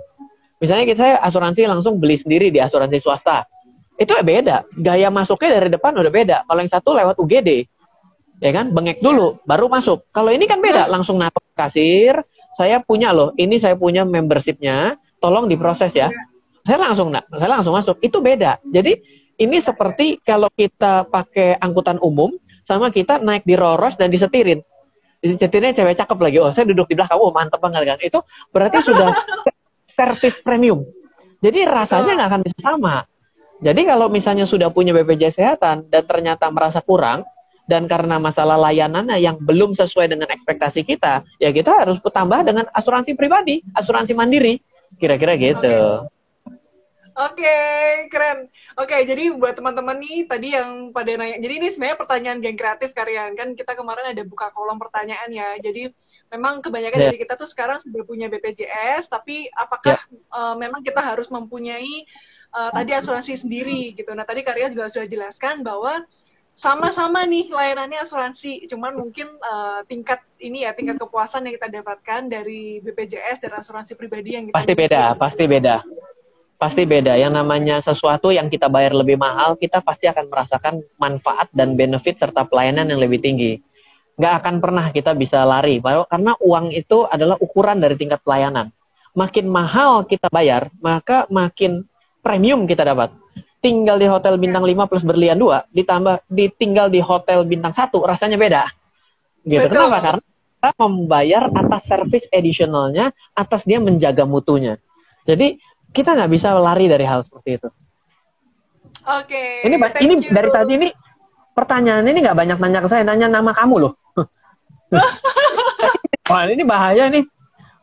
Misalnya 0.61 0.89
kita 0.89 1.05
asuransi 1.21 1.69
langsung 1.69 2.01
beli 2.01 2.17
sendiri 2.17 2.49
di 2.49 2.61
asuransi 2.61 3.01
swasta. 3.05 3.45
Itu 4.01 4.17
beda. 4.17 4.65
Gaya 4.81 5.13
masuknya 5.13 5.61
dari 5.61 5.69
depan 5.69 5.93
udah 5.93 6.13
beda. 6.13 6.37
Kalau 6.49 6.61
yang 6.65 6.73
satu 6.73 6.91
lewat 6.97 7.17
UGD. 7.21 7.69
Ya 8.41 8.51
kan? 8.57 8.73
Bengek 8.73 9.05
dulu 9.05 9.41
baru 9.45 9.69
masuk. 9.69 10.09
Kalau 10.17 10.33
ini 10.33 10.49
kan 10.49 10.65
beda, 10.65 10.89
langsung 10.89 11.21
napak 11.21 11.45
kasir, 11.53 12.17
saya 12.57 12.81
punya 12.81 13.13
loh, 13.13 13.37
ini 13.37 13.61
saya 13.61 13.77
punya 13.77 14.09
membershipnya, 14.09 14.97
tolong 15.21 15.45
diproses 15.45 15.93
ya. 15.93 16.09
Saya 16.65 16.79
langsung 16.79 17.09
saya 17.13 17.51
langsung 17.51 17.75
masuk. 17.75 17.97
Itu 18.05 18.21
beda. 18.21 18.61
Jadi 18.69 19.01
ini 19.41 19.57
seperti 19.65 20.21
kalau 20.21 20.53
kita 20.53 21.09
pakai 21.09 21.57
angkutan 21.57 21.97
umum 22.05 22.37
sama 22.69 22.93
kita 22.93 23.19
naik 23.19 23.49
di 23.49 23.57
Roros 23.57 23.97
dan 23.97 24.13
disetirin 24.13 24.61
cetirnya 25.21 25.77
cewek 25.77 25.97
cakep 26.01 26.19
lagi. 26.21 26.37
Oh, 26.41 26.53
saya 26.53 26.69
duduk 26.69 26.89
di 26.89 26.97
belakang. 26.97 27.21
Oh, 27.21 27.33
mantep 27.33 27.61
banget 27.61 27.85
kan. 27.85 27.99
Itu 28.01 28.25
berarti 28.53 28.81
sudah 28.85 29.13
service 29.99 30.41
premium. 30.41 30.85
Jadi 31.41 31.65
rasanya 31.65 32.13
nggak 32.17 32.29
akan 32.33 32.43
bisa 32.45 32.59
sama. 32.61 32.97
Jadi 33.61 33.85
kalau 33.85 34.09
misalnya 34.09 34.49
sudah 34.49 34.73
punya 34.73 34.97
BPJS 34.97 35.37
Kesehatan 35.37 35.93
dan 35.93 36.03
ternyata 36.09 36.49
merasa 36.49 36.81
kurang, 36.81 37.29
dan 37.69 37.87
karena 37.87 38.19
masalah 38.19 38.59
layanannya 38.59 39.21
yang 39.23 39.39
belum 39.39 39.79
sesuai 39.79 40.11
dengan 40.11 40.27
ekspektasi 40.27 40.83
kita, 40.83 41.23
ya 41.39 41.55
kita 41.55 41.85
harus 41.85 42.03
tambah 42.03 42.43
dengan 42.43 42.67
asuransi 42.75 43.15
pribadi, 43.15 43.63
asuransi 43.77 44.11
mandiri. 44.17 44.59
Kira-kira 44.99 45.39
gitu. 45.39 45.71
Okay. 45.71 46.20
Oke, 47.21 47.45
okay, 47.45 48.09
keren. 48.09 48.49
Oke, 48.81 48.97
okay, 48.97 49.01
jadi 49.05 49.29
buat 49.37 49.53
teman-teman 49.53 50.01
nih 50.01 50.25
tadi 50.25 50.57
yang 50.57 50.89
pada 50.89 51.13
nanya, 51.21 51.37
jadi 51.37 51.55
ini 51.61 51.69
sebenarnya 51.69 52.01
pertanyaan 52.01 52.41
geng 52.41 52.57
kreatif 52.57 52.97
kalian 52.97 53.37
kan 53.37 53.53
kita 53.53 53.77
kemarin 53.77 54.17
ada 54.17 54.25
buka 54.25 54.49
kolom 54.57 54.81
pertanyaan 54.81 55.29
ya. 55.29 55.53
Jadi 55.61 55.93
memang 56.33 56.65
kebanyakan 56.65 56.97
yeah. 56.97 57.07
dari 57.13 57.19
kita 57.21 57.37
tuh 57.37 57.45
sekarang 57.45 57.77
sudah 57.77 58.09
punya 58.09 58.33
BPJS, 58.33 59.13
tapi 59.13 59.53
apakah 59.53 60.01
yeah. 60.01 60.33
uh, 60.33 60.57
memang 60.57 60.81
kita 60.81 61.05
harus 61.05 61.29
mempunyai 61.29 62.09
uh, 62.57 62.73
tadi 62.73 62.97
asuransi 62.97 63.37
sendiri 63.37 63.93
gitu. 63.93 64.17
Nah 64.17 64.25
tadi 64.25 64.41
Karya 64.41 64.73
juga 64.73 64.89
sudah 64.89 65.05
jelaskan 65.05 65.61
bahwa 65.61 66.01
sama-sama 66.57 67.29
nih 67.29 67.53
layanannya 67.53 68.01
asuransi, 68.01 68.65
cuman 68.65 68.97
mungkin 68.97 69.29
uh, 69.45 69.85
tingkat 69.85 70.25
ini 70.41 70.65
ya 70.65 70.73
tingkat 70.73 70.97
kepuasan 70.97 71.45
yang 71.45 71.61
kita 71.61 71.69
dapatkan 71.69 72.33
dari 72.33 72.81
BPJS 72.81 73.45
dan 73.45 73.61
asuransi 73.61 73.93
pribadi 73.93 74.41
yang 74.41 74.49
kita 74.49 74.57
pasti 74.57 74.73
beda, 74.73 75.03
pasti 75.21 75.45
beda 75.45 75.85
pasti 76.61 76.85
beda. 76.85 77.17
Yang 77.17 77.33
namanya 77.41 77.81
sesuatu 77.81 78.29
yang 78.29 78.53
kita 78.53 78.69
bayar 78.69 78.93
lebih 78.93 79.17
mahal, 79.17 79.57
kita 79.57 79.81
pasti 79.81 80.05
akan 80.05 80.29
merasakan 80.29 80.85
manfaat 81.01 81.49
dan 81.57 81.73
benefit 81.73 82.21
serta 82.21 82.45
pelayanan 82.45 82.93
yang 82.93 83.01
lebih 83.01 83.17
tinggi. 83.17 83.57
Nggak 84.21 84.35
akan 84.45 84.55
pernah 84.61 84.87
kita 84.93 85.17
bisa 85.17 85.41
lari, 85.49 85.81
karena 85.81 86.37
uang 86.37 86.77
itu 86.77 87.09
adalah 87.09 87.41
ukuran 87.41 87.81
dari 87.81 87.97
tingkat 87.97 88.21
pelayanan. 88.21 88.69
Makin 89.17 89.49
mahal 89.49 90.05
kita 90.05 90.29
bayar, 90.29 90.69
maka 90.85 91.25
makin 91.33 91.89
premium 92.21 92.69
kita 92.69 92.85
dapat. 92.85 93.09
Tinggal 93.65 93.97
di 93.97 94.05
hotel 94.09 94.37
bintang 94.37 94.65
5 94.65 94.89
plus 94.89 95.05
berlian 95.05 95.41
2, 95.41 95.73
ditambah 95.73 96.29
ditinggal 96.29 96.93
di 96.93 97.01
hotel 97.01 97.49
bintang 97.49 97.73
1, 97.73 97.89
rasanya 98.05 98.37
beda. 98.37 98.63
Gitu. 99.49 99.65
Betul. 99.65 99.89
Kenapa? 99.89 99.99
Karena 100.05 100.25
kita 100.29 100.71
membayar 100.77 101.43
atas 101.57 101.83
service 101.89 102.29
additionalnya, 102.29 103.17
atas 103.33 103.65
dia 103.65 103.81
menjaga 103.81 104.29
mutunya. 104.29 104.77
Jadi 105.25 105.57
kita 105.91 106.15
nggak 106.15 106.31
bisa 106.31 106.55
lari 106.59 106.87
dari 106.87 107.05
hal 107.07 107.27
seperti 107.27 107.59
itu. 107.59 107.69
Oke. 109.11 109.65
Okay, 109.65 109.67
ini 109.67 109.77
ini 109.79 110.15
you. 110.23 110.31
dari 110.31 110.49
tadi 110.53 110.73
ini 110.77 110.89
pertanyaan 111.57 112.07
ini 112.07 112.19
nggak 112.23 112.39
banyak 112.39 112.59
nanya 112.59 112.81
ke 112.85 112.89
saya, 112.91 113.03
nanya 113.03 113.27
nama 113.27 113.51
kamu 113.55 113.89
loh. 113.89 113.93
Wah 116.31 116.47
ini 116.47 116.63
bahaya 116.63 117.11
nih 117.11 117.27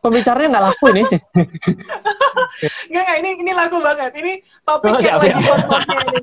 pembicaranya 0.08 0.48
nggak 0.56 0.64
laku 0.72 0.84
ini. 0.96 1.02
Nggak, 2.58 3.04
nggak, 3.06 3.16
ini 3.22 3.30
ini 3.44 3.52
laku 3.52 3.76
banget. 3.78 4.12
Ini 4.18 4.32
topik 4.64 4.88
oh, 4.88 4.98
yang 4.98 5.04
siap, 5.04 5.20
lagi 5.20 5.42
hot-hotnya 5.46 5.98
ini, 6.00 6.20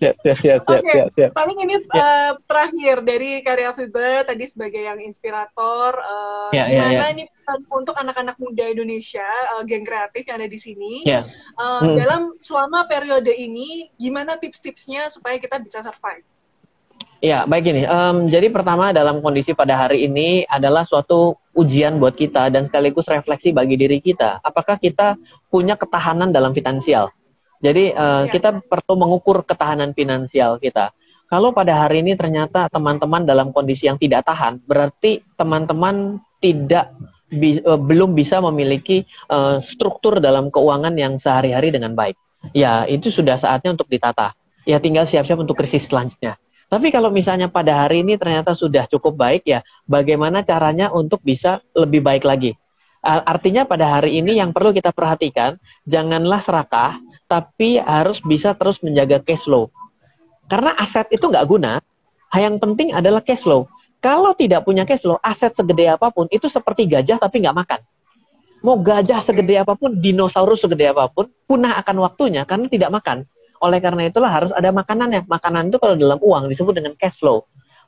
Siap, 0.00 0.14
siap, 0.24 0.38
siap, 0.42 0.60
okay. 0.64 0.90
siap, 0.90 1.08
siap. 1.12 1.30
Paling 1.36 1.58
ini 1.62 1.76
ya. 1.92 2.02
uh, 2.02 2.30
terakhir 2.48 2.96
dari 3.04 3.30
Karya 3.44 3.70
Fiber 3.76 4.24
tadi 4.26 4.44
sebagai 4.48 4.82
yang 4.82 4.98
inspirator. 4.98 5.92
Uh, 6.02 6.50
ya, 6.56 6.66
ya, 6.66 6.88
gimana 6.88 7.06
ya. 7.12 7.14
ini 7.14 7.24
untuk 7.70 7.94
anak-anak 7.94 8.36
muda 8.42 8.64
Indonesia, 8.66 9.28
uh, 9.54 9.62
geng 9.62 9.86
kreatif 9.86 10.26
yang 10.26 10.36
ada 10.42 10.50
di 10.50 10.60
sini, 10.60 11.04
uh, 11.06 11.22
hmm. 11.84 11.94
dalam 11.94 12.22
selama 12.42 12.88
periode 12.90 13.30
ini, 13.30 13.92
gimana 14.00 14.40
tips-tipsnya 14.40 15.12
supaya 15.12 15.38
kita 15.38 15.60
bisa 15.62 15.84
survive? 15.84 16.26
Ya, 17.24 17.48
baik 17.48 17.64
ini. 17.64 17.88
Um, 17.88 18.28
jadi 18.28 18.52
pertama 18.52 18.92
dalam 18.92 19.24
kondisi 19.24 19.56
pada 19.56 19.88
hari 19.88 20.04
ini 20.04 20.44
adalah 20.44 20.84
suatu 20.84 21.40
ujian 21.56 21.96
buat 21.96 22.12
kita 22.12 22.52
dan 22.52 22.68
sekaligus 22.68 23.08
refleksi 23.08 23.56
bagi 23.56 23.80
diri 23.80 24.04
kita. 24.04 24.44
Apakah 24.44 24.76
kita 24.76 25.16
punya 25.48 25.80
ketahanan 25.80 26.28
dalam 26.28 26.52
finansial? 26.52 27.08
Jadi 27.64 27.96
uh, 27.96 28.28
ya. 28.28 28.32
kita 28.36 28.60
perlu 28.60 29.00
mengukur 29.00 29.48
ketahanan 29.48 29.96
finansial 29.96 30.60
kita. 30.60 30.92
Kalau 31.26 31.56
pada 31.56 31.88
hari 31.88 32.04
ini 32.04 32.14
ternyata 32.14 32.68
teman-teman 32.68 33.24
dalam 33.24 33.50
kondisi 33.50 33.88
yang 33.88 33.96
tidak 33.96 34.28
tahan, 34.28 34.60
berarti 34.68 35.24
teman-teman 35.40 36.20
tidak 36.38 36.92
bi 37.32 37.58
uh, 37.64 37.80
belum 37.80 38.12
bisa 38.12 38.38
memiliki 38.44 39.08
uh, 39.32 39.58
struktur 39.64 40.20
dalam 40.20 40.52
keuangan 40.52 40.92
yang 40.94 41.16
sehari-hari 41.16 41.72
dengan 41.72 41.96
baik. 41.96 42.14
Ya, 42.52 42.84
itu 42.86 43.08
sudah 43.08 43.40
saatnya 43.40 43.72
untuk 43.74 43.88
ditata. 43.88 44.36
Ya, 44.68 44.78
tinggal 44.78 45.08
siap-siap 45.08 45.40
untuk 45.40 45.58
krisis 45.58 45.88
selanjutnya. 45.88 46.38
Tapi 46.66 46.90
kalau 46.90 47.14
misalnya 47.14 47.46
pada 47.46 47.86
hari 47.86 48.02
ini 48.02 48.18
ternyata 48.18 48.50
sudah 48.58 48.90
cukup 48.90 49.14
baik 49.14 49.46
ya, 49.46 49.62
bagaimana 49.86 50.42
caranya 50.42 50.90
untuk 50.90 51.22
bisa 51.22 51.62
lebih 51.78 52.02
baik 52.02 52.26
lagi? 52.26 52.58
Artinya 53.06 53.62
pada 53.62 53.98
hari 53.98 54.18
ini 54.18 54.34
yang 54.34 54.50
perlu 54.50 54.74
kita 54.74 54.90
perhatikan, 54.90 55.54
janganlah 55.86 56.42
serakah, 56.42 56.98
tapi 57.30 57.78
harus 57.78 58.18
bisa 58.18 58.50
terus 58.58 58.82
menjaga 58.82 59.22
cash 59.22 59.46
flow. 59.46 59.70
Karena 60.50 60.74
aset 60.74 61.06
itu 61.14 61.22
nggak 61.22 61.46
guna, 61.46 61.78
yang 62.34 62.58
penting 62.58 62.90
adalah 62.90 63.22
cash 63.22 63.46
flow. 63.46 63.70
Kalau 64.02 64.34
tidak 64.34 64.66
punya 64.66 64.82
cash 64.82 65.06
flow, 65.06 65.22
aset 65.22 65.54
segede 65.54 65.86
apa 65.86 66.10
pun, 66.10 66.26
itu 66.34 66.50
seperti 66.50 66.90
gajah 66.90 67.22
tapi 67.22 67.46
nggak 67.46 67.54
makan. 67.54 67.80
Mau 68.66 68.74
gajah 68.82 69.22
segede 69.22 69.54
apa 69.62 69.78
pun, 69.78 69.94
dinosaurus 70.02 70.66
segede 70.66 70.90
apa 70.90 71.06
pun, 71.06 71.30
punah 71.46 71.78
akan 71.78 72.10
waktunya 72.10 72.42
karena 72.42 72.66
tidak 72.66 72.90
makan. 72.90 73.22
Oleh 73.62 73.78
karena 73.80 74.08
itulah 74.08 74.30
harus 74.30 74.52
ada 74.52 74.72
makanannya. 74.72 75.24
Makanan 75.28 75.68
itu 75.70 75.78
kalau 75.80 75.94
dalam 75.94 76.18
uang 76.20 76.48
disebut 76.50 76.74
dengan 76.76 76.92
cash 76.96 77.16
flow. 77.20 77.44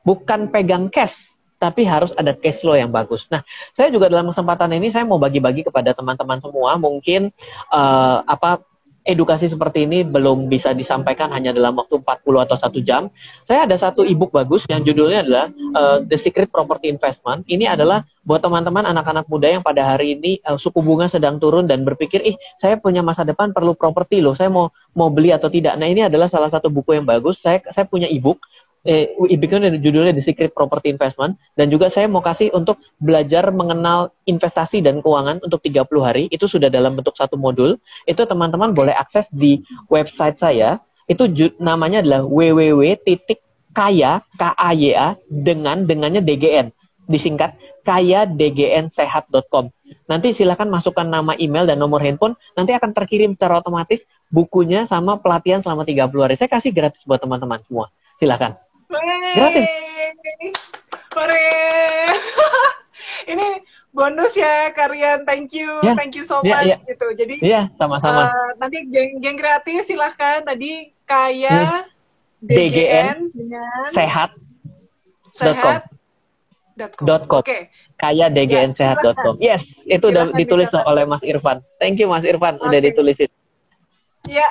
Bukan 0.07 0.49
pegang 0.49 0.89
cash, 0.89 1.17
tapi 1.59 1.83
harus 1.83 2.15
ada 2.15 2.33
cash 2.33 2.63
flow 2.63 2.79
yang 2.79 2.89
bagus. 2.89 3.27
Nah, 3.29 3.43
saya 3.75 3.91
juga 3.91 4.07
dalam 4.07 4.31
kesempatan 4.31 4.71
ini 4.79 4.95
saya 4.95 5.03
mau 5.03 5.19
bagi-bagi 5.19 5.67
kepada 5.67 5.91
teman-teman 5.93 6.39
semua, 6.39 6.79
mungkin 6.79 7.35
uh, 7.75 8.23
apa 8.25 8.63
edukasi 9.09 9.49
seperti 9.49 9.89
ini 9.89 10.05
belum 10.05 10.53
bisa 10.53 10.77
disampaikan 10.77 11.33
hanya 11.33 11.57
dalam 11.57 11.73
waktu 11.81 12.05
40 12.05 12.45
atau 12.45 12.57
satu 12.61 12.79
jam. 12.85 13.09
Saya 13.49 13.65
ada 13.65 13.81
satu 13.81 14.05
e-book 14.05 14.37
bagus 14.37 14.69
yang 14.69 14.85
judulnya 14.85 15.25
adalah 15.25 15.47
uh, 15.73 15.99
The 16.05 16.21
Secret 16.21 16.53
Property 16.53 16.93
Investment. 16.93 17.49
Ini 17.49 17.73
adalah 17.73 18.05
buat 18.29 18.45
teman-teman 18.45 18.85
anak-anak 18.85 19.25
muda 19.33 19.49
yang 19.49 19.65
pada 19.65 19.81
hari 19.97 20.21
ini 20.21 20.45
uh, 20.45 20.61
suku 20.61 20.85
bunga 20.85 21.09
sedang 21.09 21.41
turun 21.41 21.65
dan 21.65 21.89
berpikir, 21.89 22.21
ih 22.21 22.37
saya 22.61 22.77
punya 22.77 23.01
masa 23.01 23.25
depan 23.25 23.57
perlu 23.57 23.73
properti 23.73 24.21
loh, 24.21 24.37
saya 24.37 24.53
mau 24.53 24.69
mau 24.93 25.09
beli 25.09 25.33
atau 25.33 25.49
tidak. 25.49 25.81
Nah 25.81 25.89
ini 25.89 26.05
adalah 26.05 26.29
salah 26.29 26.53
satu 26.53 26.69
buku 26.69 27.01
yang 27.01 27.09
bagus. 27.09 27.41
Saya 27.41 27.65
saya 27.73 27.89
punya 27.89 28.05
e-book 28.05 28.37
eh, 28.85 29.11
e 29.15 29.35
judulnya 29.81 30.13
The 30.15 30.23
Secret 30.23 30.53
Property 30.55 30.93
Investment. 30.93 31.39
Dan 31.55 31.73
juga 31.73 31.91
saya 31.91 32.07
mau 32.07 32.23
kasih 32.23 32.53
untuk 32.55 32.79
belajar 32.99 33.51
mengenal 33.51 34.13
investasi 34.29 34.83
dan 34.85 35.01
keuangan 35.01 35.43
untuk 35.43 35.63
30 35.65 35.87
hari. 36.03 36.25
Itu 36.31 36.47
sudah 36.47 36.69
dalam 36.69 36.95
bentuk 36.99 37.15
satu 37.19 37.35
modul. 37.35 37.79
Itu 38.07 38.27
teman-teman 38.29 38.75
boleh 38.77 38.95
akses 38.95 39.27
di 39.33 39.63
website 39.91 40.39
saya. 40.39 40.79
Itu 41.09 41.27
namanya 41.59 42.05
adalah 42.05 42.23
www.kaya 42.29 44.13
k 44.21 44.43
a 44.43 44.71
y 44.77 44.93
a 44.93 45.17
dengan 45.31 45.89
dengannya 45.89 46.21
DGN 46.21 46.75
disingkat 47.09 47.57
kaya 47.83 48.29
dgnsehat.com. 48.29 49.73
Nanti 50.05 50.37
silakan 50.37 50.69
masukkan 50.69 51.09
nama 51.09 51.33
email 51.41 51.65
dan 51.65 51.81
nomor 51.81 52.05
handphone, 52.05 52.37
nanti 52.53 52.77
akan 52.77 52.93
terkirim 52.93 53.33
secara 53.33 53.65
otomatis 53.65 54.05
bukunya 54.29 54.85
sama 54.85 55.17
pelatihan 55.17 55.65
selama 55.65 55.89
30 55.89 56.13
hari. 56.21 56.35
Saya 56.37 56.53
kasih 56.53 56.71
gratis 56.77 57.01
buat 57.09 57.25
teman-teman 57.25 57.65
semua. 57.65 57.89
Silakan. 58.89 59.35
Gratis. 59.37 59.67
Hore. 61.13 61.47
Ini 63.29 63.49
bonus 63.93 64.33
ya 64.37 64.73
Karian, 64.73 65.25
thank 65.29 65.53
you, 65.53 65.69
yeah. 65.85 65.97
thank 65.97 66.17
you 66.17 66.25
so 66.25 66.41
yeah, 66.41 66.61
much 66.61 66.73
yeah. 66.73 66.81
gitu. 66.89 67.07
Jadi 67.17 67.37
Iya, 67.41 67.53
yeah, 67.53 67.65
sama-sama. 67.77 68.33
Uh, 68.33 68.51
nanti 68.57 68.89
geng 68.89 69.21
geng 69.21 69.37
gratis 69.37 69.89
silahkan 69.89 70.45
tadi 70.45 70.93
kaya 71.05 71.85
hmm. 71.85 72.47
DGN, 72.47 73.17
dengan 73.35 73.91
sehat 73.93 74.31
sehat 75.35 75.91
dot 76.79 76.95
com. 77.27 77.43
Oke. 77.43 77.45
Okay. 77.45 77.61
Kaya 77.99 78.31
dgn 78.31 78.71
ya, 78.71 78.95
sehat.com. 78.95 79.35
Yes, 79.43 79.67
itu 79.83 80.07
silahkan 80.07 80.31
udah 80.31 80.39
ditulis 80.39 80.71
dicatat. 80.71 80.87
oleh 80.87 81.03
Mas 81.03 81.23
Irfan. 81.27 81.59
Thank 81.83 81.99
you 81.99 82.07
Mas 82.07 82.23
Irfan 82.23 82.63
okay. 82.63 82.67
udah 82.71 82.79
ditulisin. 82.79 83.31
Ya, 84.31 84.47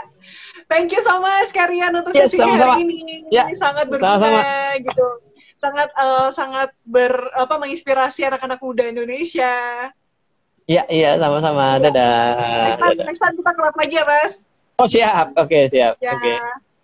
Thank 0.68 0.92
you 0.92 1.00
so 1.00 1.24
much 1.24 1.56
Karian 1.56 1.96
untuk 1.96 2.12
yes, 2.12 2.28
sesi 2.28 2.44
sama 2.44 2.60
-sama. 2.60 2.76
hari 2.76 2.84
ini. 2.84 3.24
Ya, 3.32 3.48
ini 3.48 3.56
sangat 3.56 3.88
berguna 3.88 4.76
gitu. 4.84 5.08
Sangat 5.56 5.90
uh, 5.96 6.30
sangat 6.36 6.76
ber 6.84 7.32
apa 7.34 7.56
menginspirasi 7.56 8.28
anak-anak 8.28 8.60
muda 8.60 8.84
Indonesia. 8.84 9.56
Iya, 10.68 10.84
iya, 10.92 11.16
sama-sama. 11.16 11.80
Ya. 11.80 11.88
Dadah. 11.88 12.28
Next 12.68 12.80
time, 12.84 12.98
next 13.08 13.22
time 13.24 13.36
kita 13.40 13.52
kelap 13.56 13.76
lagi 13.80 13.96
ya, 13.96 14.04
Mas. 14.04 14.34
Oh, 14.76 14.88
siap. 14.92 15.32
Oke, 15.40 15.48
okay, 15.48 15.64
siap. 15.72 15.94
Ya. 16.04 16.20
Oke. 16.20 16.28
Okay. 16.28 16.38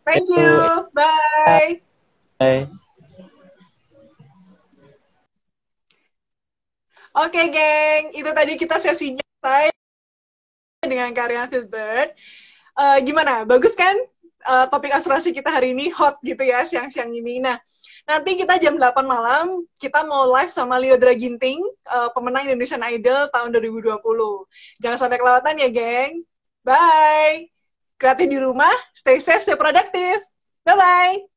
Thank 0.07 0.27
you. 0.31 0.51
Bye. 0.95 1.83
Bye. 2.39 2.63
Oke, 7.13 7.29
okay, 7.29 7.45
geng. 7.51 8.03
Itu 8.15 8.31
tadi 8.31 8.55
kita 8.55 8.79
sesinya 8.79 9.21
saya 9.43 9.69
dengan 10.87 11.11
Karian 11.11 11.51
Filbert 11.51 12.15
uh, 12.77 12.97
gimana? 13.01 13.43
Bagus 13.43 13.73
kan? 13.73 13.95
Uh, 14.43 14.67
topik 14.67 14.91
asuransi 14.91 15.31
kita 15.31 15.47
hari 15.47 15.71
ini 15.71 15.87
hot 15.87 16.19
gitu 16.19 16.43
ya 16.43 16.67
siang-siang 16.67 17.15
ini. 17.15 17.39
Nah, 17.39 17.55
nanti 18.03 18.35
kita 18.35 18.59
jam 18.59 18.75
8 18.75 19.07
malam 19.07 19.63
kita 19.79 20.03
mau 20.03 20.27
live 20.27 20.51
sama 20.51 20.75
Leo 20.83 20.99
Draginting, 20.99 21.63
uh, 21.87 22.11
pemenang 22.11 22.51
Indonesian 22.51 22.83
Idol 22.83 23.31
tahun 23.31 23.55
2020. 23.55 24.03
Jangan 24.83 24.99
sampai 24.99 25.17
kelewatan 25.17 25.63
ya, 25.63 25.69
geng. 25.71 26.27
Bye. 26.67 27.47
Kreatif 27.95 28.27
di 28.27 28.39
rumah, 28.39 28.73
stay 28.91 29.23
safe, 29.23 29.47
stay 29.47 29.55
produktif. 29.55 30.19
Bye-bye. 30.67 31.32